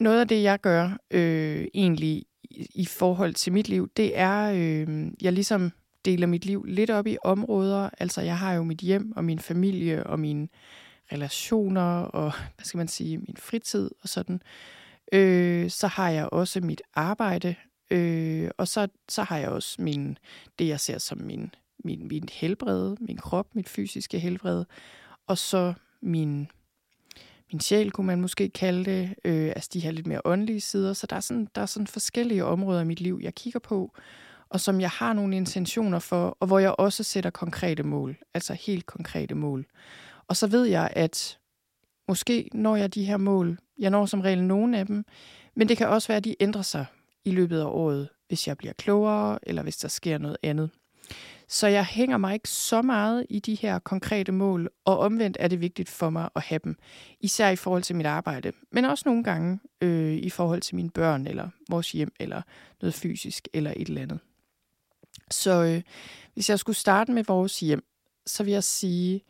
noget 0.00 0.20
af 0.20 0.28
det, 0.28 0.42
jeg 0.42 0.60
gør 0.60 0.98
øh, 1.10 1.66
egentlig 1.74 2.24
i 2.74 2.86
forhold 2.86 3.34
til 3.34 3.52
mit 3.52 3.68
liv, 3.68 3.88
det 3.96 4.18
er, 4.18 4.52
øh, 4.54 5.10
jeg 5.20 5.32
ligesom 5.32 5.72
deler 6.04 6.26
mit 6.26 6.44
liv 6.44 6.64
lidt 6.64 6.90
op 6.90 7.06
i 7.06 7.16
områder. 7.24 7.90
Altså 7.98 8.20
jeg 8.20 8.38
har 8.38 8.52
jo 8.52 8.62
mit 8.62 8.78
hjem 8.78 9.12
og 9.16 9.24
min 9.24 9.38
familie 9.38 10.06
og 10.06 10.20
mine 10.20 10.48
relationer 11.12 12.00
og, 12.00 12.32
hvad 12.56 12.64
skal 12.64 12.78
man 12.78 12.88
sige, 12.88 13.18
min 13.18 13.36
fritid 13.38 13.90
og 14.02 14.08
sådan. 14.08 14.42
Øh, 15.12 15.70
så 15.70 15.86
har 15.86 16.10
jeg 16.10 16.28
også 16.32 16.60
mit 16.60 16.82
arbejde, 16.94 17.54
øh, 17.90 18.50
og 18.58 18.68
så, 18.68 18.88
så 19.08 19.22
har 19.22 19.38
jeg 19.38 19.48
også 19.48 19.82
min, 19.82 20.18
det, 20.58 20.68
jeg 20.68 20.80
ser 20.80 20.98
som 20.98 21.18
min, 21.18 21.54
min, 21.84 22.08
min 22.08 22.28
helbred, 22.32 22.96
min 23.00 23.16
krop, 23.16 23.54
mit 23.54 23.68
fysiske 23.68 24.18
helbred, 24.18 24.64
og 25.26 25.38
så 25.38 25.74
min 26.02 26.48
min 27.52 27.60
sjæl, 27.60 27.90
kunne 27.90 28.06
man 28.06 28.20
måske 28.20 28.48
kalde 28.48 28.84
det, 28.84 29.14
øh, 29.24 29.48
altså 29.48 29.70
de 29.72 29.80
her 29.80 29.90
lidt 29.90 30.06
mere 30.06 30.20
åndelige 30.24 30.60
sider. 30.60 30.92
Så 30.92 31.06
der 31.06 31.16
er, 31.16 31.20
sådan, 31.20 31.48
der 31.54 31.62
er 31.62 31.66
sådan 31.66 31.86
forskellige 31.86 32.44
områder 32.44 32.80
i 32.80 32.84
mit 32.84 33.00
liv, 33.00 33.20
jeg 33.22 33.34
kigger 33.34 33.60
på, 33.60 33.92
og 34.48 34.60
som 34.60 34.80
jeg 34.80 34.90
har 34.90 35.12
nogle 35.12 35.36
intentioner 35.36 35.98
for, 35.98 36.36
og 36.40 36.46
hvor 36.46 36.58
jeg 36.58 36.74
også 36.78 37.02
sætter 37.02 37.30
konkrete 37.30 37.82
mål, 37.82 38.16
altså 38.34 38.54
helt 38.54 38.86
konkrete 38.86 39.34
mål. 39.34 39.66
Og 40.28 40.36
så 40.36 40.46
ved 40.46 40.64
jeg, 40.64 40.90
at 40.92 41.38
måske 42.08 42.50
når 42.54 42.76
jeg 42.76 42.94
de 42.94 43.04
her 43.04 43.16
mål, 43.16 43.58
jeg 43.78 43.90
når 43.90 44.06
som 44.06 44.20
regel 44.20 44.44
nogle 44.44 44.78
af 44.78 44.86
dem, 44.86 45.04
men 45.56 45.68
det 45.68 45.76
kan 45.76 45.88
også 45.88 46.08
være, 46.08 46.16
at 46.16 46.24
de 46.24 46.36
ændrer 46.40 46.62
sig 46.62 46.86
i 47.24 47.30
løbet 47.30 47.60
af 47.60 47.66
året, 47.66 48.08
hvis 48.28 48.48
jeg 48.48 48.58
bliver 48.58 48.72
klogere, 48.72 49.38
eller 49.42 49.62
hvis 49.62 49.76
der 49.76 49.88
sker 49.88 50.18
noget 50.18 50.36
andet. 50.42 50.70
Så 51.48 51.66
jeg 51.66 51.84
hænger 51.84 52.16
mig 52.16 52.34
ikke 52.34 52.48
så 52.48 52.82
meget 52.82 53.26
i 53.30 53.38
de 53.38 53.54
her 53.54 53.78
konkrete 53.78 54.32
mål, 54.32 54.68
og 54.84 54.98
omvendt 54.98 55.36
er 55.40 55.48
det 55.48 55.60
vigtigt 55.60 55.88
for 55.88 56.10
mig 56.10 56.28
at 56.36 56.42
have 56.42 56.60
dem. 56.64 56.76
Især 57.20 57.50
i 57.50 57.56
forhold 57.56 57.82
til 57.82 57.96
mit 57.96 58.06
arbejde, 58.06 58.52
men 58.72 58.84
også 58.84 59.02
nogle 59.06 59.24
gange 59.24 59.60
øh, 59.80 60.14
i 60.14 60.30
forhold 60.30 60.60
til 60.60 60.76
mine 60.76 60.90
børn, 60.90 61.26
eller 61.26 61.48
vores 61.70 61.92
hjem, 61.92 62.12
eller 62.20 62.42
noget 62.80 62.94
fysisk, 62.94 63.48
eller 63.52 63.72
et 63.76 63.88
eller 63.88 64.02
andet. 64.02 64.18
Så 65.30 65.64
øh, 65.64 65.82
hvis 66.34 66.50
jeg 66.50 66.58
skulle 66.58 66.76
starte 66.76 67.12
med 67.12 67.24
vores 67.24 67.60
hjem, 67.60 67.84
så 68.26 68.44
vil 68.44 68.52
jeg 68.52 68.64
sige, 68.64 69.24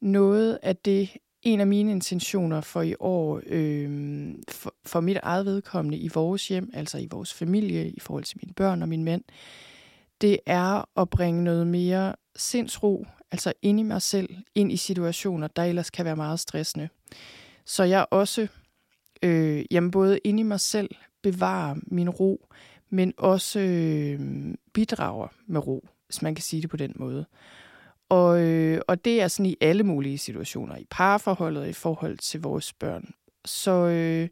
noget 0.00 0.58
af 0.62 0.76
det, 0.76 1.16
en 1.42 1.60
af 1.60 1.66
mine 1.66 1.90
intentioner 1.90 2.60
for 2.60 2.82
i 2.82 2.94
år, 3.00 3.40
øh, 3.46 4.34
for, 4.48 4.74
for 4.84 5.00
mit 5.00 5.18
eget 5.22 5.46
vedkommende 5.46 5.98
i 5.98 6.08
vores 6.08 6.48
hjem, 6.48 6.70
altså 6.74 6.98
i 6.98 7.08
vores 7.10 7.34
familie, 7.34 7.90
i 7.90 8.00
forhold 8.00 8.24
til 8.24 8.38
mine 8.42 8.54
børn 8.54 8.82
og 8.82 8.88
min 8.88 9.04
mand, 9.04 9.22
det 10.20 10.38
er 10.46 11.00
at 11.00 11.10
bringe 11.10 11.44
noget 11.44 11.66
mere 11.66 12.14
sindsro, 12.36 13.06
altså 13.30 13.52
ind 13.62 13.80
i 13.80 13.82
mig 13.82 14.02
selv, 14.02 14.28
ind 14.54 14.72
i 14.72 14.76
situationer, 14.76 15.46
der 15.46 15.64
ellers 15.64 15.90
kan 15.90 16.04
være 16.04 16.16
meget 16.16 16.40
stressende. 16.40 16.88
Så 17.64 17.84
jeg 17.84 18.06
også, 18.10 18.46
øh, 19.22 19.64
jamen 19.70 19.90
både 19.90 20.18
ind 20.24 20.40
i 20.40 20.42
mig 20.42 20.60
selv, 20.60 20.90
bevarer 21.22 21.74
min 21.86 22.10
ro, 22.10 22.48
men 22.90 23.12
også 23.16 23.60
øh, 23.60 24.20
bidrager 24.74 25.28
med 25.46 25.66
ro, 25.66 25.88
hvis 26.06 26.22
man 26.22 26.34
kan 26.34 26.42
sige 26.42 26.62
det 26.62 26.70
på 26.70 26.76
den 26.76 26.92
måde. 26.96 27.26
Og, 28.08 28.40
øh, 28.40 28.80
og 28.88 29.04
det 29.04 29.22
er 29.22 29.28
sådan 29.28 29.50
i 29.50 29.56
alle 29.60 29.82
mulige 29.82 30.18
situationer, 30.18 30.76
i 30.76 30.86
parforholdet 30.90 31.68
i 31.68 31.72
forhold 31.72 32.18
til 32.18 32.40
vores 32.40 32.72
børn. 32.72 33.14
Så, 33.44 33.70
øh, 33.72 34.28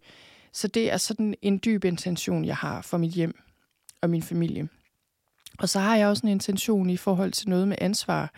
så 0.52 0.68
det 0.68 0.92
er 0.92 0.96
sådan 0.96 1.34
en 1.42 1.60
dyb 1.64 1.84
intention, 1.84 2.44
jeg 2.44 2.56
har 2.56 2.82
for 2.82 2.98
mit 2.98 3.12
hjem 3.12 3.34
og 4.00 4.10
min 4.10 4.22
familie. 4.22 4.68
Og 5.58 5.68
så 5.68 5.78
har 5.80 5.96
jeg 5.96 6.08
også 6.08 6.26
en 6.26 6.32
intention 6.32 6.90
i 6.90 6.96
forhold 6.96 7.32
til 7.32 7.48
noget 7.48 7.68
med 7.68 7.76
ansvar, 7.80 8.32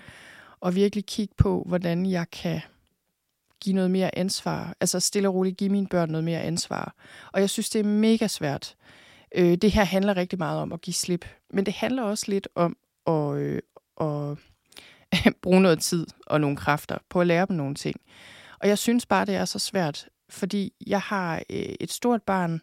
og 0.61 0.75
virkelig 0.75 1.07
kigge 1.07 1.35
på, 1.39 1.64
hvordan 1.67 2.07
jeg 2.07 2.31
kan 2.31 2.61
give 3.61 3.75
noget 3.75 3.91
mere 3.91 4.19
ansvar. 4.19 4.75
Altså 4.81 5.01
stille 5.01 5.29
og 5.29 5.35
roligt 5.35 5.57
give 5.57 5.71
mine 5.71 5.87
børn 5.87 6.11
noget 6.11 6.25
mere 6.25 6.41
ansvar. 6.41 6.95
Og 7.33 7.41
jeg 7.41 7.51
synes, 7.51 7.71
det 7.71 7.79
er 7.79 7.85
mega 7.85 8.27
svært. 8.27 8.77
Øh, 9.35 9.57
det 9.57 9.71
her 9.73 9.85
handler 9.85 10.17
rigtig 10.17 10.39
meget 10.39 10.61
om 10.61 10.73
at 10.73 10.81
give 10.81 10.95
slip. 10.95 11.27
Men 11.51 11.67
det 11.67 11.75
handler 11.75 12.03
også 12.03 12.25
lidt 12.29 12.49
om 12.55 12.77
at, 13.07 13.37
øh, 13.37 13.62
at 14.01 14.39
bruge 15.43 15.61
noget 15.61 15.81
tid 15.81 16.07
og 16.27 16.41
nogle 16.41 16.57
kræfter 16.57 16.99
på 17.09 17.21
at 17.21 17.27
lære 17.27 17.47
dem 17.47 17.57
nogle 17.57 17.75
ting. 17.75 18.01
Og 18.61 18.69
jeg 18.69 18.79
synes 18.79 19.07
bare, 19.07 19.25
det 19.25 19.35
er 19.35 19.45
så 19.45 19.59
svært, 19.59 20.09
fordi 20.29 20.73
jeg 20.87 21.01
har 21.01 21.37
øh, 21.51 21.75
et 21.81 21.93
stort 21.93 22.23
barn, 22.23 22.61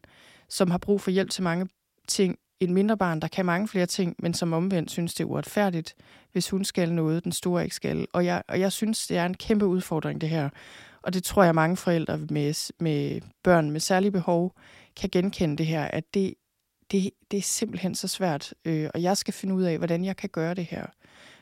som 0.50 0.72
har 0.72 0.78
brug 0.78 1.02
for 1.02 1.12
hjælp 1.12 1.30
til 1.30 1.44
mange 1.44 1.68
ting. 2.08 2.38
Et 2.64 2.70
mindre 2.70 2.98
barn, 2.98 3.20
der 3.20 3.28
kan 3.28 3.46
mange 3.46 3.68
flere 3.68 3.86
ting, 3.86 4.16
men 4.20 4.34
som 4.34 4.54
omvendt 4.54 4.92
synes, 4.92 5.14
det 5.14 5.24
er 5.24 5.28
uretfærdigt, 5.28 5.96
hvis 6.32 6.50
hun 6.50 6.66
skal 6.66 6.94
noget, 6.94 7.24
den 7.24 7.32
store 7.32 7.64
ikke 7.64 7.76
skal. 7.76 8.08
Og 8.14 8.26
jeg, 8.26 8.44
og 8.48 8.60
jeg 8.60 8.72
synes, 8.72 9.08
det 9.08 9.18
er 9.18 9.26
en 9.26 9.34
kæmpe 9.34 9.66
udfordring, 9.66 10.22
det 10.22 10.30
her. 10.30 10.50
Og 11.02 11.14
det 11.14 11.24
tror 11.24 11.44
jeg, 11.44 11.56
mange 11.56 11.78
forældre 11.78 12.18
med, 12.18 12.72
med 12.80 13.22
børn 13.44 13.72
med 13.72 13.80
særlige 13.80 14.12
behov 14.12 14.56
kan 14.96 15.10
genkende 15.10 15.58
det 15.58 15.66
her, 15.66 15.84
at 15.84 16.14
det, 16.14 16.34
det, 16.92 17.10
det 17.32 17.38
er 17.38 17.42
simpelthen 17.42 17.96
så 17.96 18.08
svært. 18.08 18.54
Øh, 18.66 18.90
og 18.94 19.02
jeg 19.02 19.18
skal 19.18 19.34
finde 19.34 19.56
ud 19.56 19.64
af, 19.64 19.78
hvordan 19.78 20.06
jeg 20.06 20.18
kan 20.18 20.30
gøre 20.30 20.54
det 20.54 20.66
her. 20.66 20.86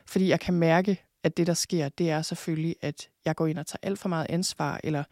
Fordi 0.06 0.28
jeg 0.28 0.40
kan 0.40 0.54
mærke, 0.54 1.04
at 1.22 1.36
det, 1.36 1.46
der 1.46 1.54
sker, 1.54 1.88
det 1.88 2.10
er 2.10 2.22
selvfølgelig, 2.22 2.76
at 2.80 3.08
jeg 3.24 3.36
går 3.36 3.46
ind 3.46 3.58
og 3.58 3.66
tager 3.66 3.78
alt 3.82 3.98
for 3.98 4.08
meget 4.08 4.26
ansvar, 4.28 4.80
eller 4.84 5.04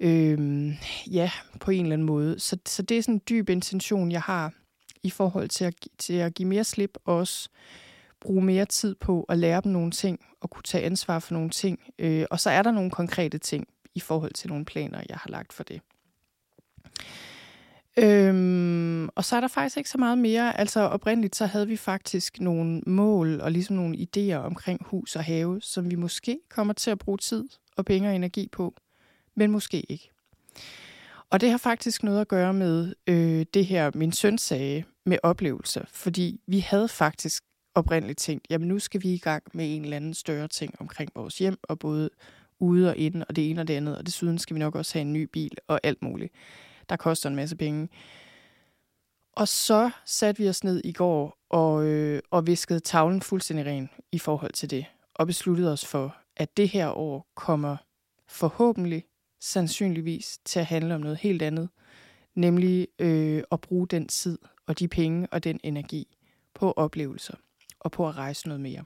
øh, 0.00 0.68
ja, 1.10 1.30
på 1.60 1.70
en 1.70 1.82
eller 1.82 1.92
anden 1.92 2.06
måde. 2.06 2.40
Så, 2.40 2.56
så 2.66 2.82
det 2.82 2.98
er 2.98 3.02
sådan 3.02 3.14
en 3.14 3.22
dyb 3.28 3.48
intention, 3.48 4.12
jeg 4.12 4.22
har 4.22 4.52
i 5.04 5.10
forhold 5.10 5.48
til 5.48 5.64
at, 5.64 5.74
til 5.98 6.14
at 6.14 6.34
give 6.34 6.48
mere 6.48 6.64
slip, 6.64 6.98
og 7.04 7.16
også 7.16 7.48
bruge 8.20 8.44
mere 8.44 8.64
tid 8.64 8.94
på 8.94 9.22
at 9.28 9.38
lære 9.38 9.60
dem 9.60 9.72
nogle 9.72 9.90
ting, 9.90 10.20
og 10.40 10.50
kunne 10.50 10.62
tage 10.62 10.84
ansvar 10.84 11.18
for 11.18 11.34
nogle 11.34 11.50
ting. 11.50 11.80
Øh, 11.98 12.26
og 12.30 12.40
så 12.40 12.50
er 12.50 12.62
der 12.62 12.70
nogle 12.70 12.90
konkrete 12.90 13.38
ting 13.38 13.68
i 13.94 14.00
forhold 14.00 14.32
til 14.32 14.48
nogle 14.48 14.64
planer, 14.64 15.02
jeg 15.08 15.16
har 15.16 15.30
lagt 15.30 15.52
for 15.52 15.64
det. 15.64 15.80
Øhm, 17.98 19.08
og 19.08 19.24
så 19.24 19.36
er 19.36 19.40
der 19.40 19.48
faktisk 19.48 19.76
ikke 19.76 19.90
så 19.90 19.98
meget 19.98 20.18
mere. 20.18 20.60
Altså 20.60 20.80
oprindeligt 20.80 21.36
så 21.36 21.46
havde 21.46 21.68
vi 21.68 21.76
faktisk 21.76 22.40
nogle 22.40 22.82
mål 22.86 23.40
og 23.40 23.52
ligesom 23.52 23.76
nogle 23.76 23.96
idéer 23.96 24.36
omkring 24.36 24.80
hus 24.84 25.16
og 25.16 25.24
have, 25.24 25.60
som 25.62 25.90
vi 25.90 25.94
måske 25.94 26.38
kommer 26.50 26.74
til 26.74 26.90
at 26.90 26.98
bruge 26.98 27.18
tid 27.18 27.44
og 27.76 27.84
penge 27.84 28.08
og 28.08 28.14
energi 28.14 28.48
på, 28.52 28.74
men 29.34 29.50
måske 29.50 29.80
ikke. 29.80 30.10
Og 31.30 31.40
det 31.40 31.50
har 31.50 31.58
faktisk 31.58 32.02
noget 32.02 32.20
at 32.20 32.28
gøre 32.28 32.54
med 32.54 32.94
øh, 33.06 33.46
det 33.54 33.66
her, 33.66 33.90
min 33.94 34.12
søn 34.12 34.38
sagde, 34.38 34.84
med 35.06 35.18
oplevelser. 35.22 35.84
Fordi 35.88 36.40
vi 36.46 36.58
havde 36.58 36.88
faktisk 36.88 37.42
oprindeligt 37.74 38.18
tænkt, 38.18 38.46
jamen 38.50 38.68
nu 38.68 38.78
skal 38.78 39.02
vi 39.02 39.14
i 39.14 39.18
gang 39.18 39.42
med 39.54 39.76
en 39.76 39.84
eller 39.84 39.96
anden 39.96 40.14
større 40.14 40.48
ting 40.48 40.74
omkring 40.80 41.10
vores 41.14 41.38
hjem, 41.38 41.56
og 41.62 41.78
både 41.78 42.10
ude 42.58 42.90
og 42.90 42.96
inde, 42.96 43.24
og 43.28 43.36
det 43.36 43.50
ene 43.50 43.60
og 43.60 43.68
det 43.68 43.74
andet, 43.74 43.98
og 43.98 44.06
desuden 44.06 44.38
skal 44.38 44.54
vi 44.54 44.58
nok 44.58 44.74
også 44.74 44.94
have 44.94 45.02
en 45.02 45.12
ny 45.12 45.22
bil 45.32 45.58
og 45.68 45.80
alt 45.82 46.02
muligt 46.02 46.32
der 46.88 46.96
koster 46.96 47.28
en 47.28 47.36
masse 47.36 47.56
penge. 47.56 47.88
Og 49.32 49.48
så 49.48 49.90
satte 50.04 50.42
vi 50.42 50.48
os 50.48 50.64
ned 50.64 50.80
i 50.84 50.92
går 50.92 51.38
og, 51.50 51.84
øh, 51.84 52.22
og 52.30 52.46
viskede 52.46 52.80
tavlen 52.80 53.22
fuldstændig 53.22 53.66
ren 53.66 53.90
i 54.12 54.18
forhold 54.18 54.52
til 54.52 54.70
det, 54.70 54.86
og 55.14 55.26
besluttede 55.26 55.72
os 55.72 55.86
for, 55.86 56.16
at 56.36 56.56
det 56.56 56.68
her 56.68 56.88
år 56.90 57.26
kommer 57.36 57.76
forhåbentlig, 58.28 59.04
sandsynligvis, 59.40 60.38
til 60.44 60.60
at 60.60 60.66
handle 60.66 60.94
om 60.94 61.00
noget 61.00 61.18
helt 61.18 61.42
andet, 61.42 61.68
nemlig 62.34 62.88
øh, 62.98 63.42
at 63.52 63.60
bruge 63.60 63.86
den 63.88 64.08
tid 64.08 64.38
og 64.66 64.78
de 64.78 64.88
penge 64.88 65.28
og 65.30 65.44
den 65.44 65.60
energi 65.62 66.16
på 66.54 66.72
oplevelser 66.72 67.34
og 67.80 67.92
på 67.92 68.08
at 68.08 68.16
rejse 68.16 68.48
noget 68.48 68.60
mere. 68.60 68.84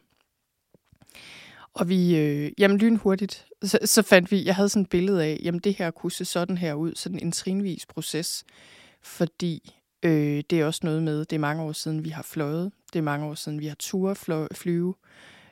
Og 1.74 1.88
vi, 1.88 2.16
øh, 2.16 2.52
jamen 2.58 2.78
lynhurtigt, 2.78 3.46
så, 3.62 3.78
så 3.84 4.02
fandt 4.02 4.30
vi, 4.30 4.44
jeg 4.44 4.54
havde 4.54 4.68
sådan 4.68 4.82
et 4.82 4.90
billede 4.90 5.24
af, 5.24 5.40
jamen 5.42 5.60
det 5.60 5.74
her 5.74 5.90
kunne 5.90 6.12
se 6.12 6.24
sådan 6.24 6.58
her 6.58 6.74
ud, 6.74 6.94
sådan 6.94 7.18
en 7.18 7.32
trinvis 7.32 7.86
proces, 7.86 8.44
fordi 9.02 9.74
øh, 10.02 10.42
det 10.50 10.60
er 10.60 10.66
også 10.66 10.80
noget 10.84 11.02
med, 11.02 11.18
det 11.24 11.32
er 11.32 11.40
mange 11.40 11.62
år 11.62 11.72
siden, 11.72 12.04
vi 12.04 12.08
har 12.08 12.22
fløjet, 12.22 12.72
det 12.92 12.98
er 12.98 13.02
mange 13.02 13.26
år 13.26 13.34
siden, 13.34 13.60
vi 13.60 13.66
har 13.66 13.76
tur 13.78 14.14
flyve, 14.54 14.94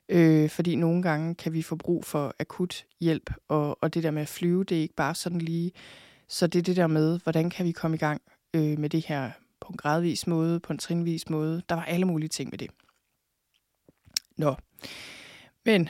øh, 0.08 0.50
fordi 0.50 0.76
nogle 0.76 1.02
gange 1.02 1.34
kan 1.34 1.52
vi 1.52 1.62
få 1.62 1.76
brug 1.76 2.04
for 2.04 2.34
akut 2.38 2.84
hjælp, 3.00 3.30
og, 3.48 3.82
og 3.82 3.94
det 3.94 4.02
der 4.02 4.10
med 4.10 4.22
at 4.22 4.28
flyve, 4.28 4.64
det 4.64 4.76
er 4.76 4.82
ikke 4.82 4.94
bare 4.94 5.14
sådan 5.14 5.40
lige, 5.40 5.72
så 6.28 6.46
det 6.46 6.58
er 6.58 6.62
det 6.62 6.76
der 6.76 6.86
med, 6.86 7.20
hvordan 7.22 7.50
kan 7.50 7.66
vi 7.66 7.72
komme 7.72 7.94
i 7.94 7.98
gang 7.98 8.22
øh, 8.54 8.78
med 8.78 8.90
det 8.90 9.06
her 9.06 9.30
på 9.66 9.72
en 9.72 9.76
gradvis 9.76 10.26
måde, 10.26 10.60
på 10.60 10.72
en 10.72 10.78
trinvis 10.78 11.30
måde. 11.30 11.62
Der 11.68 11.74
var 11.74 11.84
alle 11.84 12.06
mulige 12.06 12.28
ting 12.28 12.50
med 12.50 12.58
det. 12.58 12.70
Nå. 14.36 14.54
Men 15.64 15.88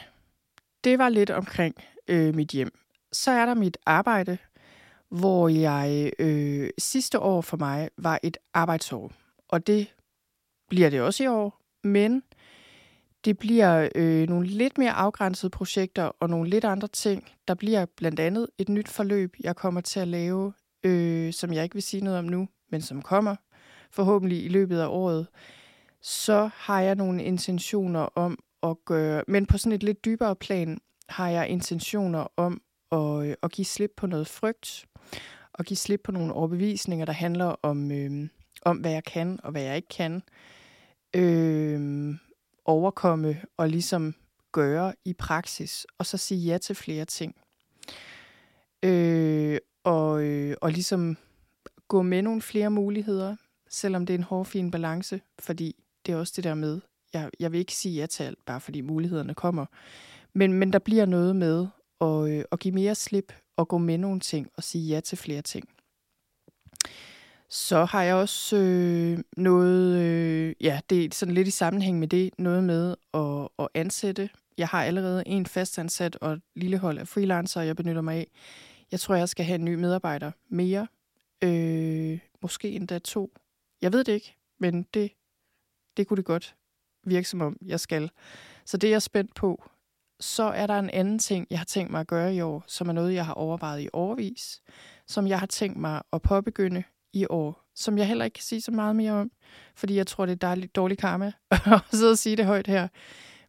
det 0.84 0.98
var 0.98 1.08
lidt 1.08 1.30
omkring 1.30 1.74
øh, 2.08 2.34
mit 2.34 2.50
hjem. 2.50 2.78
Så 3.12 3.30
er 3.30 3.46
der 3.46 3.54
mit 3.54 3.78
arbejde, 3.86 4.38
hvor 5.08 5.48
jeg 5.48 6.12
øh, 6.18 6.70
sidste 6.78 7.18
år 7.18 7.40
for 7.40 7.56
mig 7.56 7.88
var 7.98 8.20
et 8.22 8.36
arbejdsår. 8.54 9.12
Og 9.48 9.66
det 9.66 9.94
bliver 10.68 10.90
det 10.90 11.00
også 11.00 11.24
i 11.24 11.26
år, 11.26 11.60
men 11.84 12.22
det 13.24 13.38
bliver 13.38 13.88
øh, 13.94 14.28
nogle 14.28 14.46
lidt 14.46 14.78
mere 14.78 14.92
afgrænsede 14.92 15.50
projekter 15.50 16.04
og 16.04 16.30
nogle 16.30 16.50
lidt 16.50 16.64
andre 16.64 16.88
ting. 16.88 17.32
Der 17.48 17.54
bliver 17.54 17.86
blandt 17.96 18.20
andet 18.20 18.46
et 18.58 18.68
nyt 18.68 18.88
forløb, 18.88 19.34
jeg 19.40 19.56
kommer 19.56 19.80
til 19.80 20.00
at 20.00 20.08
lave, 20.08 20.52
øh, 20.82 21.32
som 21.32 21.52
jeg 21.52 21.64
ikke 21.64 21.74
vil 21.74 21.82
sige 21.82 22.04
noget 22.04 22.18
om 22.18 22.24
nu, 22.24 22.48
men 22.70 22.82
som 22.82 23.02
kommer 23.02 23.36
forhåbentlig 23.96 24.44
i 24.44 24.48
løbet 24.48 24.80
af 24.80 24.86
året. 24.88 25.26
Så 26.00 26.50
har 26.54 26.80
jeg 26.80 26.94
nogle 26.94 27.24
intentioner 27.24 28.00
om 28.00 28.38
at 28.62 28.76
gøre, 28.84 29.22
men 29.28 29.46
på 29.46 29.58
sådan 29.58 29.72
et 29.72 29.82
lidt 29.82 30.04
dybere 30.04 30.36
plan 30.36 30.78
har 31.08 31.28
jeg 31.28 31.48
intentioner 31.48 32.26
om 32.36 32.60
at, 32.92 33.26
øh, 33.26 33.34
at 33.42 33.52
give 33.52 33.64
slip 33.64 33.90
på 33.96 34.06
noget 34.06 34.26
frygt, 34.26 34.86
og 35.52 35.64
give 35.64 35.76
slip 35.76 36.00
på 36.04 36.12
nogle 36.12 36.32
overbevisninger, 36.32 37.06
der 37.06 37.12
handler 37.12 37.54
om, 37.62 37.90
øh, 37.92 38.28
om 38.62 38.76
hvad 38.76 38.90
jeg 38.90 39.04
kan 39.04 39.40
og 39.42 39.50
hvad 39.50 39.62
jeg 39.62 39.76
ikke 39.76 39.88
kan. 39.88 40.22
Øh, 41.16 42.14
overkomme 42.64 43.42
og 43.56 43.68
ligesom 43.68 44.14
gøre 44.52 44.94
i 45.04 45.12
praksis, 45.12 45.86
og 45.98 46.06
så 46.06 46.16
sige 46.16 46.40
ja 46.40 46.58
til 46.58 46.74
flere 46.74 47.04
ting. 47.04 47.34
Øh, 48.82 49.58
og, 49.84 50.22
øh, 50.22 50.56
og 50.60 50.70
ligesom 50.70 51.16
gå 51.88 52.02
med 52.02 52.22
nogle 52.22 52.42
flere 52.42 52.70
muligheder, 52.70 53.36
selvom 53.68 54.06
det 54.06 54.14
er 54.14 54.18
en 54.18 54.24
hård, 54.24 54.46
fin 54.46 54.70
balance, 54.70 55.20
fordi 55.38 55.76
det 56.06 56.12
er 56.12 56.16
også 56.16 56.32
det 56.36 56.44
der 56.44 56.54
med, 56.54 56.80
jeg, 57.12 57.30
jeg 57.40 57.52
vil 57.52 57.60
ikke 57.60 57.74
sige 57.74 58.00
ja 58.00 58.06
til 58.06 58.22
alt, 58.22 58.38
bare 58.46 58.60
fordi 58.60 58.80
mulighederne 58.80 59.34
kommer. 59.34 59.66
Men, 60.32 60.52
men 60.52 60.72
der 60.72 60.78
bliver 60.78 61.06
noget 61.06 61.36
med 61.36 61.66
at, 62.00 62.28
øh, 62.28 62.44
at 62.52 62.60
give 62.60 62.74
mere 62.74 62.94
slip 62.94 63.32
og 63.56 63.68
gå 63.68 63.78
med 63.78 63.98
nogle 63.98 64.20
ting 64.20 64.48
og 64.56 64.62
sige 64.62 64.88
ja 64.88 65.00
til 65.00 65.18
flere 65.18 65.42
ting. 65.42 65.68
Så 67.48 67.84
har 67.84 68.02
jeg 68.02 68.14
også 68.14 68.56
øh, 68.56 69.18
noget, 69.36 69.96
øh, 69.96 70.54
ja, 70.60 70.80
det 70.90 71.04
er 71.04 71.08
sådan 71.12 71.34
lidt 71.34 71.48
i 71.48 71.50
sammenhæng 71.50 71.98
med 71.98 72.08
det, 72.08 72.30
noget 72.38 72.64
med 72.64 72.94
at, 73.14 73.48
at 73.58 73.68
ansætte. 73.74 74.30
Jeg 74.58 74.68
har 74.68 74.84
allerede 74.84 75.22
en 75.26 75.46
fastansat 75.46 76.16
og 76.16 76.32
et 76.32 76.42
lille 76.56 76.78
hold 76.78 76.98
af 76.98 77.08
freelancer, 77.08 77.60
jeg 77.60 77.76
benytter 77.76 78.02
mig 78.02 78.16
af. 78.16 78.30
Jeg 78.92 79.00
tror, 79.00 79.14
jeg 79.14 79.28
skal 79.28 79.44
have 79.44 79.54
en 79.54 79.64
ny 79.64 79.74
medarbejder 79.74 80.30
mere. 80.48 80.86
Øh, 81.44 82.18
måske 82.42 82.70
endda 82.70 82.98
to. 82.98 83.32
Jeg 83.86 83.92
ved 83.92 84.04
det 84.04 84.12
ikke, 84.12 84.36
men 84.60 84.82
det, 84.82 85.10
det 85.96 86.06
kunne 86.06 86.16
det 86.16 86.24
godt 86.24 86.56
virke 87.04 87.28
som 87.28 87.40
om, 87.40 87.56
jeg 87.66 87.80
skal. 87.80 88.10
Så 88.64 88.76
det 88.76 88.88
er 88.88 88.92
jeg 88.92 89.02
spændt 89.02 89.34
på. 89.34 89.70
Så 90.20 90.42
er 90.42 90.66
der 90.66 90.78
en 90.78 90.90
anden 90.90 91.18
ting, 91.18 91.46
jeg 91.50 91.58
har 91.58 91.64
tænkt 91.64 91.90
mig 91.90 92.00
at 92.00 92.06
gøre 92.06 92.34
i 92.34 92.40
år, 92.40 92.64
som 92.66 92.88
er 92.88 92.92
noget, 92.92 93.14
jeg 93.14 93.26
har 93.26 93.34
overvejet 93.34 93.82
i 93.82 93.88
årvis, 93.92 94.62
som 95.06 95.26
jeg 95.26 95.38
har 95.38 95.46
tænkt 95.46 95.76
mig 95.78 96.02
at 96.12 96.22
påbegynde 96.22 96.82
i 97.12 97.26
år, 97.30 97.68
som 97.74 97.98
jeg 97.98 98.08
heller 98.08 98.24
ikke 98.24 98.34
kan 98.34 98.42
sige 98.42 98.60
så 98.60 98.70
meget 98.70 98.96
mere 98.96 99.12
om, 99.12 99.30
fordi 99.74 99.94
jeg 99.96 100.06
tror, 100.06 100.26
det 100.26 100.32
er 100.32 100.36
dejligt, 100.36 100.76
dårlig 100.76 100.98
karma 100.98 101.32
at 101.50 101.80
sidde 101.90 102.10
og 102.10 102.18
sige 102.18 102.36
det 102.36 102.46
højt 102.46 102.66
her. 102.66 102.88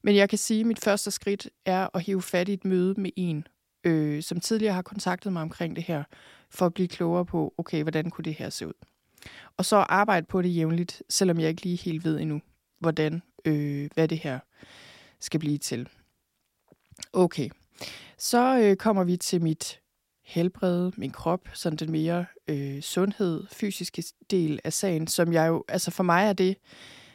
Men 0.03 0.15
jeg 0.15 0.29
kan 0.29 0.37
sige, 0.37 0.59
at 0.59 0.65
mit 0.65 0.79
første 0.79 1.11
skridt 1.11 1.49
er 1.65 1.87
at 1.95 2.01
hive 2.01 2.21
fat 2.21 2.49
i 2.49 2.53
et 2.53 2.65
møde 2.65 3.01
med 3.01 3.11
en, 3.15 3.47
øh, 3.83 4.23
som 4.23 4.39
tidligere 4.39 4.73
har 4.73 4.81
kontaktet 4.81 5.33
mig 5.33 5.41
omkring 5.41 5.75
det 5.75 5.83
her, 5.83 6.03
for 6.49 6.65
at 6.65 6.73
blive 6.73 6.87
klogere 6.87 7.25
på, 7.25 7.53
okay, 7.57 7.83
hvordan 7.83 8.09
kunne 8.09 8.25
det 8.25 8.33
her 8.33 8.49
se 8.49 8.67
ud? 8.67 8.73
Og 9.57 9.65
så 9.65 9.75
arbejde 9.75 10.25
på 10.25 10.41
det 10.41 10.55
jævnligt, 10.55 11.03
selvom 11.09 11.39
jeg 11.39 11.49
ikke 11.49 11.63
lige 11.63 11.77
helt 11.77 12.03
ved 12.03 12.19
endnu, 12.19 12.41
hvordan, 12.79 13.21
øh, 13.45 13.89
hvad 13.93 14.07
det 14.07 14.17
her 14.17 14.39
skal 15.19 15.39
blive 15.39 15.57
til. 15.57 15.89
Okay, 17.13 17.49
så 18.17 18.59
øh, 18.59 18.75
kommer 18.75 19.03
vi 19.03 19.17
til 19.17 19.41
mit 19.41 19.79
helbred, 20.25 20.91
min 20.97 21.11
krop, 21.11 21.49
sådan 21.53 21.77
den 21.77 21.91
mere 21.91 22.25
øh, 22.47 22.81
sundhed, 22.81 23.43
fysiske 23.51 24.03
del 24.31 24.59
af 24.63 24.73
sagen, 24.73 25.07
som 25.07 25.33
jeg 25.33 25.47
jo, 25.47 25.63
altså 25.67 25.91
for 25.91 26.03
mig 26.03 26.25
er 26.25 26.33
det, 26.33 26.57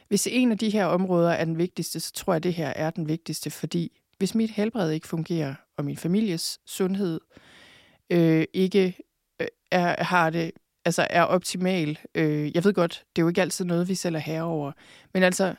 hvis 0.09 0.29
en 0.31 0.53
af 0.53 0.59
de 0.59 0.71
her 0.71 0.85
områder 0.85 1.31
er 1.31 1.45
den 1.45 1.59
vigtigste, 1.59 2.01
så 2.01 2.13
tror 2.13 2.33
jeg, 2.33 2.37
at 2.37 2.43
det 2.43 2.55
her 2.55 2.69
er 2.69 2.91
den 2.91 3.09
vigtigste, 3.09 3.51
fordi 3.51 4.01
hvis 4.19 4.35
mit 4.35 4.51
helbred 4.51 4.91
ikke 4.91 5.09
fungerer, 5.09 5.55
og 5.77 5.85
min 5.85 5.97
families 5.97 6.61
sundhed 6.67 7.21
øh, 8.11 8.45
ikke 8.53 8.97
øh, 9.41 9.47
er, 9.71 10.05
har 10.05 10.31
det, 10.31 10.51
altså 10.85 11.07
er 11.11 11.23
optimal, 11.23 11.99
øh, 12.15 12.55
jeg 12.55 12.65
ved 12.65 12.75
godt, 12.75 13.05
det 13.17 13.23
er 13.23 13.25
jo 13.25 13.29
ikke 13.29 13.41
altid 13.41 13.65
noget, 13.65 13.89
vi 13.89 13.95
selv 13.95 14.15
er 14.15 14.21
herover, 14.21 14.73
men 15.15 15.23
altså, 15.23 15.55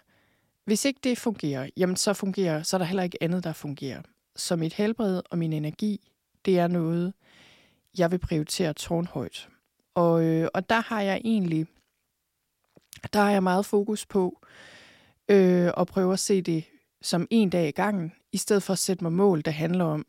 hvis 0.66 0.86
ikke 0.86 1.00
det 1.04 1.18
fungerer, 1.18 1.70
jamen 1.78 1.96
så 1.96 2.14
fungerer, 2.14 2.64
så 2.64 2.76
er 2.76 2.78
der 2.78 2.86
heller 2.86 3.04
ikke 3.04 3.24
andet, 3.24 3.44
der 3.44 3.54
fungerer. 3.54 4.02
Så 4.36 4.56
mit 4.56 4.74
helbred 4.74 5.22
og 5.32 5.38
min 5.38 5.54
energi, 5.54 6.12
det 6.46 6.60
er 6.60 6.68
noget, 6.68 7.14
jeg 7.98 8.12
vil 8.12 8.20
prioritere 8.20 8.74
tårnhøjt. 8.74 9.50
Og, 9.96 10.24
øh, 10.24 10.48
og 10.54 10.70
der 10.70 10.82
har 10.82 11.02
jeg 11.02 11.22
egentlig, 11.26 11.68
der 13.14 13.20
har 13.20 13.32
jeg 13.32 13.44
meget 13.44 13.66
fokus 13.66 14.06
på 14.06 14.42
øh, 15.30 15.72
at 15.78 15.88
prøve 15.88 16.14
at 16.14 16.20
se 16.20 16.42
det 16.42 16.64
som 17.02 17.28
en 17.30 17.50
dag 17.50 17.68
i 17.68 17.72
gangen, 17.72 18.14
i 18.32 18.38
stedet 18.38 18.64
for 18.64 18.74
at 18.74 18.80
sætte 18.80 19.04
mig 19.04 19.14
mål, 19.14 19.42
der 19.42 19.52
handler 19.52 19.86
om 19.86 20.06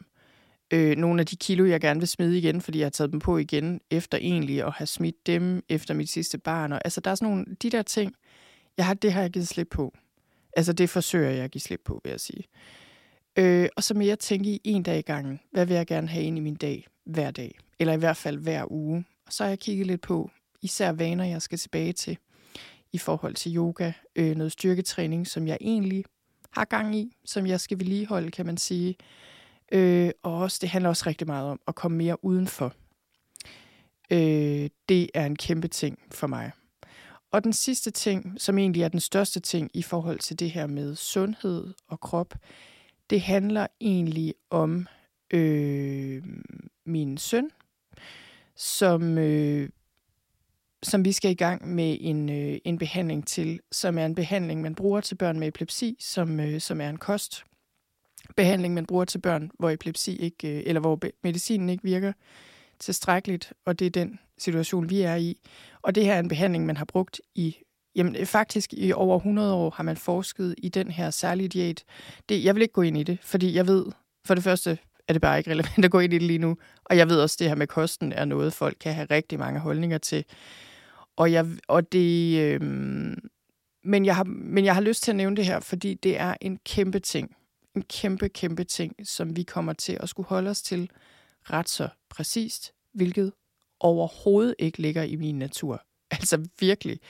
øh, 0.74 0.96
nogle 0.96 1.20
af 1.20 1.26
de 1.26 1.36
kilo, 1.36 1.64
jeg 1.64 1.80
gerne 1.80 2.00
vil 2.00 2.08
smide 2.08 2.38
igen, 2.38 2.60
fordi 2.60 2.78
jeg 2.78 2.84
har 2.84 2.90
taget 2.90 3.12
dem 3.12 3.20
på 3.20 3.38
igen, 3.38 3.80
efter 3.90 4.18
egentlig 4.18 4.62
at 4.66 4.72
have 4.72 4.86
smidt 4.86 5.26
dem 5.26 5.62
efter 5.68 5.94
mit 5.94 6.08
sidste 6.08 6.38
barn. 6.38 6.72
Og, 6.72 6.80
altså, 6.84 7.00
der 7.00 7.10
er 7.10 7.14
sådan 7.14 7.28
nogle, 7.28 7.46
de 7.62 7.70
der 7.70 7.82
ting, 7.82 8.14
jeg 8.76 8.86
har, 8.86 8.94
det 8.94 9.12
har 9.12 9.20
jeg 9.20 9.30
givet 9.30 9.48
slip 9.48 9.68
på. 9.70 9.94
Altså, 10.56 10.72
det 10.72 10.90
forsøger 10.90 11.30
jeg 11.30 11.44
at 11.44 11.50
give 11.50 11.62
slip 11.62 11.80
på, 11.84 12.00
vil 12.04 12.10
jeg 12.10 12.20
sige. 12.20 12.44
Øh, 13.38 13.68
og 13.76 13.82
så 13.82 13.94
mere 13.94 14.16
tænke 14.16 14.50
i 14.50 14.60
en 14.64 14.82
dag 14.82 14.98
i 14.98 15.02
gangen. 15.02 15.40
Hvad 15.52 15.66
vil 15.66 15.76
jeg 15.76 15.86
gerne 15.86 16.08
have 16.08 16.24
ind 16.24 16.36
i 16.36 16.40
min 16.40 16.54
dag 16.54 16.86
hver 17.04 17.30
dag? 17.30 17.58
Eller 17.78 17.92
i 17.92 17.96
hvert 17.96 18.16
fald 18.16 18.38
hver 18.38 18.72
uge. 18.72 19.04
Og 19.26 19.32
så 19.32 19.44
har 19.44 19.48
jeg 19.48 19.58
kigget 19.58 19.86
lidt 19.86 20.00
på 20.00 20.30
især 20.62 20.92
vaner, 20.92 21.24
jeg 21.24 21.42
skal 21.42 21.58
tilbage 21.58 21.92
til 21.92 22.18
i 22.92 22.98
forhold 22.98 23.34
til 23.34 23.56
yoga, 23.56 23.92
øh, 24.16 24.36
noget 24.36 24.52
styrketræning, 24.52 25.26
som 25.26 25.46
jeg 25.46 25.58
egentlig 25.60 26.04
har 26.50 26.64
gang 26.64 26.96
i, 26.96 27.16
som 27.24 27.46
jeg 27.46 27.60
skal 27.60 27.78
vedligeholde, 27.78 28.30
kan 28.30 28.46
man 28.46 28.56
sige. 28.56 28.96
Øh, 29.72 30.10
og 30.22 30.34
også, 30.34 30.58
det 30.60 30.68
handler 30.68 30.88
også 30.88 31.04
rigtig 31.06 31.26
meget 31.26 31.50
om 31.50 31.60
at 31.66 31.74
komme 31.74 31.96
mere 31.98 32.24
udenfor. 32.24 32.72
Øh, 34.10 34.70
det 34.88 35.10
er 35.14 35.26
en 35.26 35.36
kæmpe 35.36 35.68
ting 35.68 35.98
for 36.10 36.26
mig. 36.26 36.52
Og 37.30 37.44
den 37.44 37.52
sidste 37.52 37.90
ting, 37.90 38.40
som 38.40 38.58
egentlig 38.58 38.82
er 38.82 38.88
den 38.88 39.00
største 39.00 39.40
ting 39.40 39.70
i 39.74 39.82
forhold 39.82 40.18
til 40.18 40.38
det 40.38 40.50
her 40.50 40.66
med 40.66 40.94
sundhed 40.94 41.74
og 41.88 42.00
krop, 42.00 42.34
det 43.10 43.20
handler 43.20 43.66
egentlig 43.80 44.34
om 44.50 44.86
øh, 45.30 46.22
min 46.86 47.18
søn, 47.18 47.50
som, 48.56 49.18
øh, 49.18 49.68
som 50.82 51.04
vi 51.04 51.12
skal 51.12 51.30
i 51.30 51.34
gang 51.34 51.68
med 51.68 51.96
en, 52.00 52.28
øh, 52.28 52.58
en 52.64 52.78
behandling 52.78 53.26
til, 53.26 53.60
som 53.72 53.98
er 53.98 54.06
en 54.06 54.14
behandling, 54.14 54.62
man 54.62 54.74
bruger 54.74 55.00
til 55.00 55.14
børn 55.14 55.38
med 55.38 55.48
epilepsi, 55.48 55.96
som, 56.00 56.40
øh, 56.40 56.60
som 56.60 56.80
er 56.80 56.88
en 56.88 56.98
kost 56.98 57.44
behandling, 58.36 58.74
man 58.74 58.86
bruger 58.86 59.04
til 59.04 59.18
børn, 59.18 59.50
hvor 59.58 59.70
epilepsi 59.70 60.16
ikke, 60.16 60.58
øh, 60.58 60.62
eller 60.66 60.80
hvor 60.80 61.00
medicinen 61.22 61.68
ikke 61.68 61.84
virker 61.84 62.12
tilstrækkeligt, 62.78 63.52
og 63.64 63.78
det 63.78 63.86
er 63.86 63.90
den 63.90 64.18
situation, 64.38 64.90
vi 64.90 65.00
er 65.00 65.14
i. 65.14 65.40
Og 65.82 65.94
det 65.94 66.04
her 66.04 66.14
er 66.14 66.18
en 66.18 66.28
behandling, 66.28 66.66
man 66.66 66.76
har 66.76 66.84
brugt 66.84 67.20
i 67.34 67.56
Jamen 67.96 68.26
faktisk 68.26 68.72
i 68.72 68.92
over 68.92 69.16
100 69.16 69.54
år 69.54 69.70
har 69.70 69.82
man 69.82 69.96
forsket 69.96 70.54
i 70.58 70.68
den 70.68 70.90
her 70.90 71.10
særlige 71.10 71.48
diæt. 71.48 71.84
Det, 72.28 72.44
jeg 72.44 72.54
vil 72.54 72.62
ikke 72.62 72.72
gå 72.72 72.82
ind 72.82 72.98
i 72.98 73.02
det, 73.02 73.18
fordi 73.22 73.54
jeg 73.54 73.66
ved, 73.66 73.86
for 74.26 74.34
det 74.34 74.44
første 74.44 74.78
er 75.08 75.12
det 75.12 75.22
bare 75.22 75.38
ikke 75.38 75.50
relevant 75.50 75.84
at 75.84 75.90
gå 75.90 75.98
ind 75.98 76.12
i 76.12 76.18
det 76.18 76.26
lige 76.26 76.38
nu. 76.38 76.56
Og 76.84 76.96
jeg 76.96 77.08
ved 77.08 77.20
også, 77.20 77.34
at 77.34 77.38
det 77.38 77.48
her 77.48 77.54
med 77.54 77.66
kosten 77.66 78.12
er 78.12 78.24
noget, 78.24 78.52
folk 78.52 78.76
kan 78.80 78.94
have 78.94 79.06
rigtig 79.10 79.38
mange 79.38 79.60
holdninger 79.60 79.98
til. 79.98 80.24
Og, 81.16 81.32
jeg, 81.32 81.46
og 81.68 81.92
det, 81.92 82.38
øh, 82.38 82.60
men, 83.84 84.04
jeg 84.04 84.16
har, 84.16 84.24
men 84.24 84.64
jeg 84.64 84.74
har 84.74 84.80
lyst 84.80 85.02
til 85.02 85.12
at 85.12 85.16
nævne 85.16 85.36
det 85.36 85.46
her, 85.46 85.60
fordi 85.60 85.94
det 85.94 86.20
er 86.20 86.34
en 86.40 86.58
kæmpe 86.64 86.98
ting. 86.98 87.36
En 87.74 87.82
kæmpe, 87.82 88.28
kæmpe 88.28 88.64
ting, 88.64 88.94
som 89.04 89.36
vi 89.36 89.42
kommer 89.42 89.72
til 89.72 89.98
at 90.00 90.08
skulle 90.08 90.26
holde 90.26 90.50
os 90.50 90.62
til 90.62 90.90
ret 91.42 91.68
så 91.68 91.88
præcist, 92.10 92.72
hvilket 92.92 93.32
overhovedet 93.80 94.54
ikke 94.58 94.78
ligger 94.78 95.02
i 95.02 95.16
min 95.16 95.38
natur. 95.38 95.82
Altså 96.10 96.48
virkelig. 96.60 97.00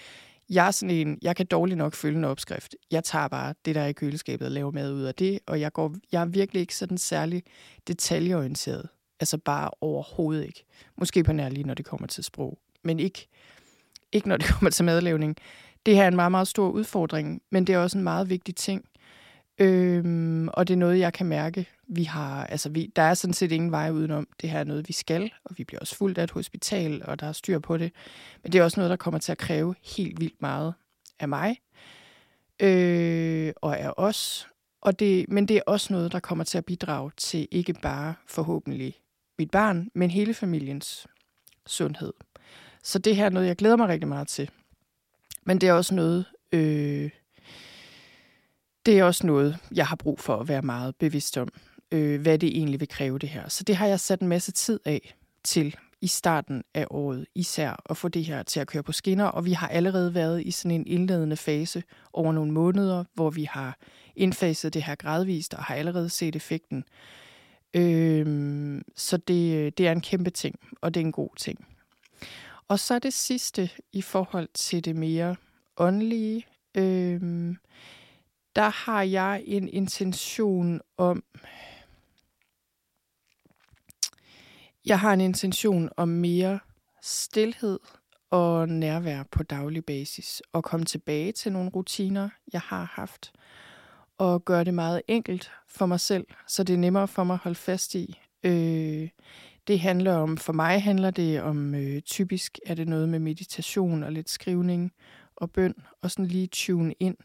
Jeg 0.50 0.66
er 0.66 0.70
sådan 0.70 0.94
en, 0.94 1.18
jeg 1.22 1.36
kan 1.36 1.46
dårligt 1.46 1.78
nok 1.78 1.94
følge 1.94 2.18
en 2.18 2.24
opskrift. 2.24 2.74
Jeg 2.90 3.04
tager 3.04 3.28
bare 3.28 3.54
det, 3.64 3.74
der 3.74 3.80
er 3.80 3.86
i 3.86 3.92
køleskabet 3.92 4.46
og 4.46 4.52
laver 4.52 4.70
mad 4.70 4.92
ud 4.92 5.02
af 5.02 5.14
det, 5.14 5.38
og 5.46 5.60
jeg, 5.60 5.72
går, 5.72 5.94
jeg 6.12 6.20
er 6.20 6.26
virkelig 6.26 6.60
ikke 6.60 6.76
sådan 6.76 6.98
særlig 6.98 7.42
detaljeorienteret. 7.86 8.88
Altså 9.20 9.38
bare 9.38 9.70
overhovedet 9.80 10.46
ikke. 10.46 10.64
Måske 10.96 11.24
på 11.24 11.32
nær 11.32 11.48
lige, 11.48 11.66
når 11.66 11.74
det 11.74 11.84
kommer 11.84 12.06
til 12.06 12.24
sprog. 12.24 12.58
Men 12.82 13.00
ikke, 13.00 13.28
ikke 14.12 14.28
når 14.28 14.36
det 14.36 14.46
kommer 14.54 14.70
til 14.70 14.84
madlavning. 14.84 15.36
Det 15.86 15.96
her 15.96 16.04
er 16.04 16.08
en 16.08 16.16
meget, 16.16 16.30
meget 16.30 16.48
stor 16.48 16.68
udfordring, 16.68 17.42
men 17.50 17.66
det 17.66 17.74
er 17.74 17.78
også 17.78 17.98
en 17.98 18.04
meget 18.04 18.30
vigtig 18.30 18.56
ting. 18.56 18.84
Øhm, 19.58 20.48
og 20.48 20.68
det 20.68 20.74
er 20.74 20.78
noget, 20.78 20.98
jeg 20.98 21.12
kan 21.12 21.26
mærke. 21.26 21.68
Vi 21.88 22.04
har, 22.04 22.46
altså 22.46 22.68
vi, 22.68 22.92
der 22.96 23.02
er 23.02 23.14
sådan 23.14 23.34
set 23.34 23.52
ingen 23.52 23.70
vej 23.70 23.90
udenom. 23.90 24.28
Det 24.40 24.50
her 24.50 24.58
er 24.58 24.64
noget, 24.64 24.88
vi 24.88 24.92
skal, 24.92 25.32
og 25.44 25.54
vi 25.58 25.64
bliver 25.64 25.80
også 25.80 25.96
fuldt 25.96 26.18
af 26.18 26.24
et 26.24 26.30
hospital, 26.30 27.02
og 27.04 27.20
der 27.20 27.26
er 27.26 27.32
styr 27.32 27.58
på 27.58 27.76
det. 27.76 27.92
Men 28.42 28.52
det 28.52 28.58
er 28.58 28.64
også 28.64 28.80
noget, 28.80 28.90
der 28.90 28.96
kommer 28.96 29.20
til 29.20 29.32
at 29.32 29.38
kræve 29.38 29.74
helt 29.96 30.20
vildt 30.20 30.42
meget 30.42 30.74
af 31.20 31.28
mig, 31.28 31.56
øh, 32.60 33.52
og 33.56 33.78
af 33.78 33.92
os. 33.96 34.48
Og 34.80 34.98
det, 34.98 35.28
men 35.28 35.48
det 35.48 35.56
er 35.56 35.62
også 35.66 35.92
noget, 35.92 36.12
der 36.12 36.20
kommer 36.20 36.44
til 36.44 36.58
at 36.58 36.64
bidrage 36.64 37.10
til 37.16 37.48
ikke 37.50 37.72
bare 37.72 38.14
forhåbentlig 38.26 38.94
mit 39.38 39.50
barn, 39.50 39.90
men 39.94 40.10
hele 40.10 40.34
familiens 40.34 41.06
sundhed. 41.66 42.12
Så 42.82 42.98
det 42.98 43.16
her 43.16 43.24
er 43.24 43.30
noget, 43.30 43.46
jeg 43.46 43.56
glæder 43.56 43.76
mig 43.76 43.88
rigtig 43.88 44.08
meget 44.08 44.28
til. 44.28 44.50
Men 45.44 45.60
det 45.60 45.68
er 45.68 45.72
også 45.72 45.94
noget, 45.94 46.24
øh, 46.52 47.10
det 48.86 48.98
er 48.98 49.04
også 49.04 49.26
noget, 49.26 49.58
jeg 49.74 49.86
har 49.86 49.96
brug 49.96 50.20
for 50.20 50.36
at 50.36 50.48
være 50.48 50.62
meget 50.62 50.96
bevidst 50.96 51.38
om, 51.38 51.48
øh, 51.92 52.20
hvad 52.20 52.38
det 52.38 52.56
egentlig 52.56 52.80
vil 52.80 52.88
kræve 52.88 53.18
det 53.18 53.28
her. 53.28 53.48
Så 53.48 53.64
det 53.64 53.76
har 53.76 53.86
jeg 53.86 54.00
sat 54.00 54.20
en 54.20 54.28
masse 54.28 54.52
tid 54.52 54.80
af 54.84 55.14
til 55.44 55.76
i 56.00 56.06
starten 56.06 56.62
af 56.74 56.86
året, 56.90 57.26
især 57.34 57.82
at 57.90 57.96
få 57.96 58.08
det 58.08 58.24
her 58.24 58.42
til 58.42 58.60
at 58.60 58.66
køre 58.66 58.82
på 58.82 58.92
skinner, 58.92 59.24
og 59.24 59.44
vi 59.44 59.52
har 59.52 59.68
allerede 59.68 60.14
været 60.14 60.42
i 60.42 60.50
sådan 60.50 60.70
en 60.70 60.86
indledende 60.86 61.36
fase 61.36 61.82
over 62.12 62.32
nogle 62.32 62.52
måneder, 62.52 63.04
hvor 63.14 63.30
vi 63.30 63.44
har 63.44 63.78
indfaset 64.16 64.74
det 64.74 64.82
her 64.82 64.94
gradvist 64.94 65.54
og 65.54 65.64
har 65.64 65.74
allerede 65.74 66.08
set 66.08 66.36
effekten. 66.36 66.84
Øh, 67.74 68.80
så 68.96 69.16
det, 69.16 69.78
det 69.78 69.88
er 69.88 69.92
en 69.92 70.00
kæmpe 70.00 70.30
ting, 70.30 70.58
og 70.80 70.94
det 70.94 71.00
er 71.00 71.04
en 71.04 71.12
god 71.12 71.36
ting. 71.36 71.66
Og 72.68 72.78
så 72.78 72.98
det 72.98 73.12
sidste 73.12 73.70
i 73.92 74.02
forhold 74.02 74.48
til 74.54 74.84
det 74.84 74.96
mere 74.96 75.36
åndelige. 75.76 76.46
Øh, 76.74 77.54
der 78.56 78.68
har 78.68 79.02
jeg 79.02 79.42
en 79.46 79.68
intention 79.68 80.80
om... 80.96 81.24
Jeg 84.86 85.00
har 85.00 85.12
en 85.12 85.20
intention 85.20 85.90
om 85.96 86.08
mere 86.08 86.58
stillhed 87.02 87.78
og 88.30 88.68
nærvær 88.68 89.22
på 89.30 89.42
daglig 89.42 89.84
basis, 89.84 90.42
og 90.52 90.64
komme 90.64 90.86
tilbage 90.86 91.32
til 91.32 91.52
nogle 91.52 91.70
rutiner, 91.70 92.28
jeg 92.52 92.60
har 92.60 92.92
haft, 92.94 93.32
og 94.18 94.44
gøre 94.44 94.64
det 94.64 94.74
meget 94.74 95.02
enkelt 95.08 95.50
for 95.68 95.86
mig 95.86 96.00
selv, 96.00 96.26
så 96.46 96.64
det 96.64 96.74
er 96.74 96.78
nemmere 96.78 97.08
for 97.08 97.24
mig 97.24 97.34
at 97.34 97.40
holde 97.40 97.58
fast 97.58 97.94
i. 97.94 98.20
Øh, 98.44 99.08
det 99.66 99.80
handler 99.80 100.14
om, 100.14 100.36
for 100.36 100.52
mig 100.52 100.82
handler 100.82 101.10
det 101.10 101.42
om, 101.42 101.74
øh, 101.74 102.00
typisk 102.02 102.58
er 102.66 102.74
det 102.74 102.88
noget 102.88 103.08
med 103.08 103.18
meditation 103.18 104.02
og 104.02 104.12
lidt 104.12 104.30
skrivning 104.30 104.92
og 105.36 105.50
bøn, 105.50 105.74
og 106.02 106.10
sådan 106.10 106.26
lige 106.26 106.46
tune 106.46 106.94
ind 107.00 107.16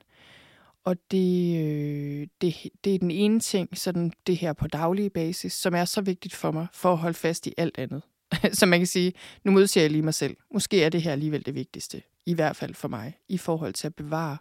og 0.84 0.98
det, 1.12 1.58
øh, 1.66 2.28
det, 2.42 2.56
det 2.84 2.96
er 2.96 3.00
den 3.00 3.12
ene 3.12 3.40
ting, 3.40 3.78
sådan 3.78 4.14
det 4.28 4.38
her 4.38 4.54
på 4.54 4.68
daglig 4.68 5.14
basis, 5.14 5.54
som 5.54 5.76
er 5.76 5.86
så 5.86 6.02
vigtigt 6.02 6.36
for 6.36 6.52
mig, 6.52 6.68
for 6.74 6.92
at 6.92 6.98
holde 6.98 7.18
fast 7.18 7.48
i 7.48 7.54
alt 7.58 7.78
andet. 7.78 8.02
så 8.60 8.66
man 8.66 8.80
kan 8.80 8.88
sige, 8.88 9.14
nu 9.44 9.52
modsiger 9.52 9.84
jeg 9.84 9.92
lige 9.92 10.02
mig 10.02 10.14
selv. 10.14 10.38
Måske 10.54 10.84
er 10.84 10.90
det 10.90 11.02
her 11.02 11.12
alligevel 11.12 11.46
det 11.46 11.56
vigtigste, 11.56 12.02
i 12.26 12.34
hvert 12.34 12.56
fald 12.56 12.74
for 12.74 12.88
mig, 12.88 13.18
i 13.28 13.38
forhold 13.38 13.74
til 13.74 13.88
at 13.88 13.96
bevare 13.96 14.38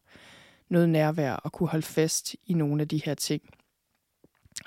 noget 0.70 0.89
nærvær 0.89 1.32
og 1.32 1.53
kunne 1.53 1.68
holde 1.68 1.86
fast 1.86 2.36
i 2.47 2.53
nogle 2.53 2.82
af 2.82 2.89
de 2.89 3.03
her 3.05 3.14
ting. 3.14 3.43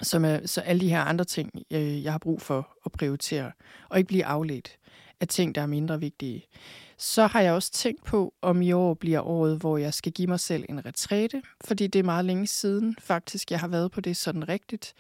Som 0.01 0.25
er, 0.25 0.47
så 0.47 0.61
alle 0.61 0.81
de 0.81 0.89
her 0.89 1.01
andre 1.01 1.25
ting, 1.25 1.51
øh, 1.71 2.03
jeg 2.03 2.11
har 2.11 2.19
brug 2.19 2.41
for 2.41 2.77
at 2.85 2.91
prioritere, 2.91 3.51
og 3.89 3.97
ikke 3.97 4.07
blive 4.07 4.25
afledt 4.25 4.77
af 5.21 5.27
ting, 5.27 5.55
der 5.55 5.61
er 5.61 5.65
mindre 5.65 5.99
vigtige. 5.99 6.45
Så 6.97 7.27
har 7.27 7.41
jeg 7.41 7.53
også 7.53 7.71
tænkt 7.71 8.03
på, 8.03 8.33
om 8.41 8.61
i 8.61 8.71
år 8.71 8.93
bliver 8.93 9.21
året, 9.21 9.57
hvor 9.57 9.77
jeg 9.77 9.93
skal 9.93 10.11
give 10.11 10.27
mig 10.27 10.39
selv 10.39 10.65
en 10.69 10.85
retræte, 10.85 11.41
fordi 11.65 11.87
det 11.87 11.99
er 11.99 12.03
meget 12.03 12.25
længe 12.25 12.47
siden 12.47 12.95
faktisk, 12.99 13.51
jeg 13.51 13.59
har 13.59 13.67
været 13.67 13.91
på 13.91 14.01
det 14.01 14.17
sådan 14.17 14.49
rigtigt. 14.49 14.93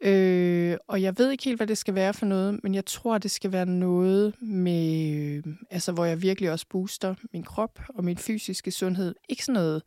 Øh, 0.00 0.76
og 0.88 1.02
jeg 1.02 1.18
ved 1.18 1.30
ikke 1.30 1.44
helt, 1.44 1.58
hvad 1.58 1.66
det 1.66 1.78
skal 1.78 1.94
være 1.94 2.14
for 2.14 2.26
noget, 2.26 2.60
men 2.62 2.74
jeg 2.74 2.86
tror, 2.86 3.18
det 3.18 3.30
skal 3.30 3.52
være 3.52 3.66
noget 3.66 4.42
med, 4.42 5.16
øh, 5.16 5.54
altså 5.70 5.92
hvor 5.92 6.04
jeg 6.04 6.22
virkelig 6.22 6.50
også 6.50 6.66
booster 6.70 7.14
min 7.32 7.42
krop 7.42 7.80
og 7.94 8.04
min 8.04 8.18
fysiske 8.18 8.70
sundhed. 8.70 9.14
Ikke 9.28 9.44
sådan 9.44 9.54
noget 9.54 9.82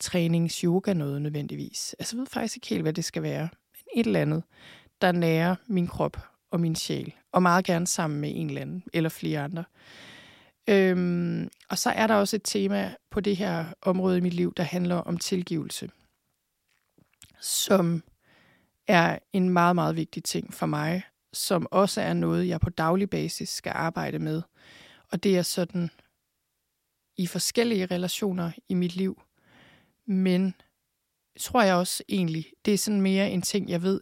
trænings 0.00 0.60
yoga 0.60 0.92
noget 0.92 1.22
nødvendigvis. 1.22 1.96
Altså 1.98 2.16
jeg 2.16 2.20
ved 2.20 2.26
faktisk 2.26 2.56
ikke 2.56 2.68
helt, 2.68 2.82
hvad 2.82 2.92
det 2.92 3.04
skal 3.04 3.22
være, 3.22 3.48
men 3.72 4.00
et 4.00 4.06
eller 4.06 4.20
andet, 4.20 4.42
der 5.00 5.12
nærer 5.12 5.56
min 5.66 5.86
krop 5.86 6.33
og 6.54 6.60
min 6.60 6.76
sjæl, 6.76 7.14
og 7.32 7.42
meget 7.42 7.64
gerne 7.64 7.86
sammen 7.86 8.20
med 8.20 8.32
en 8.34 8.46
eller 8.48 8.60
anden, 8.60 8.84
eller 8.92 9.10
flere 9.10 9.40
andre. 9.40 9.64
Øhm, 10.68 11.48
og 11.68 11.78
så 11.78 11.90
er 11.90 12.06
der 12.06 12.14
også 12.14 12.36
et 12.36 12.42
tema 12.44 12.94
på 13.10 13.20
det 13.20 13.36
her 13.36 13.64
område 13.82 14.18
i 14.18 14.20
mit 14.20 14.34
liv, 14.34 14.54
der 14.54 14.62
handler 14.62 14.96
om 14.96 15.18
tilgivelse, 15.18 15.90
som 17.40 18.02
er 18.86 19.18
en 19.32 19.48
meget, 19.48 19.74
meget 19.74 19.96
vigtig 19.96 20.24
ting 20.24 20.54
for 20.54 20.66
mig, 20.66 21.02
som 21.32 21.66
også 21.70 22.00
er 22.00 22.12
noget, 22.12 22.48
jeg 22.48 22.60
på 22.60 22.70
daglig 22.70 23.10
basis 23.10 23.48
skal 23.48 23.72
arbejde 23.74 24.18
med. 24.18 24.42
Og 25.12 25.22
det 25.22 25.38
er 25.38 25.42
sådan 25.42 25.90
i 27.16 27.26
forskellige 27.26 27.86
relationer 27.86 28.52
i 28.68 28.74
mit 28.74 28.96
liv. 28.96 29.22
Men 30.06 30.54
tror 31.40 31.62
jeg 31.62 31.74
også 31.74 32.04
egentlig, 32.08 32.52
det 32.64 32.74
er 32.74 32.78
sådan 32.78 33.00
mere 33.00 33.30
en 33.30 33.42
ting, 33.42 33.68
jeg 33.68 33.82
ved 33.82 34.00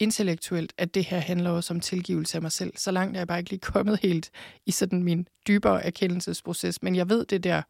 intellektuelt, 0.00 0.72
at 0.78 0.94
det 0.94 1.04
her 1.04 1.18
handler 1.18 1.50
også 1.50 1.74
om 1.74 1.80
tilgivelse 1.80 2.38
af 2.38 2.42
mig 2.42 2.52
selv. 2.52 2.72
Så 2.76 2.90
langt 2.90 3.16
er 3.16 3.20
jeg 3.20 3.28
bare 3.28 3.38
ikke 3.38 3.50
lige 3.50 3.60
kommet 3.60 4.00
helt 4.02 4.30
i 4.66 4.70
sådan 4.70 5.02
min 5.02 5.28
dybere 5.46 5.86
erkendelsesproces. 5.86 6.82
Men 6.82 6.96
jeg 6.96 7.08
ved 7.08 7.24
det 7.24 7.44
der, 7.44 7.62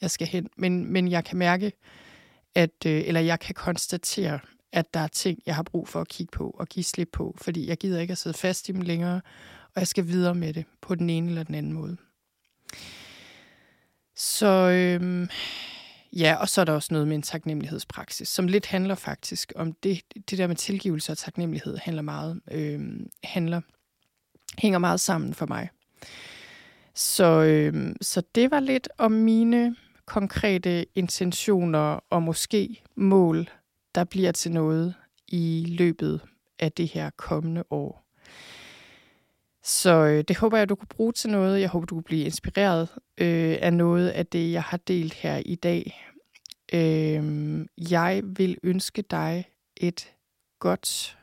jeg 0.00 0.10
skal 0.10 0.26
hen. 0.26 0.48
Men, 0.56 0.92
men 0.92 1.10
jeg 1.10 1.24
kan 1.24 1.38
mærke, 1.38 1.72
at, 2.54 2.86
øh, 2.86 3.02
eller 3.06 3.20
jeg 3.20 3.40
kan 3.40 3.54
konstatere, 3.54 4.38
at 4.72 4.94
der 4.94 5.00
er 5.00 5.08
ting, 5.08 5.38
jeg 5.46 5.54
har 5.54 5.62
brug 5.62 5.88
for 5.88 6.00
at 6.00 6.08
kigge 6.08 6.30
på 6.30 6.50
og 6.58 6.68
give 6.68 6.84
slip 6.84 7.08
på, 7.12 7.36
fordi 7.40 7.68
jeg 7.68 7.76
gider 7.78 8.00
ikke 8.00 8.12
at 8.12 8.18
sidde 8.18 8.38
fast 8.38 8.68
i 8.68 8.72
dem 8.72 8.80
længere, 8.80 9.20
og 9.74 9.80
jeg 9.80 9.86
skal 9.86 10.06
videre 10.06 10.34
med 10.34 10.52
det 10.54 10.64
på 10.80 10.94
den 10.94 11.10
ene 11.10 11.28
eller 11.28 11.42
den 11.42 11.54
anden 11.54 11.72
måde. 11.72 11.96
Så 14.16 14.46
øhm, 14.46 15.28
ja, 16.12 16.34
og 16.34 16.48
så 16.48 16.60
er 16.60 16.64
der 16.64 16.72
også 16.72 16.88
noget 16.90 17.08
med 17.08 17.16
en 17.16 17.22
taknemmelighedspraksis, 17.22 18.28
som 18.28 18.46
lidt 18.46 18.66
handler 18.66 18.94
faktisk 18.94 19.52
om 19.56 19.72
det, 19.72 20.02
det 20.30 20.38
der 20.38 20.46
med 20.46 20.56
tilgivelse 20.56 21.12
og 21.12 21.18
taknemmelighed 21.18 21.76
handler 21.76 22.02
meget, 22.02 22.40
øh, 22.50 22.80
handler, 23.24 23.60
hænger 24.58 24.78
meget 24.78 25.00
sammen 25.00 25.34
for 25.34 25.46
mig. 25.46 25.68
Så, 26.94 27.42
øh, 27.42 27.94
så 28.00 28.22
det 28.34 28.50
var 28.50 28.60
lidt 28.60 28.88
om 28.98 29.12
mine 29.12 29.76
konkrete 30.06 30.86
intentioner 30.98 32.00
og 32.10 32.22
måske 32.22 32.82
mål 32.94 33.48
der 33.94 34.04
bliver 34.04 34.32
til 34.32 34.52
noget 34.52 34.94
i 35.28 35.66
løbet 35.68 36.20
af 36.58 36.72
det 36.72 36.88
her 36.88 37.10
kommende 37.16 37.64
år. 37.70 38.01
Så 39.64 39.90
øh, 39.90 40.24
det 40.28 40.36
håber 40.36 40.58
jeg, 40.58 40.68
du 40.68 40.74
kunne 40.74 40.88
bruge 40.88 41.12
til 41.12 41.30
noget. 41.30 41.60
Jeg 41.60 41.68
håber, 41.68 41.86
du 41.86 41.94
kunne 41.94 42.02
blive 42.02 42.24
inspireret 42.24 42.88
øh, 43.18 43.56
af 43.60 43.72
noget 43.72 44.08
af 44.08 44.26
det, 44.26 44.52
jeg 44.52 44.62
har 44.62 44.76
delt 44.76 45.14
her 45.14 45.42
i 45.46 45.54
dag. 45.54 46.10
Øh, 46.72 47.66
jeg 47.90 48.22
vil 48.24 48.58
ønske 48.62 49.02
dig 49.02 49.44
et 49.76 50.14
godt 50.58 51.18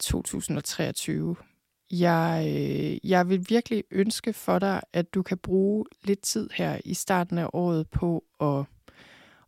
2023. 0.00 1.36
Jeg, 1.90 2.44
øh, 2.48 3.10
jeg 3.10 3.28
vil 3.28 3.46
virkelig 3.48 3.84
ønske 3.90 4.32
for 4.32 4.58
dig, 4.58 4.80
at 4.92 5.14
du 5.14 5.22
kan 5.22 5.38
bruge 5.38 5.84
lidt 6.04 6.22
tid 6.22 6.50
her 6.54 6.78
i 6.84 6.94
starten 6.94 7.38
af 7.38 7.48
året 7.52 7.88
på 7.88 8.24
at 8.40 8.64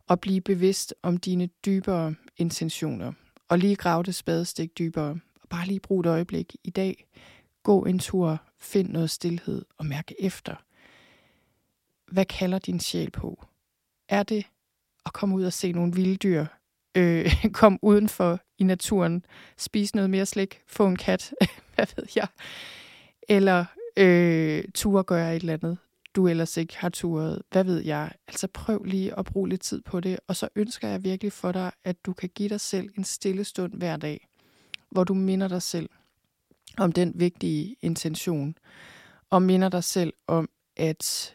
at 0.09 0.19
blive 0.19 0.41
bevidst 0.41 0.95
om 1.03 1.17
dine 1.17 1.49
dybere 1.65 2.15
intentioner. 2.37 3.13
Og 3.49 3.57
lige 3.57 3.75
grave 3.75 4.03
det 4.03 4.15
spadestik 4.15 4.77
dybere. 4.77 5.19
Og 5.41 5.49
bare 5.49 5.67
lige 5.67 5.79
bruge 5.79 5.99
et 5.99 6.05
øjeblik 6.05 6.55
i 6.63 6.69
dag. 6.69 7.07
Gå 7.67 7.85
en 7.85 7.99
tur, 7.99 8.41
find 8.59 8.89
noget 8.89 9.09
stillhed 9.09 9.65
og 9.77 9.85
mærke 9.85 10.21
efter. 10.21 10.55
Hvad 12.11 12.25
kalder 12.25 12.59
din 12.59 12.79
sjæl 12.79 13.11
på? 13.11 13.45
Er 14.09 14.23
det 14.23 14.45
at 15.05 15.13
komme 15.13 15.35
ud 15.35 15.43
og 15.43 15.53
se 15.53 15.71
nogle 15.71 15.93
vilde 15.93 16.15
dyr? 16.15 16.45
Øh, 16.95 17.43
kom 17.53 17.79
udenfor 17.81 18.39
i 18.57 18.63
naturen, 18.63 19.25
spise 19.57 19.95
noget 19.95 20.09
mere 20.09 20.25
slik, 20.25 20.61
få 20.67 20.87
en 20.87 20.95
kat, 20.95 21.33
hvad 21.75 21.85
ved 21.95 22.05
jeg? 22.15 22.27
Eller 23.29 23.65
øh, 23.97 24.63
ture 24.75 25.03
gøre 25.03 25.35
et 25.35 25.39
eller 25.39 25.53
andet 25.53 25.77
du 26.15 26.27
ellers 26.27 26.57
ikke 26.57 26.77
har 26.77 26.89
turet. 26.89 27.41
Hvad 27.51 27.63
ved 27.63 27.79
jeg? 27.79 28.11
Altså 28.27 28.47
prøv 28.47 28.83
lige 28.83 29.19
at 29.19 29.25
bruge 29.25 29.49
lidt 29.49 29.61
tid 29.61 29.81
på 29.81 29.99
det, 29.99 30.19
og 30.27 30.35
så 30.35 30.49
ønsker 30.55 30.87
jeg 30.87 31.03
virkelig 31.03 31.31
for 31.31 31.51
dig, 31.51 31.71
at 31.83 32.05
du 32.05 32.13
kan 32.13 32.29
give 32.29 32.49
dig 32.49 32.61
selv 32.61 32.89
en 32.97 33.03
stille 33.03 33.43
stund 33.43 33.73
hver 33.73 33.97
dag, 33.97 34.27
hvor 34.91 35.03
du 35.03 35.13
minder 35.13 35.47
dig 35.47 35.61
selv 35.61 35.89
om 36.77 36.91
den 36.91 37.13
vigtige 37.15 37.75
intention, 37.81 38.55
og 39.29 39.41
minder 39.41 39.69
dig 39.69 39.83
selv 39.83 40.13
om, 40.27 40.49
at 40.77 41.33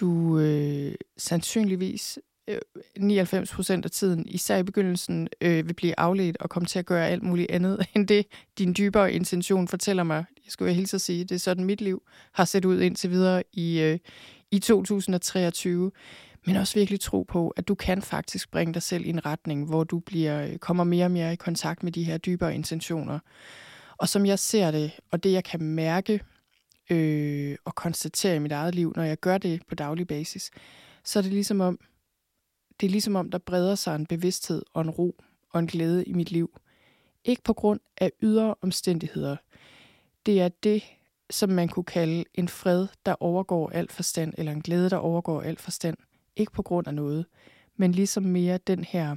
du 0.00 0.38
øh, 0.38 0.94
sandsynligvis 1.16 2.18
øh, 2.48 2.58
99% 2.98 3.72
af 3.84 3.90
tiden, 3.90 4.28
især 4.28 4.56
i 4.56 4.62
begyndelsen, 4.62 5.28
øh, 5.40 5.68
vil 5.68 5.74
blive 5.74 6.00
afledt 6.00 6.36
og 6.36 6.50
komme 6.50 6.66
til 6.66 6.78
at 6.78 6.86
gøre 6.86 7.08
alt 7.08 7.22
muligt 7.22 7.50
andet, 7.50 7.86
end 7.94 8.08
det 8.08 8.26
din 8.58 8.74
dybere 8.78 9.12
intention 9.12 9.68
fortæller 9.68 10.02
mig. 10.02 10.24
Jeg 10.44 10.52
skulle 10.52 10.74
hilse 10.74 10.94
at 10.94 11.00
sige, 11.00 11.24
det 11.24 11.34
er 11.34 11.38
sådan 11.38 11.64
mit 11.64 11.80
liv 11.80 12.02
har 12.32 12.44
set 12.44 12.64
ud 12.64 12.80
indtil 12.80 13.10
videre 13.10 13.42
i, 13.52 13.80
øh, 13.80 13.98
i 14.50 14.58
2023. 14.58 15.90
Men 16.46 16.56
også 16.56 16.74
virkelig 16.74 17.00
tro 17.00 17.22
på, 17.22 17.48
at 17.48 17.68
du 17.68 17.74
kan 17.74 18.02
faktisk 18.02 18.50
bringe 18.50 18.74
dig 18.74 18.82
selv 18.82 19.06
i 19.06 19.08
en 19.08 19.26
retning, 19.26 19.66
hvor 19.66 19.84
du 19.84 19.98
bliver, 19.98 20.46
øh, 20.46 20.58
kommer 20.58 20.84
mere 20.84 21.04
og 21.04 21.10
mere 21.10 21.32
i 21.32 21.36
kontakt 21.36 21.82
med 21.82 21.92
de 21.92 22.04
her 22.04 22.18
dybere 22.18 22.54
intentioner. 22.54 23.18
Og 23.98 24.08
som 24.08 24.26
jeg 24.26 24.38
ser 24.38 24.70
det, 24.70 25.00
og 25.10 25.22
det 25.22 25.32
jeg 25.32 25.44
kan 25.44 25.62
mærke 25.62 26.20
øh, 26.90 27.56
og 27.64 27.74
konstatere 27.74 28.36
i 28.36 28.38
mit 28.38 28.52
eget 28.52 28.74
liv, 28.74 28.92
når 28.96 29.02
jeg 29.02 29.20
gør 29.20 29.38
det 29.38 29.66
på 29.66 29.74
daglig 29.74 30.06
basis, 30.06 30.50
så 31.04 31.18
er 31.18 31.22
det 31.22 31.32
ligesom 31.32 31.60
om, 31.60 31.80
det 32.80 32.86
er 32.86 32.90
ligesom 32.90 33.16
om, 33.16 33.30
der 33.30 33.38
breder 33.38 33.74
sig 33.74 33.94
en 33.94 34.06
bevidsthed 34.06 34.62
og 34.74 34.82
en 34.82 34.90
ro 34.90 35.16
og 35.50 35.60
en 35.60 35.66
glæde 35.66 36.04
i 36.04 36.12
mit 36.12 36.30
liv. 36.30 36.58
Ikke 37.24 37.42
på 37.42 37.52
grund 37.52 37.80
af 37.96 38.12
ydre 38.22 38.54
omstændigheder. 38.60 39.36
Det 40.26 40.40
er 40.40 40.48
det, 40.48 40.82
som 41.30 41.50
man 41.50 41.68
kunne 41.68 41.84
kalde 41.84 42.24
en 42.34 42.48
fred, 42.48 42.86
der 43.06 43.14
overgår 43.20 43.70
alt 43.70 43.92
forstand, 43.92 44.34
eller 44.38 44.52
en 44.52 44.62
glæde, 44.62 44.90
der 44.90 44.96
overgår 44.96 45.42
alt 45.42 45.60
forstand. 45.60 45.96
Ikke 46.36 46.52
på 46.52 46.62
grund 46.62 46.88
af 46.88 46.94
noget, 46.94 47.26
men 47.76 47.92
ligesom 47.92 48.22
mere 48.22 48.58
den 48.58 48.84
her 48.84 49.16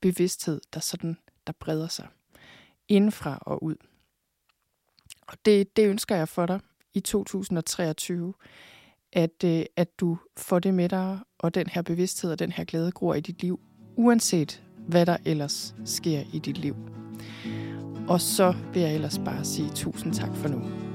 bevidsthed, 0.00 0.60
der 0.74 0.80
sådan, 0.80 1.16
der 1.46 1.52
breder 1.52 1.88
sig 1.88 2.08
indfra 2.88 3.38
og 3.40 3.62
ud. 3.62 3.76
Og 5.28 5.36
det, 5.44 5.76
det 5.76 5.88
ønsker 5.88 6.16
jeg 6.16 6.28
for 6.28 6.46
dig 6.46 6.60
i 6.94 7.00
2023 7.00 8.34
at, 9.12 9.44
øh, 9.44 9.64
at 9.76 10.00
du 10.00 10.18
får 10.36 10.58
det 10.58 10.74
med 10.74 10.88
dig, 10.88 11.18
og 11.38 11.54
den 11.54 11.66
her 11.66 11.82
bevidsthed 11.82 12.30
og 12.30 12.38
den 12.38 12.52
her 12.52 12.64
glæde 12.64 12.92
gror 12.92 13.14
i 13.14 13.20
dit 13.20 13.42
liv, 13.42 13.60
uanset 13.96 14.62
hvad 14.88 15.06
der 15.06 15.16
ellers 15.24 15.74
sker 15.84 16.22
i 16.32 16.38
dit 16.38 16.58
liv. 16.58 16.76
Og 18.08 18.20
så 18.20 18.54
vil 18.72 18.82
jeg 18.82 18.94
ellers 18.94 19.18
bare 19.18 19.44
sige 19.44 19.70
tusind 19.74 20.14
tak 20.14 20.36
for 20.36 20.48
nu. 20.48 20.85